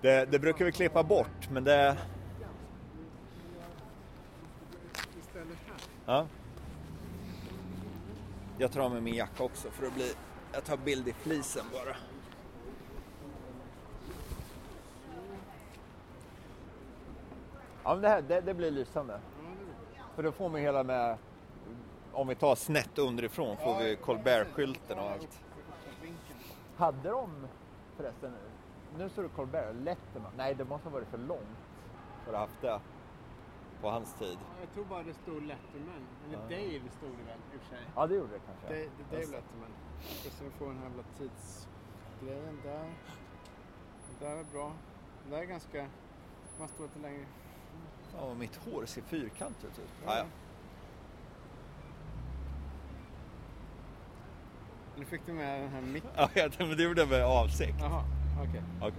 Det, 0.00 0.24
det 0.30 0.38
brukar 0.38 0.64
vi 0.64 0.72
klippa 0.72 1.02
bort, 1.02 1.50
men 1.50 1.64
det... 1.64 1.96
Ja. 6.06 6.26
Jag 8.58 8.72
tar 8.72 8.80
av 8.80 8.90
mig 8.90 9.00
min 9.00 9.14
jacka 9.14 9.44
också 9.44 9.70
för 9.70 9.86
att 9.86 9.94
bli... 9.94 10.12
Jag 10.52 10.64
tar 10.64 10.76
bild 10.76 11.08
i 11.08 11.12
flisen 11.12 11.64
bara. 11.72 11.96
Ja, 17.84 17.94
men 17.94 18.00
det, 18.02 18.08
här, 18.08 18.22
det, 18.22 18.40
det 18.40 18.54
blir 18.54 18.70
lysande. 18.70 19.20
För 20.14 20.22
då 20.22 20.32
får 20.32 20.48
man 20.48 20.60
hela 20.60 20.82
med... 20.82 21.16
Om 22.18 22.28
vi 22.28 22.34
tar 22.34 22.54
snett 22.54 22.98
underifrån 22.98 23.56
får 23.56 23.78
vi 23.78 23.96
Colbert-skylten 23.96 24.98
och 24.98 25.10
allt. 25.10 25.40
Hade 26.76 27.10
de 27.10 27.46
förresten 27.96 28.32
nu? 28.32 28.38
Nu 28.98 29.08
står 29.08 29.22
det 29.22 29.28
Colbert, 29.28 29.74
Letterman. 29.74 30.32
Nej, 30.36 30.54
det 30.54 30.64
måste 30.64 30.88
ha 30.88 30.94
varit 30.94 31.08
för 31.08 31.18
långt 31.18 31.58
för 32.24 32.32
att 32.32 32.38
ha 32.38 32.40
haft 32.40 32.60
det 32.60 32.80
på 33.80 33.90
hans 33.90 34.14
tid. 34.14 34.38
Jag 34.60 34.72
tror 34.74 34.84
bara 34.84 35.02
det 35.02 35.14
stod 35.14 35.42
Letterman. 35.42 36.06
Eller 36.26 36.38
Dave 36.38 36.90
stod 36.90 37.10
det 37.10 37.24
väl 37.24 37.38
i 37.54 37.56
och 37.56 37.60
för 37.60 37.68
sig. 37.68 37.84
Ja, 37.96 38.06
det 38.06 38.14
gjorde 38.14 38.32
det 38.32 38.40
kanske. 38.46 38.82
Är 38.82 38.88
Dave 39.10 39.32
Letterman. 39.36 39.72
Och 40.26 40.32
sen 40.32 40.50
får 40.50 40.66
den 40.66 40.78
här 40.78 40.84
jävla 40.84 41.02
tidsgrejen 41.18 42.60
där. 42.64 42.90
Det 44.18 44.26
där 44.26 44.36
är 44.36 44.44
bra. 44.44 44.72
Det 45.24 45.30
där 45.30 45.42
är 45.42 45.44
ganska... 45.44 45.86
Man 46.58 46.68
står 46.68 46.84
lite 46.84 46.98
längre. 46.98 47.26
Ja, 48.16 48.34
mitt 48.34 48.56
hår 48.56 48.86
ser 48.86 49.02
fyrkantigt 49.02 49.78
ut. 49.78 49.90
Ja, 50.06 50.18
ja. 50.18 50.24
Nu 54.98 55.04
fick 55.04 55.20
du 55.26 55.32
med 55.32 55.60
den 55.60 55.68
här 55.68 55.80
micken. 55.80 56.10
Ja, 56.16 56.28
men 56.58 56.76
det 56.76 56.82
gjorde 56.82 57.00
jag 57.00 57.08
med 57.08 57.24
avsikt. 57.24 57.74
Jaha, 57.80 58.04
okej. 58.48 58.62
Okej. 58.80 58.92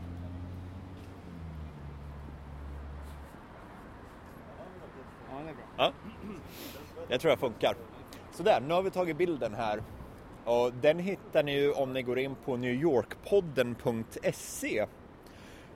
Ja, 5.29 5.35
det 5.43 5.49
är 5.49 5.53
bra. 5.53 5.63
Ja. 5.77 5.93
Jag 7.09 7.21
tror 7.21 7.31
det 7.31 7.37
funkar. 7.37 7.75
Sådär, 8.31 8.61
nu 8.67 8.73
har 8.73 8.81
vi 8.81 8.91
tagit 8.91 9.17
bilden 9.17 9.53
här. 9.53 9.83
Och 10.45 10.73
den 10.73 10.99
hittar 10.99 11.43
ni 11.43 11.59
ju 11.59 11.71
om 11.71 11.93
ni 11.93 12.01
går 12.01 12.19
in 12.19 12.35
på 12.45 12.57
newyorkpodden.se. 12.57 14.85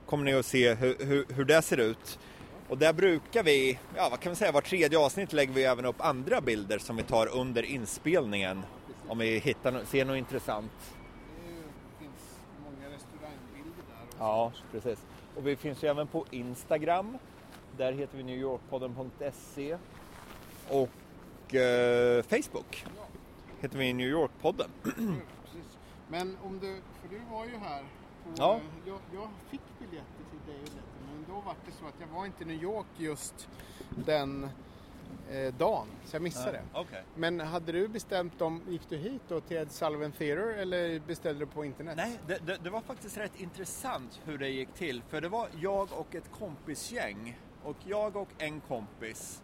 Kommer 0.06 0.24
ni 0.24 0.34
att 0.34 0.46
se 0.46 0.74
hur, 0.74 1.04
hur, 1.04 1.26
hur 1.28 1.44
det 1.44 1.62
ser 1.62 1.80
ut. 1.80 2.18
Och 2.68 2.78
där 2.78 2.92
brukar 2.92 3.42
vi, 3.42 3.78
ja 3.96 4.08
vad 4.10 4.20
kan 4.20 4.30
vi 4.30 4.36
säga, 4.36 4.52
var 4.52 4.60
tredje 4.60 4.98
avsnitt 4.98 5.32
lägger 5.32 5.52
vi 5.52 5.64
även 5.64 5.84
upp 5.84 5.96
andra 5.98 6.40
bilder 6.40 6.78
som 6.78 6.96
vi 6.96 7.02
tar 7.02 7.36
under 7.36 7.62
inspelningen. 7.62 8.62
Om 9.08 9.18
vi 9.18 9.38
hittar, 9.38 9.84
ser 9.84 10.04
något 10.04 10.16
intressant. 10.16 10.72
Det 10.80 12.04
finns 12.04 12.40
många 12.64 12.94
restaurangbilder 12.94 13.82
där 13.88 14.04
också. 14.04 14.16
Ja, 14.18 14.52
precis. 14.72 15.06
Och 15.36 15.46
vi 15.46 15.56
finns 15.56 15.84
ju 15.84 15.88
även 15.88 16.06
på 16.06 16.24
Instagram. 16.30 17.18
Där 17.76 17.92
heter 17.92 18.16
vi 18.16 18.22
newyorkpodden.se. 18.22 19.78
Och 20.68 21.54
eh, 21.54 22.22
Facebook 22.22 22.86
heter 23.60 23.78
vi 23.78 23.92
New 23.92 24.08
York-podden. 24.08 24.68
Precis. 24.82 25.78
Men 26.08 26.36
om 26.44 26.58
du, 26.58 26.80
för 27.02 27.08
du 27.08 27.20
var 27.30 27.44
ju 27.44 27.56
här. 27.56 27.82
På, 28.24 28.30
Ja. 28.36 28.60
jag, 28.86 28.98
jag 29.14 29.28
fick 29.50 29.60
biljetter 29.78 30.24
till 30.30 30.52
dig 30.54 30.62
och 30.62 31.12
men 31.12 31.24
då 31.28 31.40
var 31.40 31.54
det 31.66 31.72
så 31.72 31.86
att 31.86 31.94
jag 32.00 32.06
var 32.18 32.26
inte 32.26 32.42
i 32.42 32.46
New 32.46 32.62
York 32.62 32.86
just 32.96 33.48
den 34.06 34.48
eh, 35.30 35.54
dagen, 35.54 35.86
så 36.04 36.16
jag 36.16 36.22
missade 36.22 36.52
det. 36.52 36.62
Okej. 36.72 37.02
Men 37.14 37.40
hade 37.40 37.72
du 37.72 37.88
bestämt 37.88 38.42
om, 38.42 38.62
gick 38.68 38.88
du 38.88 38.96
hit 38.96 39.22
då 39.28 39.40
till 39.40 39.56
Ed 39.56 39.70
Sullivan 39.72 40.12
Theatre 40.12 40.54
eller 40.54 41.00
beställde 41.00 41.40
du 41.40 41.46
på 41.46 41.64
internet? 41.64 41.94
Nej, 41.96 42.18
det, 42.26 42.46
det, 42.46 42.58
det 42.64 42.70
var 42.70 42.80
faktiskt 42.80 43.18
rätt 43.18 43.40
intressant 43.40 44.20
hur 44.24 44.38
det 44.38 44.48
gick 44.48 44.74
till. 44.74 45.02
För 45.08 45.20
det 45.20 45.28
var 45.28 45.48
jag 45.60 45.88
och 45.92 46.14
ett 46.14 46.30
kompisgäng. 46.32 47.38
Och 47.64 47.76
jag 47.84 48.16
och 48.16 48.28
en 48.38 48.60
kompis, 48.60 49.42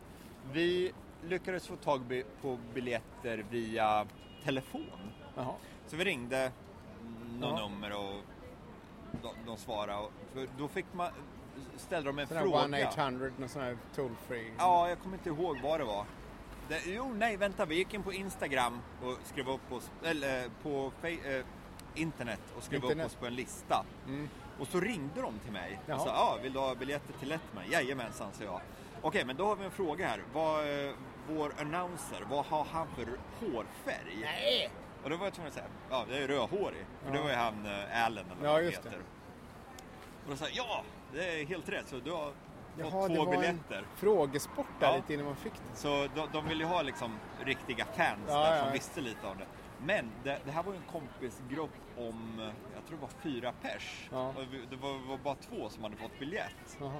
vi 0.52 0.92
lyckades 1.28 1.66
få 1.66 1.76
tag 1.76 2.22
på 2.42 2.58
biljetter 2.74 3.44
via 3.50 4.06
telefon. 4.44 5.10
Jaha. 5.36 5.54
Så 5.86 5.96
vi 5.96 6.04
ringde 6.04 6.52
någon 7.40 7.58
Ja. 7.58 7.68
nummer 7.68 7.92
och 7.92 8.14
de, 9.22 9.34
de 9.46 9.56
svarade. 9.56 9.98
Och, 9.98 10.12
för 10.34 10.48
då 10.58 10.68
fick 10.68 10.86
man, 10.92 11.10
ställde 11.76 12.08
de 12.08 12.18
en 12.18 12.26
Sån 12.26 12.36
fråga. 12.38 12.58
1-800, 12.66 13.32
någon 13.38 13.48
sån 13.48 13.62
här 13.62 13.76
toll 13.96 14.10
free. 14.28 14.52
Ja, 14.58 14.88
jag 14.88 14.98
kommer 15.00 15.16
inte 15.16 15.28
ihåg 15.28 15.58
vad 15.62 15.80
det 15.80 15.84
var. 15.84 16.04
Det, 16.68 16.80
jo, 16.86 17.12
nej, 17.14 17.36
vänta. 17.36 17.64
Vi 17.64 17.74
gick 17.74 17.94
in 17.94 18.02
på 18.02 18.12
Instagram 18.12 18.78
och 19.02 19.16
skrev 19.24 19.48
upp 19.48 19.72
oss, 19.72 19.90
eller 20.04 20.44
eh, 20.44 20.50
på 20.62 20.92
eh, 21.02 21.44
internet 21.94 22.40
och 22.56 22.62
skrev 22.62 22.82
Internet. 22.84 23.06
upp 23.06 23.12
oss 23.12 23.18
på 23.20 23.26
en 23.26 23.34
lista. 23.34 23.84
Mm. 24.06 24.28
Och 24.60 24.66
så 24.68 24.80
ringde 24.80 25.20
de 25.22 25.38
till 25.38 25.52
mig 25.52 25.78
Jaha. 25.86 25.96
och 25.96 26.02
sa, 26.02 26.08
ja, 26.08 26.38
vill 26.42 26.52
du 26.52 26.58
ha 26.58 26.74
biljetter 26.74 27.12
till 27.12 27.28
Letman? 27.28 27.64
Jajamensan, 27.70 28.32
sa 28.32 28.44
jag. 28.44 28.60
Okej, 29.02 29.24
men 29.24 29.36
då 29.36 29.46
har 29.46 29.56
vi 29.56 29.64
en 29.64 29.70
fråga 29.70 30.08
här. 30.08 30.22
Vad, 30.32 30.84
eh, 30.86 30.92
vår 31.28 31.52
announcer, 31.60 32.24
vad 32.30 32.44
har 32.44 32.64
han 32.72 32.86
för 32.96 33.06
hårfärg? 33.40 34.18
Nej! 34.20 34.70
Och 35.04 35.10
då 35.10 35.16
var 35.16 35.26
jag 35.26 35.34
tvungen 35.34 35.48
att 35.48 35.54
säga, 35.54 35.66
ja, 35.90 36.04
det 36.08 36.18
är 36.18 36.28
rödhårig. 36.28 36.86
För 37.02 37.06
Ja. 37.08 37.12
det 37.12 37.22
var 37.22 37.28
ju 37.30 37.36
han 37.36 37.66
eh, 37.66 38.04
Allen 38.04 38.24
eller 38.26 38.36
Ja, 38.44 38.52
vad 38.52 38.52
han 38.52 38.64
just 38.64 38.78
heter. 38.78 38.90
det. 38.90 38.96
Och 40.24 40.30
då 40.30 40.36
sa 40.36 40.44
jag, 40.44 40.54
ja, 40.56 40.82
det 41.12 41.40
är 41.40 41.46
helt 41.46 41.68
rätt. 41.68 41.88
Så 41.88 41.96
du 41.98 42.10
har 42.12 42.32
Jaha, 42.78 42.90
fått 42.90 43.08
det 43.08 43.14
två 43.16 43.24
var 43.24 43.30
biljetter. 43.32 43.78
en 43.78 43.84
frågesport 43.96 44.66
där 44.80 44.86
Ja. 44.90 44.96
lite 44.96 45.14
innan 45.14 45.26
man 45.26 45.36
fick 45.36 45.52
det. 45.52 45.76
Så 45.76 46.08
de, 46.14 46.28
de 46.32 46.48
vill 46.48 46.60
ju 46.60 46.66
ha 46.66 46.82
liksom 46.82 47.18
riktiga 47.44 47.84
fans 47.84 48.20
Ja, 48.28 48.34
där 48.44 48.56
ja. 48.56 48.64
som 48.64 48.72
visste 48.72 49.00
lite 49.00 49.26
om 49.26 49.38
det. 49.38 49.46
Men 49.86 50.10
det, 50.24 50.38
det 50.44 50.50
här 50.50 50.62
var 50.62 50.72
ju 50.72 50.78
en 50.78 50.84
kompisgrupp 50.92 51.70
om, 51.96 52.38
jag 52.74 52.86
tror 52.86 52.96
det 52.98 53.02
var 53.02 53.10
fyra 53.22 53.52
pers. 53.62 54.08
Och 54.12 54.44
det 54.70 54.76
var, 54.76 55.08
var 55.08 55.18
bara 55.18 55.34
två 55.34 55.68
som 55.68 55.82
hade 55.82 55.96
fått 55.96 56.18
biljett. 56.18 56.76
Jaha. 56.80 56.92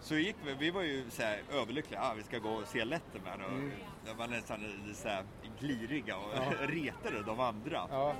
Så 0.00 0.14
gick 0.14 0.36
vi, 0.44 0.54
vi 0.54 0.70
var 0.70 0.82
ju 0.82 1.10
så 1.10 1.22
här 1.22 1.42
överlyckliga, 1.52 2.00
ah, 2.02 2.14
vi 2.16 2.22
ska 2.22 2.38
gå 2.38 2.50
och 2.50 2.66
se 2.68 2.84
Letterman. 2.84 3.40
Och 3.44 3.50
Mm. 3.52 3.72
Det 4.04 4.12
var 4.14 4.26
nästan 4.26 4.60
så 4.94 5.08
här 5.08 5.24
gliriga 5.60 6.16
och 6.16 6.30
Ja. 6.36 6.42
retade 6.66 7.22
de 7.22 7.40
andra. 7.40 7.82
Ja. 7.90 8.14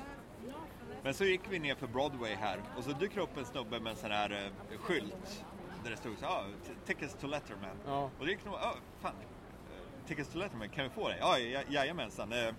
Men 1.02 1.14
så 1.14 1.24
gick 1.24 1.40
vi 1.50 1.58
ner 1.58 1.74
för 1.74 1.86
Broadway 1.86 2.34
här 2.34 2.60
och 2.76 2.84
så 2.84 2.90
dök 2.90 3.14
det 3.14 3.20
upp 3.20 3.36
en 3.36 3.44
snubbe 3.44 3.80
med 3.80 3.90
en 3.90 3.96
sån 3.96 4.10
här 4.10 4.30
eh, 4.72 4.78
skylt 4.78 5.44
där 5.84 5.90
det 5.90 5.96
stod 5.96 6.18
så 6.18 6.26
ah, 6.26 6.44
tickets 6.86 7.14
to 7.20 7.26
Letterman. 7.26 7.76
Ja. 7.86 8.10
Och 8.18 8.24
det 8.26 8.30
gick 8.32 8.44
nog, 8.44 8.54
ah, 8.54 8.74
fan, 9.00 9.12
eh, 9.20 10.06
tickets 10.08 10.30
to 10.32 10.38
Letterman, 10.38 10.68
kan 10.68 10.84
vi 10.84 10.90
få 10.90 11.08
det? 11.08 11.16
Ja, 11.20 11.38
ja 11.38 11.60
jajamensan. 11.68 12.32
Eh, 12.32 12.54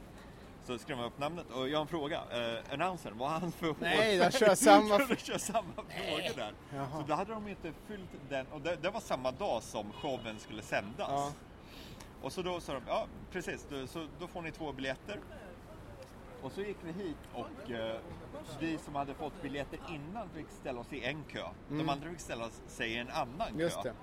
Så 0.65 0.77
skrev 0.77 0.97
man 0.97 1.05
upp 1.05 1.19
namnet 1.19 1.45
och 1.51 1.69
jag 1.69 1.77
har 1.77 1.81
en 1.81 1.87
fråga. 1.87 2.21
Eh, 2.31 2.73
annonsern, 2.73 3.17
vad 3.17 3.29
har 3.29 3.39
han 3.39 3.51
för 3.51 3.75
Nej, 3.79 4.17
hårfärg? 4.19 4.31
de 4.31 4.37
kör 4.45 4.55
samma- 4.55 4.97
de 4.97 5.15
kör 5.15 5.37
samma 5.37 5.73
frågor 5.75 6.35
där. 6.37 6.53
Jaha. 6.73 6.87
Så 7.01 7.07
då 7.07 7.13
hade 7.13 7.31
de 7.33 7.47
inte 7.47 7.73
fyllt 7.87 8.09
den, 8.29 8.47
och 8.47 8.61
det, 8.61 8.75
det 8.75 8.89
var 8.89 8.99
samma 8.99 9.31
dag 9.31 9.63
som 9.63 9.91
showen 9.91 10.39
skulle 10.39 10.61
sändas. 10.61 11.09
Ja. 11.09 11.31
Och 12.21 12.31
så 12.33 12.41
då 12.41 12.59
sa 12.59 12.73
de, 12.73 12.81
ja 12.87 13.05
precis, 13.31 13.67
då, 13.69 13.87
så 13.87 14.07
då 14.19 14.27
får 14.27 14.41
ni 14.41 14.51
två 14.51 14.71
biljetter. 14.71 15.19
Och 16.43 16.51
så 16.51 16.61
gick 16.61 16.77
vi 16.83 16.91
hit 17.03 17.17
och 17.33 17.71
eh, 17.71 17.95
vi 18.59 18.77
som 18.77 18.95
hade 18.95 19.13
fått 19.13 19.41
biljetter 19.41 19.79
innan 19.89 20.29
fick 20.29 20.45
ställa 20.49 20.79
oss 20.79 20.93
i 20.93 21.03
en 21.03 21.23
kö. 21.23 21.43
De 21.69 21.89
andra 21.89 22.09
fick 22.09 22.19
ställa 22.19 22.49
sig 22.67 22.91
i 22.91 22.97
en 22.97 23.09
annan 23.09 23.47
Mm. 23.47 23.59
Just 23.59 23.75
kö. 23.75 23.83
det. 23.83 23.93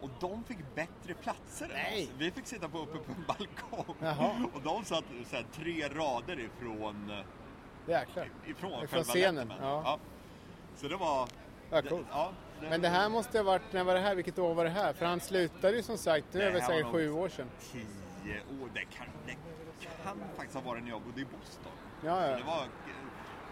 Och 0.00 0.10
de 0.20 0.44
fick 0.44 0.58
bättre 0.74 1.14
platser 1.14 1.64
än 1.74 2.02
oss. 2.02 2.08
Vi 2.18 2.30
fick 2.30 2.46
sitta 2.46 2.68
på, 2.68 2.78
uppe 2.78 2.98
på 2.98 3.12
en 3.12 3.24
balkong. 3.26 3.94
Jaha. 4.00 4.44
Och 4.54 4.60
de 4.62 4.84
satt 4.84 5.04
så 5.26 5.36
här, 5.36 5.46
tre 5.52 5.88
rader 5.88 6.40
ifrån, 6.40 7.12
Jäklar. 7.86 8.28
ifrån, 8.46 8.70
Ifrån 8.72 8.86
själva 8.88 9.04
scenen, 9.04 9.48
Letterman. 9.48 9.82
ja. 9.84 9.98
Så 10.76 10.88
det 10.88 10.96
var... 10.96 11.28
Ja, 11.70 11.82
det- 11.82 11.88
coolt. 11.88 12.06
ja, 12.10 12.32
Men 12.60 12.80
det 12.80 12.88
här 12.88 13.08
måste 13.08 13.38
ha 13.38 13.44
varit, 13.44 13.62
när 13.72 13.84
var 13.84 13.94
det 13.94 14.00
här? 14.00 14.14
Vilket 14.14 14.38
år 14.38 14.54
var 14.54 14.64
det 14.64 14.70
här? 14.70 14.92
För 14.92 15.06
han 15.06 15.20
slutade 15.20 15.76
ju 15.76 15.82
som 15.82 15.98
sagt, 15.98 16.26
nu 16.32 16.40
är 16.42 16.52
det 16.52 16.58
Det 16.58 16.64
säkert 16.64 16.86
sju 16.92 17.10
år 17.12 17.28
sedan. 17.28 17.46
Tio 17.72 18.40
år, 18.62 18.70
det 18.74 18.80
kan, 18.96 19.06
det 19.26 19.36
kan 20.04 20.18
faktiskt 20.36 20.54
ha 20.54 20.62
varit 20.70 20.82
när 20.82 20.90
jag 20.90 21.02
bodde 21.02 21.20
i 21.20 21.24
Boston. 21.24 21.72
Ja, 22.04 22.26
ja. 22.30 22.36
det 22.36 22.42
var, 22.44 22.64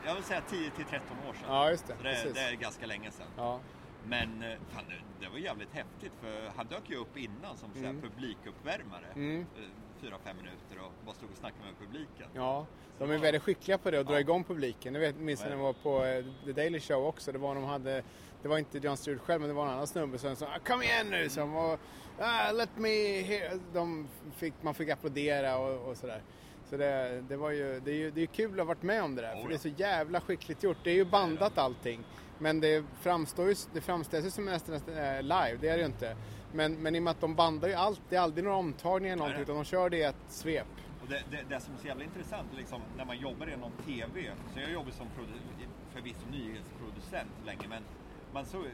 jag 0.06 0.14
vill 0.14 0.24
säga 0.24 0.40
10 0.50 0.70
till 0.70 0.84
13 0.84 1.16
år 1.28 1.32
sedan. 1.32 1.44
Ja, 1.48 1.70
just 1.70 1.86
det. 1.86 1.94
Det, 2.02 2.34
det 2.34 2.40
är 2.40 2.52
ganska 2.52 2.86
länge 2.86 3.10
sedan. 3.10 3.26
Ja. 3.36 3.60
Men 4.06 4.42
eh, 4.42 4.58
fan, 4.70 4.84
det- 4.88 5.28
var 5.28 5.38
jävligt 5.38 5.72
häftigt 5.72 6.12
för 6.20 6.50
han 6.56 6.66
dök 6.66 6.90
ju 6.90 6.96
upp 6.96 7.16
innan 7.16 7.56
som 7.56 7.72
så 7.74 7.78
här 7.80 7.92
publikuppvärmare. 8.02 9.06
Mm. 9.14 9.40
Eh, 9.40 9.62
Fyra, 10.00 10.16
fem 10.24 10.36
minuter 10.36 10.86
och 10.86 10.92
bara 11.06 11.14
stod 11.14 11.30
och 11.30 11.36
snackade 11.36 11.64
med 11.64 11.78
publiken. 11.78 12.28
Ja, 12.34 12.66
de 12.98 13.10
är 13.10 13.18
väldigt 13.18 13.42
skickliga 13.42 13.78
på 13.78 13.90
det 13.90 14.02
dra 14.02 14.12
Ja. 14.12 14.20
igång 14.20 14.44
publiken. 14.44 14.94
Jag 14.94 15.00
vet, 15.00 15.16
minns 15.16 15.40
när 15.40 15.50
jag 15.50 15.56
var 15.58 15.72
på 15.72 16.04
eh, 16.04 16.24
The 16.44 16.52
Daily 16.52 16.80
Show 16.80 17.04
också. 17.06 17.32
Det 17.32 17.38
var 17.38 17.54
de 17.54 17.64
hade, 17.64 18.02
det 18.42 18.48
var 18.48 18.58
inte 18.58 18.78
Jon 18.78 18.96
Stewart 18.96 19.20
själv 19.22 19.40
men 19.40 19.48
det 19.48 19.54
var 19.54 19.64
en 19.66 19.72
annan 19.72 19.86
snubbe 19.86 20.18
som 20.18 20.36
sa 20.36 20.46
ah, 20.46 20.58
Kom 20.66 20.82
igen 20.82 21.06
nu! 21.10 21.28
Som, 21.28 21.56
och, 21.56 21.80
ah, 22.18 22.52
let 22.52 22.70
me 22.76 23.20
hear. 23.22 23.58
De 23.72 24.08
fick, 24.36 24.54
man 24.60 24.74
fick 24.74 24.88
applådera 24.88 25.58
och, 25.58 25.88
och 25.90 25.96
sådär. 25.96 26.22
Så 26.70 26.76
det, 26.76 27.24
det, 27.28 27.36
var 27.36 27.50
ju, 27.50 27.80
det, 27.84 27.90
är 27.90 27.94
ju, 27.94 28.10
det 28.10 28.22
är 28.22 28.26
kul 28.26 28.52
att 28.52 28.58
ha 28.58 28.64
varit 28.64 28.82
med 28.82 29.02
om 29.02 29.14
det 29.14 29.22
där. 29.22 29.34
Oh, 29.34 29.42
för 29.42 29.48
det 29.48 29.54
är 29.54 29.58
så 29.58 29.68
jävla 29.68 30.20
skickligt 30.20 30.62
gjort. 30.62 30.76
Det 30.84 30.90
är 30.90 30.94
ju 30.94 31.04
bandat 31.04 31.58
allting. 31.58 32.04
Men 32.38 32.60
det, 32.60 32.84
framstår 33.00 33.48
ju, 33.48 33.54
det 33.72 33.80
framställs 33.80 34.26
ju 34.26 34.30
som 34.30 34.44
nästan, 34.44 34.74
eh, 34.74 35.22
live, 35.22 35.58
det 35.60 35.68
är 35.68 35.76
det 35.76 35.78
ju 35.78 35.86
inte. 35.86 36.16
Men, 36.52 36.82
men 36.82 36.94
i 36.94 36.98
och 36.98 37.02
med 37.02 37.10
att 37.10 37.20
de 37.20 37.34
bandar 37.34 37.68
ju 37.68 37.74
allt, 37.74 38.00
det 38.08 38.16
är 38.16 38.20
aldrig 38.20 38.44
några 38.44 38.56
omtagningar 38.56 39.12
eller 39.12 39.22
någonting 39.22 39.42
utan 39.42 39.56
de 39.56 39.64
kör 39.64 39.90
det 39.90 39.96
i 39.96 40.02
ett 40.02 40.16
svep. 40.28 40.66
Och 41.02 41.08
det, 41.08 41.22
det, 41.30 41.44
det 41.48 41.60
som 41.60 41.74
är 41.74 41.78
så 41.78 41.86
jävla 41.86 42.04
intressant 42.04 42.48
liksom, 42.56 42.82
när 42.96 43.04
man 43.04 43.18
jobbar 43.18 43.46
inom 43.46 43.72
TV, 43.86 44.30
så 44.54 44.60
jag 44.60 44.72
jobbar 44.72 44.90
som 44.90 45.06
förvisso 45.92 46.26
nyhetsproducent 46.30 47.30
länge, 47.46 47.68
men 47.68 47.82
man 48.32 48.46
såg 48.46 48.64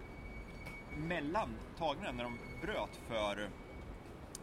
mellan 0.96 1.48
tagningarna 1.78 2.12
när 2.16 2.24
de 2.24 2.38
bröt 2.66 3.00
för 3.09 3.48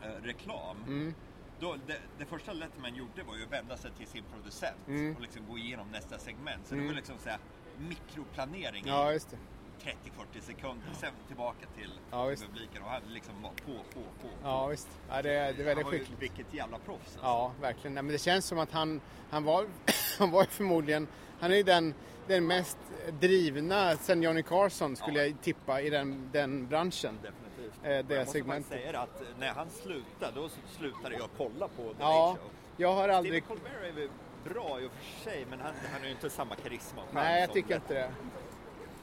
eh, 0.02 0.24
reklam. 0.24 0.78
Mm. 0.88 1.14
Då, 1.62 1.76
det, 1.88 1.98
det 2.18 2.26
första 2.26 2.54
Letterman 2.54 2.96
gjorde 2.96 3.24
var 3.24 3.36
ju 3.36 3.44
att 3.44 3.52
vända 3.52 3.78
sig 3.78 3.92
till 3.98 4.08
sin 4.08 4.24
producent 4.34 4.88
Mm. 4.88 5.16
och 5.16 5.22
liksom 5.22 5.42
gå 5.50 5.58
igenom 5.58 5.88
nästa 5.92 6.18
segment. 6.18 6.68
Så 6.68 6.76
det 6.76 6.82
var 6.88 6.94
liksom 6.94 7.16
så 7.20 7.30
här, 7.30 7.40
mikroplanering 7.78 8.84
Ja, 8.88 9.10
i 9.10 9.14
just 9.14 9.30
det. 9.32 9.38
30-40 9.84 10.42
sekunder, 10.42 10.88
sen 11.00 11.14
tillbaka 11.28 11.66
till 11.78 11.92
Ja, 12.12 12.26
publiken 12.48 12.84
och 12.84 12.90
han 12.90 13.02
liksom 13.08 13.42
var 13.42 13.50
på, 13.50 13.74
på, 13.94 14.00
på. 14.22 14.28
Ja, 14.44 14.68
visst. 14.68 14.88
Ja, 15.10 15.22
det, 15.22 15.30
det 15.30 15.36
är 15.38 15.54
väldigt 15.54 15.76
Han 15.76 15.84
var 15.86 15.94
ju- 15.94 16.00
skickligt. 16.00 16.22
Vilket 16.22 16.54
jävla 16.54 16.78
proffs 16.80 17.02
alltså. 17.06 17.20
Ja, 17.22 17.54
verkligen. 17.62 17.94
Nej, 17.94 18.04
men 18.04 18.12
det 18.14 18.20
känns 18.20 18.46
som 18.46 18.60
att 18.60 18.72
han, 18.72 19.02
han 19.30 19.44
var, 19.44 19.66
han 20.20 20.32
var 20.32 20.44
förmodligen, 20.44 21.08
han 21.40 21.52
är 21.52 21.56
ju 21.56 21.64
den, 21.64 21.94
den 22.28 22.48
mest 22.48 22.78
drivna 23.20 23.96
sen 23.96 24.24
Johnny 24.24 24.44
Carson 24.44 24.96
skulle 24.96 25.20
Ja. 25.20 25.26
jag 25.26 25.42
tippa 25.42 25.82
i 25.82 25.90
den, 25.90 26.30
den 26.32 26.68
branschen. 26.68 27.16
Definitivt. 27.22 27.41
Eh, 27.84 27.90
det 27.90 28.14
jag 28.14 28.20
måste 28.20 28.32
segmentet. 28.32 28.72
säga 28.82 29.00
att 29.00 29.22
när 29.40 29.48
han 29.50 29.70
slutade, 29.70 30.32
då 30.36 30.50
slutade 30.78 31.16
jag 31.16 31.30
kolla 31.38 31.68
på 31.68 31.84
The 31.84 31.96
Ja, 32.00 32.38
Show. 32.42 32.50
jag 32.78 32.94
har 32.94 33.10
aldrig, 33.10 33.44
Stephen 33.44 33.58
Colbert 33.58 33.84
är 33.90 33.92
väl 34.02 34.10
bra 34.44 34.82
i 34.82 34.88
och 34.88 34.92
för 34.92 35.30
sig, 35.30 35.46
men 35.50 35.60
han, 35.60 35.74
han 35.92 36.00
har 36.02 36.06
ju 36.08 36.12
inte 36.14 36.30
samma 36.30 36.56
karisma 36.56 37.02
nej 37.14 37.42
jag 37.42 37.54
tycker 37.54 37.76
inte 37.76 37.94
det. 37.94 38.12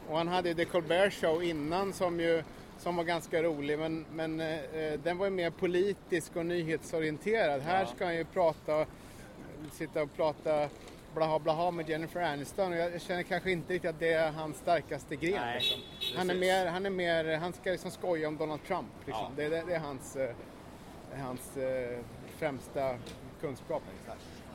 Och 0.08 0.16
han 0.18 0.28
hade 0.28 0.48
ju 0.48 0.54
The 0.54 0.64
Colbert 0.64 1.12
Show 1.12 1.42
innan 1.42 1.92
som 1.92 2.20
ju, 2.20 2.42
som 2.78 2.96
var 2.96 3.04
ganska 3.04 3.42
rolig 3.42 3.78
men, 3.78 4.06
men 4.12 4.40
eh, 4.40 4.92
den 5.02 5.18
var 5.18 5.26
ju 5.26 5.30
mer 5.30 5.50
politisk 5.50 6.36
och 6.36 6.46
nyhetsorienterad. 6.46 7.60
Här 7.60 7.80
Ja. 7.80 7.86
ska 7.86 8.04
han 8.04 8.14
ju 8.16 8.24
prata, 8.24 8.86
sitta 9.72 10.02
och 10.02 10.16
prata 10.16 10.68
blaha 11.18 11.38
blaha 11.38 11.70
med 11.70 11.88
Jennifer 11.88 12.20
Aniston 12.20 12.72
och 12.72 12.78
jag 12.78 13.00
känner 13.00 13.22
kanske 13.22 13.50
inte 13.50 13.72
riktigt 13.72 13.90
att 13.90 14.00
det 14.00 14.12
är 14.12 14.32
hans 14.32 14.56
starkaste 14.56 15.16
gren. 15.16 15.40
Nej, 15.40 15.54
liksom. 15.54 16.18
han, 16.18 16.30
är 16.30 16.34
mer, 16.34 16.66
han 16.66 16.86
är 16.86 16.90
mer, 16.90 17.36
han 17.36 17.52
ska 17.52 17.70
liksom 17.70 17.90
skoja 17.90 18.28
om 18.28 18.36
Donald 18.36 18.64
Trump. 18.64 18.92
Liksom. 19.06 19.24
Ja. 19.24 19.32
Det, 19.36 19.48
det, 19.48 19.64
det 19.66 19.74
är 19.74 19.80
hans, 19.80 20.16
eh, 20.16 20.34
hans 21.16 21.56
eh, 21.56 21.98
främsta 22.38 22.96
kunskap. 23.40 23.82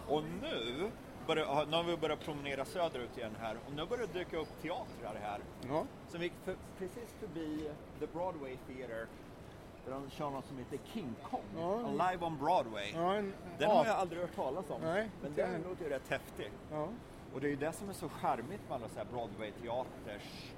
Och 0.08 0.24
nu, 0.42 0.92
börjar, 1.28 1.66
nu 1.66 1.76
har 1.78 1.84
vi 1.84 1.98
börjat 1.98 2.26
promenera 2.26 2.66
söderut 2.66 3.18
igen 3.18 3.36
här 3.40 3.58
och 3.66 3.74
nu 3.74 3.86
börjar 3.86 4.08
det 4.14 4.20
dyka 4.20 4.38
upp 4.38 4.62
teatrar 4.62 5.20
här. 5.22 5.40
Ja. 5.70 5.86
Vi 6.12 6.24
gick 6.24 6.34
för, 6.46 6.56
precis 6.78 7.10
förbi 7.20 7.70
The 8.00 8.08
Broadway 8.08 8.58
Theater 8.68 9.08
där 9.86 9.92
de 9.92 10.10
kör 10.10 10.30
något 10.30 10.48
som 10.48 10.58
heter 10.58 10.80
King 10.94 11.16
Kong, 11.30 11.42
Ja. 11.58 11.92
Live 12.12 12.26
on 12.26 12.38
Broadway. 12.38 12.92
Ja, 12.96 13.16
en, 13.16 13.24
Den 13.60 13.70
ja. 13.70 13.76
har 13.76 13.86
jag 13.86 13.96
aldrig 13.96 14.22
hört 14.22 14.36
talas 14.36 14.70
om, 14.70 14.82
Nej, 14.82 15.10
men 15.22 15.34
den 15.34 15.52
heller. 15.52 15.70
låter 15.70 15.84
ju 15.84 15.90
rätt 15.90 16.10
häftig. 16.10 16.52
Ja. 16.72 16.88
Och 17.34 17.42
det 17.42 17.48
är 17.48 17.50
ju 17.50 17.56
det 17.56 17.72
som 17.72 17.90
är 17.90 17.94
så 17.94 18.10
charmigt 18.10 18.62
med 18.70 18.76
alla 18.76 18.90
så 18.90 18.98
här 18.98 19.06
Broadway-teaters, 19.06 20.52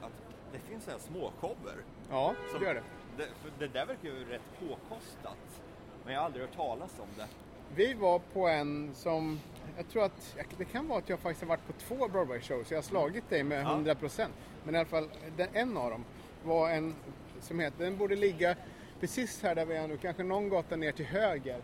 att 0.00 0.12
det 0.52 0.58
finns 0.58 0.84
så 0.84 0.90
här 0.90 0.98
småshower. 0.98 1.76
ja, 2.10 2.34
som- 2.50 2.60
det 2.60 2.66
gör 2.66 2.74
det. 2.74 2.82
Det, 3.16 3.24
för 3.42 3.50
det 3.58 3.68
där 3.68 3.86
verkar 3.86 4.08
ju 4.08 4.24
rätt 4.24 4.42
påkostat. 4.60 5.62
Men 6.04 6.14
jag 6.14 6.20
har 6.20 6.26
aldrig 6.26 6.44
hört 6.46 6.56
talas 6.56 6.98
om 6.98 7.06
det. 7.16 7.26
Vi 7.74 7.94
var 7.94 8.18
på 8.18 8.48
en 8.48 8.94
som, 8.94 9.40
jag 9.76 9.88
tror 9.88 10.04
att, 10.04 10.36
det 10.58 10.64
kan 10.64 10.88
vara 10.88 10.98
att 10.98 11.08
jag 11.08 11.18
faktiskt 11.18 11.42
har 11.42 11.48
varit 11.48 11.66
på 11.66 11.72
två 11.72 12.08
Broadway-shows, 12.08 12.64
jag 12.70 12.76
har 12.76 12.82
slagit 12.82 13.30
dig 13.30 13.42
med 13.44 13.62
Ja. 13.62 13.68
100%. 13.94 14.28
Men 14.64 14.74
i 14.74 14.78
alla 14.78 14.88
fall, 14.88 15.08
den, 15.36 15.48
en 15.52 15.76
av 15.76 15.90
dem 15.90 16.04
var 16.44 16.70
en 16.70 16.94
som 17.40 17.60
heter, 17.60 17.84
den 17.84 17.96
borde 17.96 18.16
ligga 18.16 18.56
precis 19.02 19.42
här 19.42 19.54
där 19.54 19.64
vi 19.64 19.74
är 19.74 19.88
nu, 19.88 19.96
kanske 19.96 20.22
någon 20.22 20.48
gata 20.48 20.76
ner 20.76 20.92
till 20.92 21.04
höger. 21.04 21.58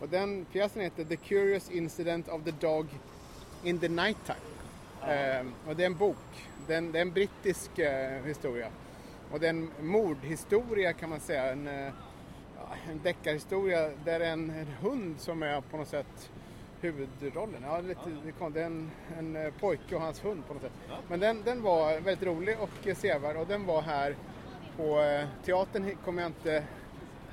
Och 0.00 0.08
den 0.08 0.44
pjäsen 0.44 0.82
heter 0.82 1.04
The 1.04 1.16
Curious 1.16 1.70
Incident 1.70 2.28
of 2.28 2.44
the 2.44 2.50
Dog 2.50 2.86
in 3.64 3.78
the 3.78 3.88
Nighttime. 3.88 4.38
Ehm, 5.08 5.52
och 5.68 5.76
det 5.76 5.82
är 5.82 5.86
en 5.86 5.96
bok, 5.96 6.48
det 6.66 6.74
är 6.74 6.78
en, 6.78 6.92
det 6.92 6.98
är 6.98 7.02
en 7.02 7.12
brittisk 7.12 7.78
eh, 7.78 8.24
historia. 8.24 8.68
Och 9.30 9.40
det 9.40 9.46
är 9.46 9.50
en 9.50 9.70
mordhistoria 9.80 10.92
kan 10.92 11.10
man 11.10 11.20
säga, 11.20 11.52
en, 11.52 11.68
eh, 11.68 11.92
en 12.90 13.00
deckarhistoria 13.02 13.90
där 14.04 14.20
en, 14.20 14.50
en 14.50 14.66
hund 14.66 15.20
som 15.20 15.42
är 15.42 15.60
på 15.60 15.76
något 15.76 15.88
sätt 15.88 16.30
huvudrollen. 16.80 17.62
Ja, 17.62 17.80
lite, 17.80 18.00
det 18.52 18.60
är 18.60 18.66
en, 18.66 18.90
en 19.18 19.36
eh, 19.36 19.52
pojke 19.60 19.94
och 19.94 20.00
hans 20.00 20.24
hund 20.24 20.46
på 20.46 20.54
något 20.54 20.62
sätt. 20.62 20.72
Ja. 20.88 20.94
Men 21.08 21.20
den, 21.20 21.42
den 21.44 21.62
var 21.62 22.00
väldigt 22.00 22.22
rolig 22.22 22.56
och 22.60 22.86
eh, 22.86 22.96
sevärd 22.96 23.36
och 23.36 23.46
den 23.46 23.66
var 23.66 23.82
här 23.82 24.16
på 24.76 25.00
eh, 25.00 25.26
teatern 25.44 25.96
kommer 26.04 26.22
jag 26.22 26.28
inte 26.28 26.64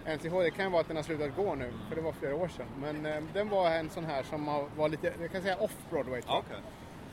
ihåg. 0.06 0.44
Det 0.44 0.52
kan 0.52 0.72
vara 0.72 0.82
att 0.82 0.88
den 0.88 0.96
har 0.98 1.04
slutat 1.04 1.36
gå 1.36 1.56
nu 1.56 1.72
för 1.90 1.96
det 1.96 2.02
var 2.02 2.12
flera 2.12 2.36
år 2.36 2.48
sedan. 2.48 2.66
Men 2.82 3.06
eh, 3.06 3.24
den 3.34 3.50
var 3.50 3.70
en 3.72 3.90
sån 3.90 4.06
här 4.06 4.24
som 4.24 4.46
var 4.78 4.90
lite, 4.90 5.14
jag 5.22 5.32
kan 5.32 5.42
säga 5.42 5.58
off 5.58 5.76
Broadway. 5.90 6.22
tror 6.22 6.34
jag. 6.36 6.40
Okej. 6.40 6.58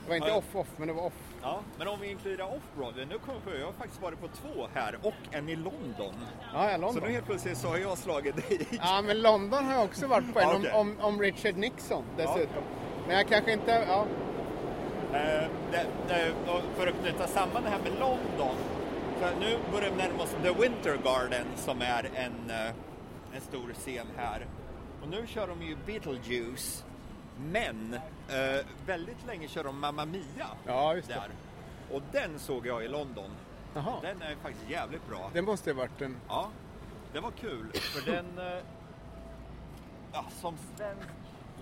Det 0.05 0.09
var 0.11 0.16
inte 0.16 0.29
Ja. 0.29 0.37
off 0.37 0.57
off 0.57 0.68
men 0.77 0.88
det 0.88 0.94
var 0.94 1.03
off. 1.07 1.12
Ja, 1.42 1.61
men 1.79 1.88
om 1.88 2.01
vi 2.01 2.11
inkluderar 2.11 2.44
off-Broadway, 2.46 3.07
nu 3.07 3.18
kommer 3.18 3.35
jag 3.35 3.44
på, 3.44 3.59
jag 3.61 3.66
har 3.66 3.72
faktiskt 3.72 4.03
varit 4.03 4.20
på 4.20 4.29
två 4.29 4.68
här 4.74 4.98
och 5.03 5.14
en 5.31 5.48
i 5.48 5.57
London. 5.57 6.14
Ja, 6.55 6.70
ja 6.70 6.74
Så 6.74 6.81
London. 6.81 7.03
nu 7.07 7.12
helt 7.12 7.27
plötsligt 7.27 7.59
så 7.59 7.68
har 7.68 7.79
jag 7.79 7.98
slagit 7.98 8.37
dig. 8.37 8.68
Ja, 8.83 9.03
men 9.03 9.22
London 9.22 9.64
har 9.64 9.74
jag 9.74 9.85
också 9.85 10.07
varit 10.07 10.33
på 10.35 10.40
en 10.40 10.57
Okej. 10.57 10.70
om, 10.72 10.81
om, 10.81 11.01
om 11.01 11.20
Richard 11.20 11.57
Nixon 11.57 12.05
dessutom. 12.16 12.62
Men 13.07 13.16
jag 13.16 13.29
kanske 13.29 13.53
inte, 13.53 13.85
ja. 13.88 14.07
Eh, 15.12 15.48
det, 15.72 15.87
det, 16.09 16.33
för 16.77 16.87
att 16.87 16.94
knyta 17.03 17.27
samman 17.27 17.62
det 17.62 17.70
här 17.70 17.79
med 17.79 17.92
London. 18.01 18.57
Nu 19.41 19.59
börjar 19.73 19.91
vi 19.91 19.97
närma 19.97 20.23
oss 20.23 20.37
The 20.43 20.53
Winter 20.53 20.97
Garden 21.05 21.47
som 21.57 21.83
är 21.83 22.11
en, 22.15 22.51
eh, 22.51 22.73
en 23.35 23.41
stor 23.41 23.73
scen 23.73 24.07
här. 24.17 24.47
Och 25.03 25.09
nu 25.09 25.27
kör 25.27 25.49
de 25.49 25.63
ju 25.63 25.77
Beetlejuice. 25.87 26.85
Men 27.51 27.95
eh, 28.29 28.67
väldigt 28.87 29.27
länge 29.27 29.49
kör 29.49 29.65
de 29.65 29.81
Mamma 29.81 30.05
Mia 30.05 30.47
Ja, 30.67 30.95
just 30.95 31.09
det. 31.09 31.15
där. 31.15 31.31
Och 31.97 32.03
den 32.13 32.39
såg 32.39 32.67
jag 32.67 32.85
i 32.85 32.89
London. 32.89 33.31
Jaha. 33.75 33.95
Den 34.03 34.23
är 34.23 34.37
faktiskt 34.43 34.71
jävligt 34.71 35.09
bra. 35.09 35.31
Det 35.33 35.43
måste 35.43 35.71
ju 35.71 35.77
varit 35.77 36.01
en... 36.03 36.17
Ja, 36.29 36.49
det 37.13 37.21
var 37.21 37.31
kul. 37.31 37.67
För 37.75 38.11
den... 38.13 38.39
eh, 38.39 38.63
Ja, 40.13 40.25
som 40.41 40.57
svensk 40.77 41.09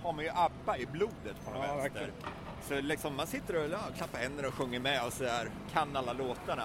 har 0.03 0.12
man 0.12 0.25
ju 0.25 0.31
ABBA 0.35 0.79
i 0.79 0.87
blodet 0.87 1.45
på 1.45 1.51
något 1.51 1.61
Ja, 1.69 1.75
vänster. 1.75 2.01
verkligen. 2.01 2.12
Så 2.68 2.81
liksom 2.81 3.16
man 3.16 3.26
sitter 3.26 3.57
och 3.64 3.70
ja, 3.70 3.79
klappar 3.96 4.18
händer 4.18 4.46
och 4.46 4.55
sjunger 4.55 4.81
med 4.81 5.07
och 5.07 5.12
så 5.12 5.24
där, 5.24 5.50
kan 5.72 5.96
alla 5.96 6.12
låtarna. 6.12 6.62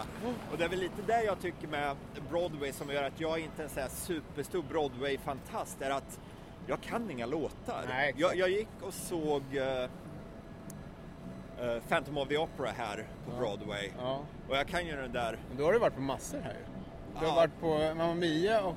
Och 0.51 0.57
det 0.57 0.63
är 0.63 0.69
väl 0.69 0.79
lite 0.79 1.01
det 1.07 1.23
jag 1.23 1.41
tycker 1.41 1.67
med 1.67 1.95
Broadway 2.29 2.71
som 2.73 2.89
gör 2.89 3.03
att 3.03 3.19
jag 3.19 3.39
inte 3.39 3.61
är 3.61 3.63
en 3.63 3.69
så 3.69 3.79
här 3.79 3.89
superstor 3.89 4.63
Broadway-fantast 4.69 5.81
är 5.81 5.89
att 5.89 6.19
jag 6.67 6.81
kan 6.81 7.11
inga 7.11 7.25
låtar. 7.25 7.85
Nej, 7.89 8.13
jag, 8.17 8.35
jag 8.35 8.49
gick 8.49 8.67
och 8.81 8.93
såg 8.93 9.43
eh, 9.51 9.83
eh, 9.83 11.81
Phantom 11.89 12.17
of 12.17 12.27
the 12.27 12.37
Opera 12.37 12.69
här 12.77 13.07
på 13.25 13.31
Ja. 13.31 13.39
Broadway. 13.39 13.91
Ja. 13.97 14.19
Och 14.49 14.57
jag 14.57 14.67
kan 14.67 14.87
ju 14.87 14.95
den 14.95 15.11
där 15.11 15.37
Men 15.49 15.57
då 15.57 15.63
har 15.65 15.73
du 15.73 15.79
varit 15.79 15.95
på 15.95 16.01
massor 16.01 16.39
här 16.39 16.53
ju. 16.53 17.19
Du 17.19 17.25
har 17.25 17.35
varit 17.35 17.59
på 17.59 17.93
Mamma 17.97 18.13
Mia 18.13 18.61
och... 18.63 18.75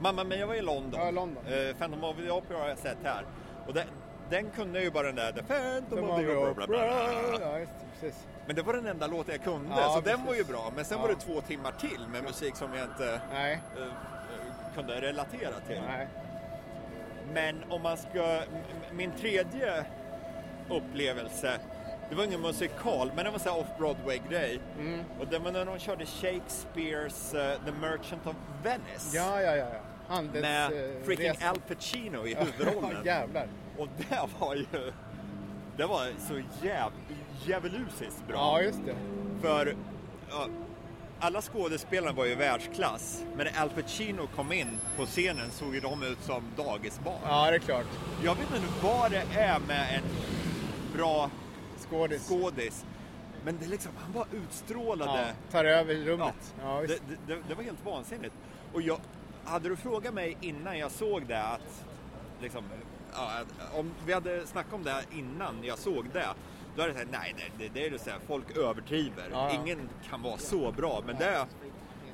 Mamma 0.00 0.24
Mia 0.24 0.46
var 0.46 0.54
i 0.54 0.62
London. 0.62 1.00
Ja, 1.00 1.10
London. 1.10 1.44
Eh, 1.46 1.76
Phantom 1.76 2.04
of 2.04 2.16
the 2.16 2.30
Opera 2.30 2.58
har 2.58 2.68
jag 2.68 2.78
sett 2.78 2.98
här. 3.04 3.24
Och 3.66 3.74
den, 3.74 3.86
den 4.30 4.50
kunde 4.50 4.82
ju 4.82 4.90
bara 4.90 5.06
den 5.06 5.16
där 5.16 5.32
The 5.32 5.42
Phantom 5.42 6.10
of 6.10 6.20
the 6.20 6.36
Opera. 6.36 6.66
Precis. 8.00 8.26
Men 8.46 8.56
det 8.56 8.62
var 8.62 8.72
den 8.72 8.86
enda 8.86 9.06
låten 9.06 9.32
jag 9.34 9.44
kunde, 9.44 9.74
Ja, 9.76 9.88
så 9.88 9.94
den 10.00 10.02
precis. 10.04 10.26
var 10.26 10.34
ju 10.34 10.44
bra. 10.44 10.72
Men 10.76 10.84
sen 10.84 10.98
Ja. 10.98 11.02
var 11.02 11.08
det 11.14 11.20
två 11.20 11.40
timmar 11.40 11.72
till 11.72 12.06
med 12.12 12.22
musik 12.24 12.56
som 12.56 12.74
jag 12.74 12.84
inte 12.84 13.20
Nej, 13.32 13.60
eh, 13.76 13.82
eh, 13.82 13.88
kunde 14.74 15.00
relatera 15.00 15.60
till. 15.66 15.80
nej. 15.88 16.08
Men 17.32 17.64
om 17.68 17.82
man 17.82 17.96
ska... 17.96 18.40
Min 18.92 19.10
tredje 19.12 19.84
upplevelse, 20.70 21.58
det 22.10 22.14
var 22.14 22.24
ingen 22.24 22.40
musikal, 22.40 23.12
men 23.16 23.24
det 23.24 23.30
var 23.30 23.38
en 23.52 23.60
off-Broadway-grej. 23.64 24.60
Mm. 24.78 25.00
Och 25.20 25.26
det 25.26 25.38
var 25.38 25.50
när 25.52 25.64
de 25.64 25.78
körde 25.78 26.06
Shakespeares 26.06 27.34
eh, 27.34 27.58
The 27.64 27.72
Merchant 27.80 28.26
of 28.26 28.34
Venice. 28.62 29.16
Ja, 29.16 29.42
ja, 29.42 29.56
ja. 29.56 29.66
ja. 29.72 29.80
Handels, 30.14 30.42
med 30.42 30.72
freaking. 31.04 31.48
Al 31.48 31.60
Pacino 31.68 32.26
i 32.26 32.34
huvudrollen. 32.58 33.04
jävlar. 33.04 33.46
Och 33.78 33.88
det 33.96 34.28
var 34.40 34.54
ju... 34.54 34.92
Det 35.76 35.86
var 35.86 36.06
så 36.28 36.66
jäv, 36.66 36.90
djävulusiskt 37.46 38.26
bra. 38.28 38.36
Ja, 38.36 38.62
just 38.62 38.78
det. 38.86 38.94
För 39.40 39.76
ja, 40.30 40.46
alla 41.20 41.42
skådespelarna 41.42 42.12
var 42.12 42.24
ju 42.24 42.34
världsklass. 42.34 43.24
Men 43.36 43.46
när 43.46 43.62
Al 43.62 43.70
Pacino 43.70 44.26
kom 44.36 44.52
in 44.52 44.78
på 44.96 45.06
scenen 45.06 45.50
såg 45.50 45.74
ju 45.74 45.80
de 45.80 46.02
ut 46.02 46.22
som 46.22 46.42
dagisbarn. 46.56 47.20
Ja, 47.24 47.50
det 47.50 47.56
är 47.56 47.60
klart. 47.60 47.86
Jag 48.24 48.34
vet 48.34 48.54
inte 48.54 48.68
vad 48.82 49.10
det 49.10 49.24
är 49.34 49.58
med 49.60 49.94
en 49.94 50.02
bra 50.96 51.30
Skådis. 51.88 52.28
skådis. 52.28 52.84
Men 53.44 53.58
det 53.60 53.66
liksom, 53.66 53.92
han 53.98 54.12
bara 54.12 54.26
utstrålade. 54.32 55.20
Ja, 55.28 55.50
tar 55.50 55.64
över 55.64 55.94
rummet. 55.94 56.54
Ja, 56.62 56.80
det, 56.80 56.98
det, 57.26 57.38
det 57.48 57.54
var 57.54 57.62
helt 57.62 57.84
vansinnigt. 57.84 58.34
Och 58.72 58.82
jag, 58.82 58.98
hade 59.44 59.68
du 59.68 59.76
frågat 59.76 60.14
mig 60.14 60.36
innan 60.40 60.78
jag 60.78 60.90
såg 60.90 61.26
det 61.26 61.42
att, 61.42 61.84
liksom, 62.40 62.64
ja, 63.12 63.30
om 63.78 63.90
vi 64.06 64.12
hade 64.12 64.46
snackat 64.46 64.72
om 64.74 64.82
det 64.84 64.90
här 64.90 65.04
innan 65.12 65.54
jag 65.62 65.78
såg 65.78 66.06
det, 66.12 66.28
då 66.76 66.82
hade 66.82 66.92
jag 66.92 67.00
sagt 67.00 67.10
nej, 67.12 67.34
det, 67.58 67.68
det 67.68 67.86
är 67.86 67.90
det 67.90 67.98
så 67.98 68.10
här, 68.10 68.18
folk 68.26 68.56
överdriver. 68.56 69.28
Ja. 69.32 69.50
Ingen 69.50 69.88
kan 70.10 70.22
vara 70.22 70.38
så 70.38 70.72
bra, 70.72 71.02
men 71.06 71.16
det 71.18 71.24
är 71.24 71.46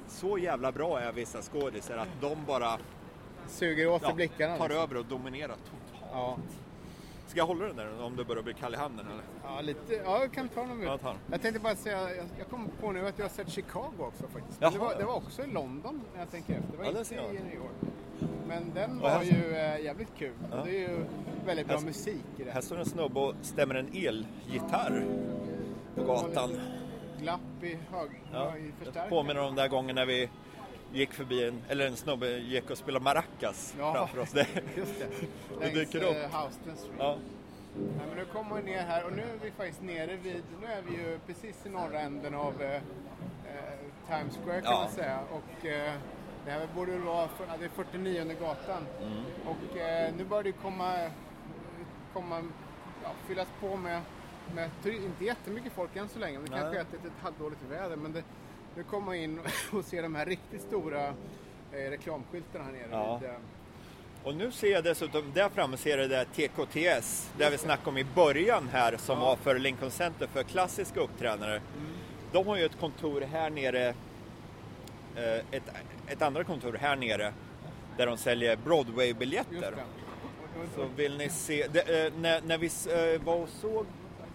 så 0.08 0.38
jävla 0.38 0.72
bra 0.72 1.00
är 1.00 1.12
vissa 1.12 1.42
skådisar 1.42 1.96
att 1.96 2.08
de 2.20 2.44
bara 2.46 2.78
Suger 3.48 3.88
åt 3.88 4.00
sig 4.00 4.10
ja, 4.10 4.14
blickarna. 4.14 4.56
tar 4.58 4.68
liksom. 4.68 4.82
över 4.82 4.96
och 4.96 5.04
dominerar 5.04 5.56
totalt. 5.56 6.10
Ja. 6.12 6.38
Ska 7.26 7.38
jag 7.38 7.46
hålla 7.46 7.66
den 7.66 7.76
där 7.76 8.02
om 8.02 8.16
du 8.16 8.24
börjar 8.24 8.42
bli 8.42 8.54
kall 8.54 8.74
i 8.74 8.76
handen 8.76 9.06
eller? 9.06 9.24
Ja, 9.44 9.60
lite. 9.60 9.94
Ja, 9.94 10.20
jag 10.20 10.32
kan 10.32 10.48
ta 10.48 10.64
någon 10.66 10.78
minut. 10.78 11.00
Ja. 11.02 11.14
Jag 11.30 11.42
tänkte 11.42 11.60
bara 11.60 11.76
säga, 11.76 12.14
jag, 12.14 12.26
jag 12.38 12.48
kom 12.50 12.68
på 12.80 12.92
nu 12.92 13.06
att 13.08 13.18
jag 13.18 13.24
har 13.24 13.30
sett 13.30 13.48
Chicago 13.50 13.92
också 13.98 14.22
faktiskt. 14.32 14.58
Jaha, 14.60 14.70
det, 14.70 14.78
var, 14.78 14.92
ja. 14.92 14.98
det 14.98 15.04
var 15.04 15.14
också 15.14 15.42
i 15.42 15.46
London 15.46 16.02
när 16.12 16.20
jag 16.20 16.30
tänker 16.30 16.54
efter. 16.54 16.70
Det 16.72 16.76
var 16.78 16.84
Ja, 16.84 16.98
inte 16.98 17.14
i 17.14 17.44
New 17.44 17.54
York. 17.54 17.93
Men 18.48 18.72
den 18.74 19.00
Och 19.02 19.08
här- 19.10 19.16
var 19.16 19.24
ju 19.24 19.54
äh, 19.56 19.80
jävligt 19.84 20.14
kul. 20.18 20.32
Ja. 20.50 20.56
Det 20.64 20.70
är 20.84 20.88
ju 20.88 21.04
väldigt 21.46 21.66
bra 21.66 21.76
Här- 21.76 21.84
musik 21.84 22.24
i 22.38 22.44
det. 22.44 22.50
Här 22.50 22.60
står 22.60 22.78
en 22.78 22.84
snubbe 22.86 23.20
och 23.20 23.34
stämmer 23.42 23.74
en 23.74 23.86
elgitarr 23.86 25.04
på 25.94 26.00
Det 26.00 26.06
var 26.06 26.22
gatan. 26.28 26.60
Glapp 27.20 27.40
i, 27.62 27.78
hög, 27.92 28.10
Ja, 28.32 28.56
i 28.56 28.72
förstärkaren. 28.78 29.10
påminner 29.10 29.40
om 29.40 29.46
den 29.46 29.54
där 29.54 29.68
gången 29.68 29.94
när 29.94 30.06
vi 30.06 30.28
gick 30.92 31.12
förbi 31.12 31.48
en, 31.48 31.62
eller 31.68 31.86
en 31.86 31.96
snubbe 31.96 32.28
gick 32.38 32.70
och 32.70 32.78
spelade 32.78 33.04
maracas 33.04 33.74
Ja, 33.78 33.94
framför 33.94 34.18
oss. 34.18 34.30
Det, 34.32 34.46
just 34.76 34.98
det. 34.98 35.06
Det 35.60 35.60
Längs 35.74 35.74
dyker 35.92 36.02
upp. 36.08 36.16
eh, 36.16 36.40
Houston 36.42 36.76
Street. 36.76 36.94
ja. 36.98 37.16
Nej, 37.76 38.06
men 38.08 38.16
nu 38.18 38.24
kommer 38.24 38.56
vi 38.56 38.62
ner 38.70 38.82
här 38.82 39.04
och 39.04 39.12
nu 39.12 39.22
är 39.22 39.38
vi 39.44 39.50
faktiskt 39.50 39.82
nere 39.82 40.16
vid, 40.16 40.42
nu 40.60 40.66
är 40.66 40.82
vi 40.88 40.96
ju 40.96 41.18
precis 41.26 41.66
i 41.66 41.68
norra 41.68 42.00
änden 42.00 42.34
av 42.34 42.62
eh, 42.62 42.74
eh, 42.74 42.80
Times 44.08 44.38
Square 44.44 44.60
kan 44.60 44.72
Ja. 44.72 44.78
man 44.84 44.90
säga. 44.92 45.18
Och 45.32 45.66
eh, 45.66 45.92
det 46.44 46.50
här 46.50 46.68
borde 46.74 46.92
väl 46.92 47.00
vara, 47.00 47.28
det 47.58 47.64
är 47.64 47.68
49 47.68 48.24
gatan. 48.40 48.86
Mm. 49.02 49.24
Och 49.46 49.76
eh, 49.78 50.14
nu 50.14 50.24
börjar 50.24 50.42
det 50.42 50.52
komma, 50.52 50.94
komma 52.12 52.42
ja, 53.02 53.10
fyllas 53.26 53.48
på 53.60 53.76
med, 53.76 54.00
med 54.54 54.70
inte 54.84 55.24
jättemycket 55.24 55.72
folk 55.72 55.96
än 55.96 56.08
så 56.08 56.18
länge. 56.18 56.38
Det 56.38 56.50
Nej. 56.50 56.60
kanske 56.60 56.76
är 56.76 56.80
ett, 56.80 56.94
ett, 56.94 57.04
ett 57.04 57.22
halvdåligt 57.22 57.62
väder. 57.70 57.96
Men 57.96 58.12
det, 58.12 58.22
nu 58.76 58.82
kommer 58.82 59.06
man 59.06 59.14
in 59.14 59.40
och 59.72 59.84
ser 59.84 60.02
de 60.02 60.14
här 60.14 60.26
riktigt 60.26 60.62
stora 60.62 61.08
eh, 61.72 61.90
reklamskyltarna 61.90 62.64
här 62.64 62.72
nere. 62.72 62.88
Ja. 62.90 63.18
Vid, 63.18 63.28
eh, 63.30 63.36
Och 64.24 64.34
nu 64.34 64.50
ser 64.50 64.72
jag 64.72 64.84
dessutom, 64.84 65.32
där 65.34 65.48
framme 65.48 65.76
ser 65.76 65.98
jag 65.98 66.10
det 66.10 66.16
där 66.16 66.24
TKTS, 66.24 67.30
där 67.38 67.50
vi 67.50 67.58
snackade 67.58 67.90
om 67.90 67.98
i 67.98 68.04
början 68.14 68.68
här, 68.72 68.96
som 68.96 69.18
Ja. 69.18 69.24
var 69.24 69.36
för 69.36 69.58
Lincoln 69.58 69.90
Center 69.90 70.26
för 70.26 70.42
klassiska 70.42 71.00
uppträdare. 71.00 71.60
De 72.32 72.46
har 72.46 72.56
ju 72.56 72.64
ett 72.64 72.80
kontor 72.80 73.20
här 73.20 73.50
nere, 73.50 73.94
ett, 75.50 75.62
ett 76.06 76.22
andra 76.22 76.44
kontor 76.44 76.78
här 76.80 76.96
nere, 76.96 77.32
där 77.96 78.06
de 78.06 78.16
säljer 78.16 78.56
Broadway-biljetter. 78.56 79.74
Så 80.76 80.86
vill 80.96 81.16
ni 81.16 81.28
se, 81.28 81.66
det, 81.72 82.06
eh, 82.06 82.12
när, 82.20 82.40
när 82.40 82.58
vi 82.58 82.66
eh, 82.66 83.22
var 83.22 83.34
och 83.34 83.48
såg 83.48 83.86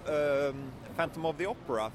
eh, 0.08 0.56
Phantom 0.96 1.26
of 1.26 1.36
the 1.38 1.48
Opera, 1.48 1.92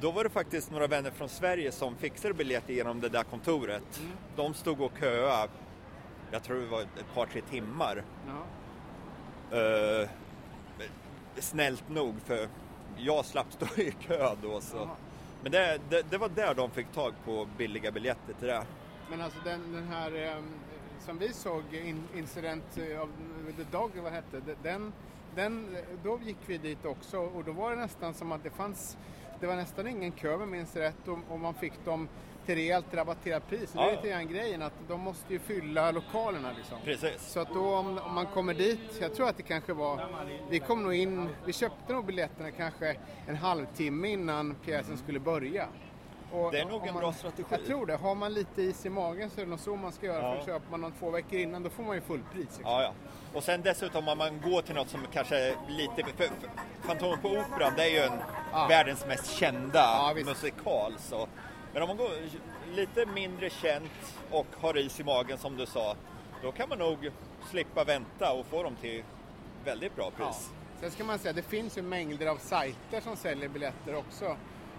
då 0.00 0.10
var 0.10 0.24
det 0.24 0.30
faktiskt 0.30 0.70
några 0.70 0.86
vänner 0.86 1.10
från 1.10 1.28
Sverige 1.28 1.72
som 1.72 1.96
fixade 1.96 2.34
biljetter 2.34 2.72
genom 2.72 3.00
det 3.00 3.08
där 3.08 3.22
kontoret. 3.22 4.00
Mm. 4.00 4.12
De 4.36 4.54
stod 4.54 4.80
och 4.80 4.92
köade, 5.00 5.48
jag 6.30 6.42
tror 6.42 6.60
det 6.60 6.66
var 6.66 6.80
ett 6.82 7.14
par, 7.14 7.26
tre 7.26 7.40
timmar. 7.50 8.04
Eh, 9.50 10.08
snällt 11.38 11.88
nog, 11.88 12.14
för 12.24 12.48
jag 12.96 13.24
slapp 13.24 13.52
stå 13.52 13.66
i 13.82 13.90
kö 14.00 14.34
då. 14.42 14.60
Så. 14.60 14.76
Jaha. 14.76 14.88
Men 15.42 15.52
det, 15.52 15.80
det, 15.88 16.10
det 16.10 16.18
var 16.18 16.28
där 16.28 16.54
de 16.54 16.70
fick 16.70 16.92
tag 16.92 17.14
på 17.24 17.48
billiga 17.58 17.90
biljetter 17.90 18.34
till 18.38 18.48
det. 18.48 18.64
Men 19.10 19.20
alltså 19.20 19.38
den, 19.44 19.72
den 19.72 19.88
här 19.88 20.12
ehm, 20.12 20.44
som 21.00 21.18
vi 21.18 21.32
såg, 21.32 21.62
Incident 22.16 22.78
eh, 22.78 23.02
of 23.02 23.08
The 23.56 23.64
Dog, 23.70 23.90
vad 24.02 24.12
hette? 24.12 24.40
Den, 24.62 24.92
den, 25.34 25.76
då 26.04 26.18
gick 26.24 26.38
vi 26.46 26.58
dit 26.58 26.84
också 26.84 27.18
och 27.18 27.44
då 27.44 27.52
var 27.52 27.70
det 27.70 27.76
nästan 27.76 28.14
som 28.14 28.32
att 28.32 28.42
det 28.42 28.50
fanns, 28.50 28.96
det 29.40 29.46
var 29.46 29.56
nästan 29.56 29.86
ingen 29.88 30.12
kö 30.12 30.34
om 30.34 30.40
jag 30.40 30.48
minns 30.48 30.76
rätt 30.76 31.08
och, 31.08 31.18
och 31.28 31.40
man 31.40 31.54
fick 31.54 31.84
dem 31.84 32.08
till 32.46 32.54
rejält 32.54 32.86
rabatterat 32.94 33.48
pris. 33.48 33.70
Och 33.74 33.76
Det 33.76 33.82
är 33.82 33.86
Ja. 33.90 33.96
lite 33.96 34.08
grann 34.08 34.28
grejen 34.28 34.62
att 34.62 34.72
de 34.88 35.00
måste 35.00 35.32
ju 35.32 35.38
fylla 35.38 35.90
lokalerna 35.90 36.52
liksom. 36.56 36.78
Precis. 36.84 37.22
Så 37.32 37.40
att 37.40 37.54
då 37.54 37.74
om, 37.76 37.98
om 37.98 38.14
man 38.14 38.26
kommer 38.26 38.54
dit, 38.54 38.80
jag 39.00 39.14
tror 39.14 39.28
att 39.28 39.36
det 39.36 39.42
kanske 39.42 39.72
var, 39.72 40.06
vi 40.50 40.58
kom 40.58 40.82
nog 40.82 40.94
in, 40.94 41.28
vi 41.44 41.52
köpte 41.52 41.92
nog 41.92 42.04
biljetterna 42.04 42.50
kanske 42.50 42.96
en 43.26 43.36
halvtimme 43.36 44.08
innan 44.08 44.54
pjäsen 44.64 44.96
skulle 44.98 45.20
börja. 45.20 45.66
Och 46.32 46.52
Det 46.52 46.58
är 46.60 46.64
nog 46.64 46.86
en 46.86 46.94
man, 46.94 47.00
bra 47.02 47.12
strategi. 47.12 47.44
Jag 47.50 47.64
tror 47.66 47.86
det. 47.86 47.96
Har 47.96 48.14
man 48.14 48.34
lite 48.34 48.62
is 48.62 48.86
i 48.86 48.90
magen 48.90 49.30
så 49.30 49.40
är 49.40 49.44
det 49.44 49.50
nog 49.50 49.60
så 49.60 49.76
man 49.76 49.92
ska 49.92 50.06
göra. 50.06 50.22
Ja. 50.22 50.38
För 50.38 50.46
köper 50.52 50.70
man 50.70 50.80
dem 50.80 50.92
två 50.98 51.10
veckor 51.10 51.38
innan 51.38 51.62
då 51.62 51.70
får 51.70 51.82
man 51.82 51.94
ju 51.96 52.00
fullpris. 52.00 52.44
Liksom. 52.44 52.62
Ja, 52.64 52.82
ja. 52.82 52.92
Och 53.34 53.42
sen 53.42 53.62
dessutom 53.62 54.08
om 54.08 54.18
man 54.18 54.40
går 54.40 54.62
till 54.62 54.74
något 54.74 54.88
som 54.88 55.00
kanske 55.12 55.36
är 55.38 55.54
lite... 55.68 56.02
Fantomen 56.80 57.18
på 57.20 57.28
Operan, 57.28 57.72
det 57.76 57.82
är 57.82 57.90
ju 57.90 57.98
en 57.98 58.12
Ja. 58.12 58.24
Världens 58.52 59.06
mest 59.06 59.30
kända 59.36 59.78
Ja, 59.78 60.14
musikal. 60.24 60.94
Så. 60.98 61.28
Men 61.72 61.82
om 61.82 61.88
man 61.88 61.96
går 61.96 62.10
lite 62.72 63.06
mindre 63.06 63.50
känt 63.50 64.14
och 64.30 64.46
har 64.60 64.76
is 64.78 65.00
i 65.00 65.04
magen 65.04 65.38
som 65.38 65.56
du 65.56 65.66
sa, 65.66 65.96
då 66.42 66.52
kan 66.52 66.68
man 66.68 66.78
nog 66.78 67.10
slippa 67.50 67.84
vänta 67.84 68.32
och 68.32 68.46
få 68.46 68.62
dem 68.62 68.76
till 68.80 69.02
väldigt 69.64 69.96
bra 69.96 70.10
Ja. 70.18 70.24
pris. 70.26 70.50
Sen 70.80 70.90
ska 70.90 71.04
man 71.04 71.18
säga, 71.18 71.32
det 71.32 71.42
finns 71.42 71.78
ju 71.78 71.82
mängder 71.82 72.26
av 72.26 72.36
sajter 72.36 73.00
som 73.00 73.16
säljer 73.16 73.48
biljetter 73.48 73.94
också. 73.94 74.36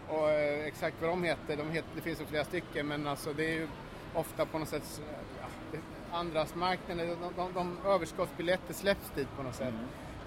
Och 0.09 0.29
eh, 0.31 0.65
exakt 0.65 0.95
vad 1.01 1.09
de 1.09 1.23
heter, 1.23 1.57
de 1.57 1.71
heter, 1.71 1.89
det 1.95 2.01
finns 2.01 2.21
ju 2.21 2.25
flera 2.25 2.43
stycken 2.45 2.87
men 2.87 3.07
alltså 3.07 3.33
det 3.33 3.45
är 3.45 3.53
ju 3.53 3.67
ofta 4.13 4.45
på 4.45 4.59
något 4.59 4.67
sätt 4.69 5.01
ja, 5.41 5.77
andrahandsmarknaden, 6.17 7.07
de, 7.21 7.33
de, 7.35 7.53
de 7.53 7.77
överskottsbiljetter 7.89 8.73
släpps 8.73 9.11
dit 9.15 9.27
på 9.37 9.43
något 9.43 9.55
sätt. 9.55 9.73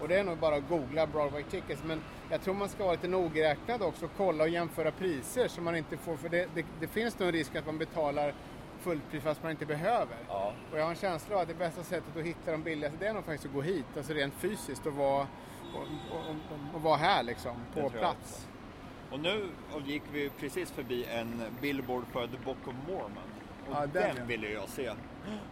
Och 0.03 0.09
det 0.09 0.19
är 0.19 0.25
nog 0.25 0.39
bara 0.39 0.57
att 0.57 0.69
googla 0.69 1.07
Broadway 1.07 1.43
Tickets 1.43 1.83
men 1.85 2.01
jag 2.31 2.43
tror 2.43 2.55
man 2.55 2.69
ska 2.69 2.85
vara 2.85 2.93
lite 2.93 3.09
nogräknad 3.09 3.83
också 3.83 4.05
och 4.05 4.11
kolla 4.17 4.45
och 4.45 4.51
jämföra 4.51 4.91
priser 4.91 5.49
så 5.49 5.61
man 5.61 5.77
inte 5.77 5.97
får, 5.97 6.17
för 6.17 6.29
det, 6.29 6.49
det, 6.55 6.65
det 6.81 6.87
finns 6.87 7.19
nog 7.19 7.29
en 7.29 7.33
risk 7.33 7.57
att 7.57 7.67
man 7.67 7.79
betalar 7.79 8.35
fullpris 8.81 9.23
fast 9.23 9.43
man 9.43 9.51
inte 9.51 9.67
behöver. 9.67 10.17
Ja. 10.29 10.53
Och 10.73 10.79
jag 10.79 10.83
har 10.83 10.91
en 10.91 10.97
känsla 10.97 11.37
av 11.37 11.43
att 11.43 11.49
det 11.49 11.55
bästa 11.55 11.83
sättet 11.83 12.17
att 12.17 12.25
hitta 12.25 12.53
de 12.53 12.63
billigaste 12.63 12.99
det 13.01 13.07
är 13.07 13.15
nog 13.15 13.25
faktiskt 13.25 13.47
att 13.47 13.53
gå 13.53 13.63
hit, 13.63 13.87
alltså 13.97 14.13
rent 14.13 14.35
fysiskt 14.35 14.87
och 14.87 14.93
vara, 14.93 15.27
och, 15.75 15.83
och, 16.11 16.75
och, 16.75 16.83
vara 16.83 16.97
här 16.97 17.23
liksom, 17.23 17.57
på 17.75 17.91
plats. 17.91 18.49
Och 19.11 19.21
nu 19.21 19.49
gick 19.85 20.03
vi 20.13 20.31
precis 20.31 20.71
förbi 20.71 21.05
en 21.05 21.43
billboard 21.61 22.05
för 22.13 22.27
The 22.27 22.39
Book 22.45 22.69
of 22.69 22.75
Mormon. 22.89 23.31
Och 23.69 23.75
Ja, 23.75 23.81
den, 23.81 23.93
den, 23.93 24.17
ja. 24.17 24.25
ville 24.25 24.49
jag 24.49 24.69
se. 24.69 24.93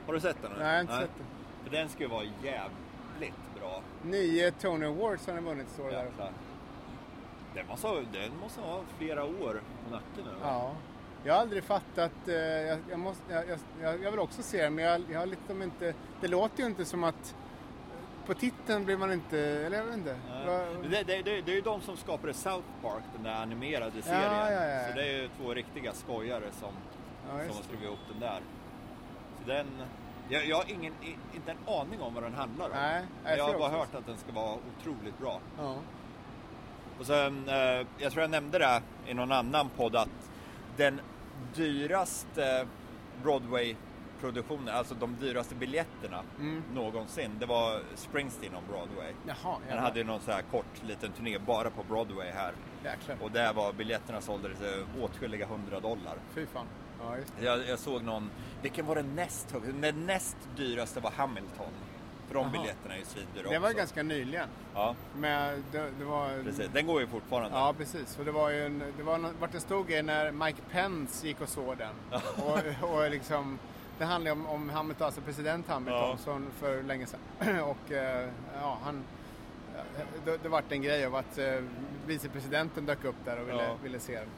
Har 0.06 0.12
du 0.12 0.20
sett 0.20 0.42
den? 0.42 0.52
Nej, 0.58 0.66
jag 0.66 0.74
har 0.74 0.80
inte 0.80 0.96
sett 0.96 1.16
den. 1.16 1.26
För 1.64 1.70
den 1.70 1.88
ska 1.88 2.02
ju 2.02 2.08
vara 2.08 2.24
jävligt 2.24 3.49
bra. 3.60 3.82
Nio 4.02 4.50
Tony 4.50 4.86
Awards 4.86 5.26
har 5.26 5.34
ni 5.34 5.40
vunnit 5.40 5.68
står 5.68 5.90
det 5.90 5.96
där. 5.96 6.32
Den 7.54 7.66
måste, 7.66 7.86
ha, 7.86 7.94
den 7.94 8.36
måste 8.40 8.60
ha 8.60 8.80
flera 8.98 9.24
år 9.24 9.62
på 9.84 9.90
nacken 9.90 10.24
nu. 10.24 10.30
Ja. 10.42 10.72
Jag 11.24 11.34
har 11.34 11.40
aldrig 11.40 11.64
fattat, 11.64 12.28
eh, 12.28 12.34
jag, 12.34 12.78
jag, 12.90 12.98
måste, 12.98 13.32
jag, 13.32 13.58
jag, 13.82 14.02
jag 14.02 14.10
vill 14.10 14.20
också 14.20 14.42
se 14.42 14.62
den 14.62 14.74
men 14.74 14.84
jag, 14.84 15.02
jag 15.10 15.18
har 15.18 15.26
liksom 15.26 15.62
inte, 15.62 15.94
det 16.20 16.28
låter 16.28 16.60
ju 16.60 16.66
inte 16.66 16.84
som 16.84 17.04
att 17.04 17.34
på 18.26 18.34
titeln 18.34 18.84
blir 18.84 18.96
man 18.96 19.12
inte, 19.12 19.38
eller 19.38 19.78
jag 19.78 19.84
vet 19.84 19.96
inte. 19.96 20.16
Det, 20.82 21.02
det, 21.02 21.22
det, 21.22 21.40
det 21.40 21.52
är 21.52 21.56
ju 21.56 21.60
de 21.60 21.80
som 21.80 21.96
skapade 21.96 22.34
South 22.34 22.68
Park, 22.82 23.02
den 23.14 23.22
där 23.22 23.42
animerade 23.42 24.02
serien. 24.02 24.22
Ja, 24.22 24.50
ja, 24.52 24.64
ja. 24.64 24.88
Så 24.88 24.94
det 24.94 25.02
är 25.02 25.22
ju 25.22 25.28
två 25.28 25.54
riktiga 25.54 25.92
skojare 25.92 26.50
som, 26.60 26.72
som 27.28 27.56
har 27.56 27.62
skrivit 27.62 27.84
ihop 27.84 27.98
den 28.12 28.20
där. 28.20 28.40
Så 29.40 29.48
den, 29.48 29.66
jag, 30.30 30.46
jag 30.46 30.56
har 30.56 30.70
ingen, 30.70 30.92
inte 31.34 31.50
en 31.50 31.74
aning 31.74 32.00
om 32.00 32.14
vad 32.14 32.22
den 32.22 32.34
handlar 32.34 32.64
om. 32.66 32.72
Nej, 32.74 33.04
Men 33.24 33.36
jag 33.38 33.44
har 33.44 33.58
bara 33.58 33.70
hört 33.70 33.94
att 33.94 34.06
den 34.06 34.16
ska 34.16 34.32
vara 34.32 34.54
otroligt 34.78 35.18
bra. 35.18 35.40
Ja. 35.58 35.74
Och 36.98 37.06
sen, 37.06 37.48
eh, 37.48 37.86
jag 37.98 38.12
tror 38.12 38.20
jag 38.20 38.30
nämnde 38.30 38.58
det 38.58 38.82
i 39.06 39.14
någon 39.14 39.32
annan 39.32 39.68
podd 39.76 39.96
att 39.96 40.30
den 40.76 41.00
dyraste 41.54 42.66
Broadway-produktionen, 43.22 44.74
alltså 44.74 44.94
de 44.94 45.16
dyraste 45.20 45.54
biljetterna 45.54 46.22
Mm. 46.38 46.62
någonsin, 46.74 47.30
det 47.38 47.46
var 47.46 47.80
Springsteen 47.94 48.54
on 48.54 48.62
Broadway. 48.68 49.12
Jaha, 49.26 49.56
Han 49.70 49.78
hade 49.78 49.98
ju 49.98 50.04
någon 50.04 50.20
så 50.20 50.30
här 50.32 50.42
kort 50.42 50.82
liten 50.82 51.12
turné 51.12 51.38
bara 51.38 51.70
på 51.70 51.82
Broadway 51.82 52.30
här. 52.30 52.52
Jäklar. 52.84 53.16
Och 53.22 53.30
där 53.30 53.52
var 53.52 53.72
biljetterna 53.72 54.20
såldes 54.20 54.58
till 54.58 54.84
åtskilliga 55.02 55.46
hundra 55.46 55.80
dollar. 55.80 56.14
Fy 56.34 56.46
fan. 56.46 56.66
Ja. 57.02 57.16
Jag, 57.40 57.68
jag 57.68 57.78
såg 57.78 58.02
någon, 58.02 58.30
vilken 58.62 58.86
var 58.86 58.94
den 58.94 59.14
näst 59.14 59.50
högsta? 59.52 59.72
Den 59.72 60.06
näst 60.06 60.36
dyraste 60.56 61.00
var 61.00 61.10
Hamilton. 61.10 61.66
För 62.28 62.34
de 62.34 62.42
Jaha. 62.42 62.52
biljetterna 62.52 62.94
är 62.94 62.98
ju 62.98 63.04
svindyra 63.04 63.50
Det 63.50 63.58
var 63.58 63.68
också. 63.68 63.78
ganska 63.78 64.02
nyligen. 64.02 64.48
Ja, 64.74 64.94
Men 65.16 65.64
det, 65.72 65.90
det 65.98 66.04
var... 66.04 66.42
precis. 66.44 66.68
Den 66.72 66.86
går 66.86 67.00
ju 67.00 67.06
fortfarande. 67.06 67.58
Ja, 67.58 67.74
precis. 67.78 68.18
Och 68.18 68.24
det 68.24 68.32
var 68.32 68.50
ju 68.50 68.66
en, 68.66 68.82
det 68.96 69.02
var 69.02 69.14
en, 69.14 69.26
vart 69.40 69.54
en 69.54 69.60
stor 69.60 69.84
grej 69.84 70.02
när 70.02 70.32
Mike 70.32 70.62
Pence 70.70 71.26
gick 71.26 71.40
och 71.40 71.48
såg 71.48 71.76
den. 71.78 71.94
och, 72.82 72.90
och 72.94 73.10
liksom, 73.10 73.58
det 73.98 74.04
handlar 74.04 74.32
om, 74.32 74.46
om 74.46 74.70
Hamilton, 74.70 75.04
alltså 75.06 75.20
president 75.20 75.68
Hamilton, 75.68 76.10
Ja. 76.10 76.16
som 76.16 76.46
för 76.58 76.82
länge 76.82 77.06
sedan. 77.06 77.20
och 77.60 77.92
eh, 77.92 78.28
ja, 78.62 78.78
han... 78.84 79.02
Det, 80.24 80.36
det 80.42 80.48
vart 80.48 80.72
en 80.72 80.82
grej 80.82 81.06
av 81.06 81.14
att 81.14 81.38
eh, 81.38 81.54
vicepresidenten 82.06 82.86
dök 82.86 83.04
upp 83.04 83.14
där 83.24 83.40
och 83.40 83.48
ville, 83.48 83.62
Ja. 83.64 83.74
ville 83.82 84.00
se 84.00 84.14
den. 84.18 84.28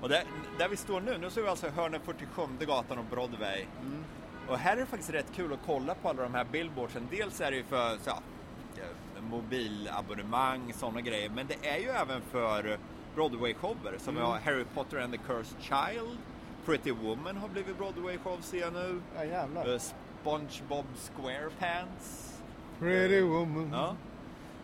Och 0.00 0.08
där, 0.08 0.24
där 0.58 0.68
vi 0.68 0.76
står 0.76 1.00
nu, 1.00 1.18
nu 1.18 1.30
står 1.30 1.42
vi 1.42 1.48
alltså 1.48 1.68
hörnet 1.68 2.02
47 2.04 2.42
gatan 2.66 2.98
och 2.98 3.04
Broadway. 3.04 3.66
Mm. 3.80 4.04
Och 4.48 4.58
här 4.58 4.72
är 4.76 4.80
det 4.80 4.86
faktiskt 4.86 5.10
rätt 5.10 5.32
kul 5.34 5.52
att 5.52 5.58
kolla 5.66 5.94
på 5.94 6.08
alla 6.08 6.22
de 6.22 6.34
här 6.34 6.44
billboardsen. 6.52 7.08
Dels 7.10 7.40
är 7.40 7.50
det 7.50 7.56
ju 7.56 7.64
för 7.64 7.96
så, 8.02 8.10
eh, 8.10 9.22
mobilabonnemang, 9.30 10.72
sådana 10.72 11.00
grejer. 11.00 11.30
Men 11.30 11.46
det 11.46 11.68
är 11.68 11.78
ju 11.78 11.88
även 11.88 12.20
för 12.22 12.78
Broadway-shower. 13.16 13.98
Som 13.98 14.16
Mm. 14.16 14.28
har 14.28 14.38
Harry 14.38 14.64
Potter 14.74 14.98
and 15.00 15.12
the 15.12 15.18
Cursed 15.18 15.60
Child. 15.60 16.18
Pretty 16.66 16.92
Woman 16.92 17.36
har 17.36 17.48
blivit 17.48 17.78
Broadway-show 17.78 18.40
ser 18.40 18.60
jag 18.60 18.72
nu. 18.72 19.00
Ja, 19.16 19.24
jävlar. 19.24 19.72
Eh, 19.74 19.78
SpongeBob 19.78 20.86
SquarePants. 20.96 22.34
Pretty 22.78 23.20
woman. 23.20 23.70
Ja. 23.72 23.96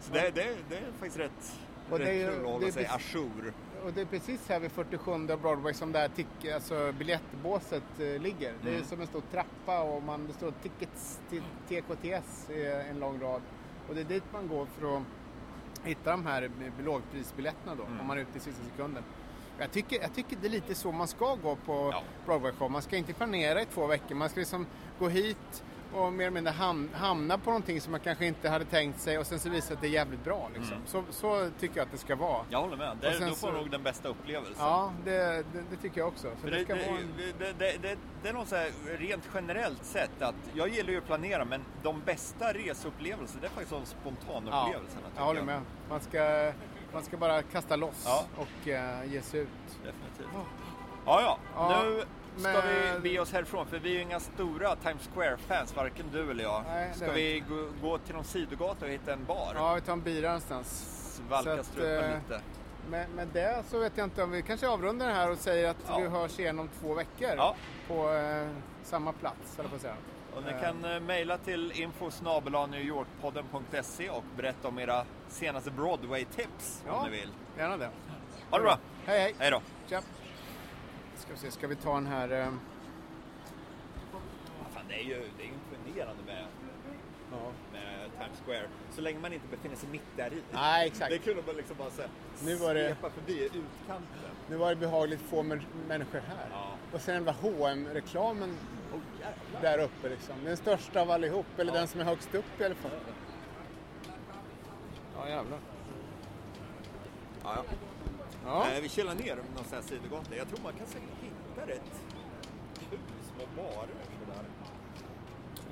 Så 0.00 0.12
det, 0.12 0.20
det, 0.34 0.56
det 0.68 0.76
är 0.76 0.92
faktiskt 0.98 1.18
rätt, 1.18 1.58
Och 1.90 1.98
rätt 1.98 2.08
är 2.08 2.30
kul 2.32 2.40
att 2.46 2.52
hålla 2.52 2.70
sig 2.72 2.86
ajour. 2.86 3.52
Och 3.84 3.92
det 3.92 4.00
är 4.00 4.04
precis 4.04 4.48
här 4.48 4.60
vid 4.60 4.72
47 4.72 5.26
Broadway 5.42 5.74
som 5.74 5.92
det 5.92 5.98
här 5.98 6.08
tick, 6.08 6.44
alltså 6.54 6.92
biljettbåset 6.98 7.82
eh, 8.00 8.22
ligger. 8.22 8.54
Det 8.62 8.68
är 8.70 8.74
Mm. 8.74 8.84
som 8.84 9.00
en 9.00 9.06
stor 9.06 9.22
trappa 9.32 9.82
och 9.82 10.02
man, 10.02 10.26
det 10.26 10.32
står 10.32 10.52
tickets 10.62 11.20
till 11.30 11.42
TKTS 11.68 12.50
i 12.50 12.66
en 12.90 12.98
lång 12.98 13.20
rad. 13.20 13.42
Och 13.88 13.94
det 13.94 14.00
är 14.00 14.04
dit 14.04 14.22
man 14.32 14.48
går 14.48 14.66
för 14.66 14.96
att 14.96 15.02
hitta 15.84 16.10
de 16.10 16.26
här 16.26 16.50
lågprisbiljetterna 16.84 17.74
då, 17.74 17.82
Mm. 17.84 18.00
om 18.00 18.06
man 18.06 18.16
är 18.18 18.22
ute 18.22 18.38
i 18.38 18.40
sista 18.40 18.62
sekunden. 18.70 19.02
Jag 19.58 19.70
tycker, 19.72 20.00
jag 20.00 20.14
tycker 20.14 20.36
det 20.40 20.46
är 20.46 20.50
lite 20.50 20.74
så 20.74 20.92
man 20.92 21.08
ska 21.08 21.34
gå 21.34 21.56
på 21.56 21.90
Ja. 21.92 22.02
Broadway-show. 22.26 22.70
Man 22.70 22.82
ska 22.82 22.96
inte 22.96 23.12
planera 23.12 23.62
i 23.62 23.64
två 23.66 23.86
veckor. 23.86 24.14
Man 24.14 24.28
ska 24.28 24.40
liksom 24.40 24.66
gå 24.98 25.08
hit 25.08 25.64
och 25.94 26.12
mer 26.12 26.24
eller 26.24 26.34
mindre 26.34 26.52
ham- 26.52 26.94
hamna 26.94 27.38
på 27.38 27.50
någonting 27.50 27.80
som 27.80 27.90
man 27.90 28.00
kanske 28.00 28.26
inte 28.26 28.48
hade 28.48 28.64
tänkt 28.64 29.00
sig 29.00 29.18
och 29.18 29.26
sen 29.26 29.38
så 29.40 29.48
visar 29.50 29.68
det 29.68 29.74
att 29.74 29.80
det 29.80 29.86
är 29.86 29.90
jävligt 29.90 30.24
bra. 30.24 30.50
Liksom. 30.54 30.72
Mm. 30.76 30.86
Så, 30.86 31.04
så 31.10 31.50
tycker 31.60 31.76
jag 31.76 31.84
att 31.86 31.92
det 31.92 31.98
ska 31.98 32.16
vara. 32.16 32.44
Jag 32.50 32.60
håller 32.60 32.76
med. 32.76 32.96
Det, 33.00 33.18
då 33.18 33.26
får 33.26 33.34
så- 33.34 33.50
nog 33.52 33.70
den 33.70 33.82
bästa 33.82 34.08
upplevelsen. 34.08 34.56
Ja, 34.58 34.92
det, 35.04 35.12
det, 35.52 35.64
det 35.70 35.76
tycker 35.82 36.00
jag 36.00 36.08
också. 36.08 36.28
Det, 36.44 36.70
en... 36.70 38.28
är 38.28 38.32
något 38.32 38.48
så 38.48 38.56
här 38.56 38.70
rent 38.98 39.28
generellt 39.34 39.84
sett 39.84 40.22
att 40.22 40.34
jag 40.54 40.68
gillar 40.68 40.90
ju 40.90 40.98
att 40.98 41.06
planera 41.06 41.44
men 41.44 41.60
de 41.82 42.00
bästa 42.00 42.52
reseupplevelser 42.52 43.38
det 43.40 43.46
är 43.46 43.50
faktiskt 43.50 43.70
de 43.70 43.86
spontanupplevelserna. 43.86 45.00
jag 45.02 45.10
tycker 45.12 45.24
håller 45.24 45.42
med. 45.42 45.60
Man 45.88 46.00
ska, 46.00 46.52
man 46.92 47.02
ska 47.02 47.16
bara 47.16 47.42
kasta 47.42 47.76
loss 47.76 48.02
Ja. 48.06 48.24
och 48.36 48.66
uh, 48.68 49.12
ge 49.12 49.22
sig 49.22 49.40
ut. 49.40 49.48
Definitivt. 49.84 50.28
Ja. 50.34 50.40
Ja, 51.06 51.20
ja. 51.22 51.38
Ja, 51.56 51.82
nu 51.84 52.04
ska 52.38 52.60
vi 52.60 53.00
bege 53.00 53.18
oss 53.18 53.32
härifrån 53.32 53.66
för 53.66 53.78
vi 53.78 53.90
är 53.90 53.94
ju 53.94 54.00
inga 54.00 54.20
stora 54.20 54.76
Times 54.76 55.10
Square-fans, 55.14 55.76
varken 55.76 56.06
du 56.12 56.30
eller 56.30 56.44
jag. 56.44 56.64
Nej, 56.68 56.90
ska 56.94 57.12
vi 57.12 57.44
gå, 57.48 57.88
gå 57.88 57.98
till 57.98 58.14
någon 58.14 58.24
sidogata 58.24 58.84
och 58.84 58.90
hitta 58.90 59.12
en 59.12 59.24
bar? 59.24 59.52
Ja, 59.54 59.74
vi 59.74 59.80
tar 59.80 59.92
en 59.92 60.02
bira 60.02 60.26
någonstans. 60.26 60.90
Svalka 61.28 61.52
att, 61.52 61.66
strupen 61.66 62.04
eh, 62.04 62.18
lite. 62.18 62.40
Med, 62.90 63.10
med 63.10 63.28
det 63.28 63.62
så 63.70 63.78
vet 63.78 63.92
jag 63.96 64.06
inte 64.06 64.22
om 64.22 64.30
vi 64.30 64.42
kanske 64.42 64.68
avrundar 64.68 65.06
det 65.08 65.14
här 65.14 65.30
och 65.30 65.38
säger 65.38 65.70
att 65.70 65.76
Ja. 65.88 65.98
vi 65.98 66.08
hörs 66.08 66.38
igen 66.38 66.58
om 66.58 66.68
två 66.80 66.94
veckor. 66.94 67.30
Ja. 67.36 67.56
På 67.88 68.12
eh, 68.14 68.48
samma 68.82 69.12
plats, 69.12 69.58
eller 69.58 69.68
på 69.68 69.74
att 69.76 69.82
säga. 69.82 69.96
Och 70.36 70.42
ni 70.42 70.50
eh. 70.50 70.60
kan 70.60 70.84
eh, 70.84 71.00
mejla 71.00 71.38
till 71.38 71.72
info 71.72 72.10
newyorkpodden.se 72.70 74.10
och 74.10 74.24
berätta 74.36 74.68
om 74.68 74.78
era 74.78 75.04
senaste 75.28 75.70
Broadway-tips 75.70 76.82
Ja. 76.86 76.92
om 76.92 77.04
ni 77.04 77.10
vill. 77.10 77.30
Gärna 77.58 77.76
det. 77.76 77.90
Ha 78.50 78.58
det 78.58 78.64
bra! 78.64 78.78
Hej, 79.06 79.20
hej. 79.20 79.34
Hej 79.38 79.50
då! 79.50 79.60
Tja. 79.88 80.00
Ska 81.24 81.32
vi 81.32 81.38
se, 81.38 81.50
ska 81.50 81.66
vi 81.66 81.76
ta 81.76 81.94
den 81.94 82.06
här... 82.06 82.28
Eh, 82.40 82.48
Fan, 84.74 84.84
det 84.88 84.94
är 84.94 85.02
ju 85.04 85.22
det 85.38 85.42
är 85.44 85.48
imponerande 85.48 86.22
med, 86.26 86.44
ja. 87.32 87.36
med 87.72 88.10
Times 88.18 88.40
Square. 88.46 88.68
Så 88.90 89.00
länge 89.00 89.18
man 89.20 89.32
inte 89.32 89.46
befinner 89.48 89.76
sig 89.76 89.88
mitt 89.88 90.02
där 90.16 90.32
i. 90.32 90.42
Nej, 90.52 90.86
exakt. 90.86 91.10
Det 91.10 91.14
är 91.16 91.18
kul 91.18 91.38
att 91.38 91.46
bara 91.46 91.56
liksom 91.56 91.76
bara 91.78 91.90
så 91.90 92.00
här, 92.02 92.10
Nu 92.44 92.54
var 92.56 92.74
det- 92.74 92.86
svepa 92.88 93.10
förbi 93.10 93.44
utkanten. 93.44 94.30
Nu 94.48 94.56
var 94.56 94.70
det 94.70 94.76
behagligt 94.76 95.20
få 95.20 95.42
män- 95.42 95.62
människor 95.88 96.18
här. 96.28 96.48
Ja. 96.52 96.70
Och 96.92 97.00
sen 97.00 97.24
där 97.24 97.32
hm 97.32 97.86
reklamen 97.86 98.56
Oh, 98.94 99.00
där 99.62 99.78
uppe 99.78 100.08
liksom. 100.08 100.34
Den 100.44 100.56
största 100.56 101.00
av 101.00 101.10
allihop, 101.10 101.46
eller 101.58 101.72
Ja. 101.72 101.78
den 101.78 101.88
som 101.88 102.00
är 102.00 102.04
högst 102.04 102.34
upp 102.34 102.60
i 102.60 102.64
alla 102.64 102.74
fall. 102.74 102.90
Ja, 105.16 105.28
jävlar. 105.28 105.58
Ja, 107.44 107.52
ja. 107.56 107.62
Ja. 108.46 108.70
Eh, 108.70 108.80
vi 108.82 108.88
kilar 108.88 109.14
ner 109.14 109.36
någon 109.36 109.82
sidogata. 109.82 110.36
Jag 110.36 110.48
tror 110.48 110.60
man 110.62 110.72
kan 110.72 110.86
säkert 110.86 111.08
hitta 111.22 111.66
rätt 111.66 112.00
hus 112.90 113.32
med 113.38 113.46
barer 113.56 113.88
sådär. 114.20 114.44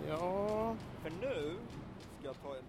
ja. 0.08 0.76
För 1.02 1.10
nu 1.10 1.56
ska 2.18 2.26
jag 2.26 2.42
ta 2.42 2.56
en 2.56 2.64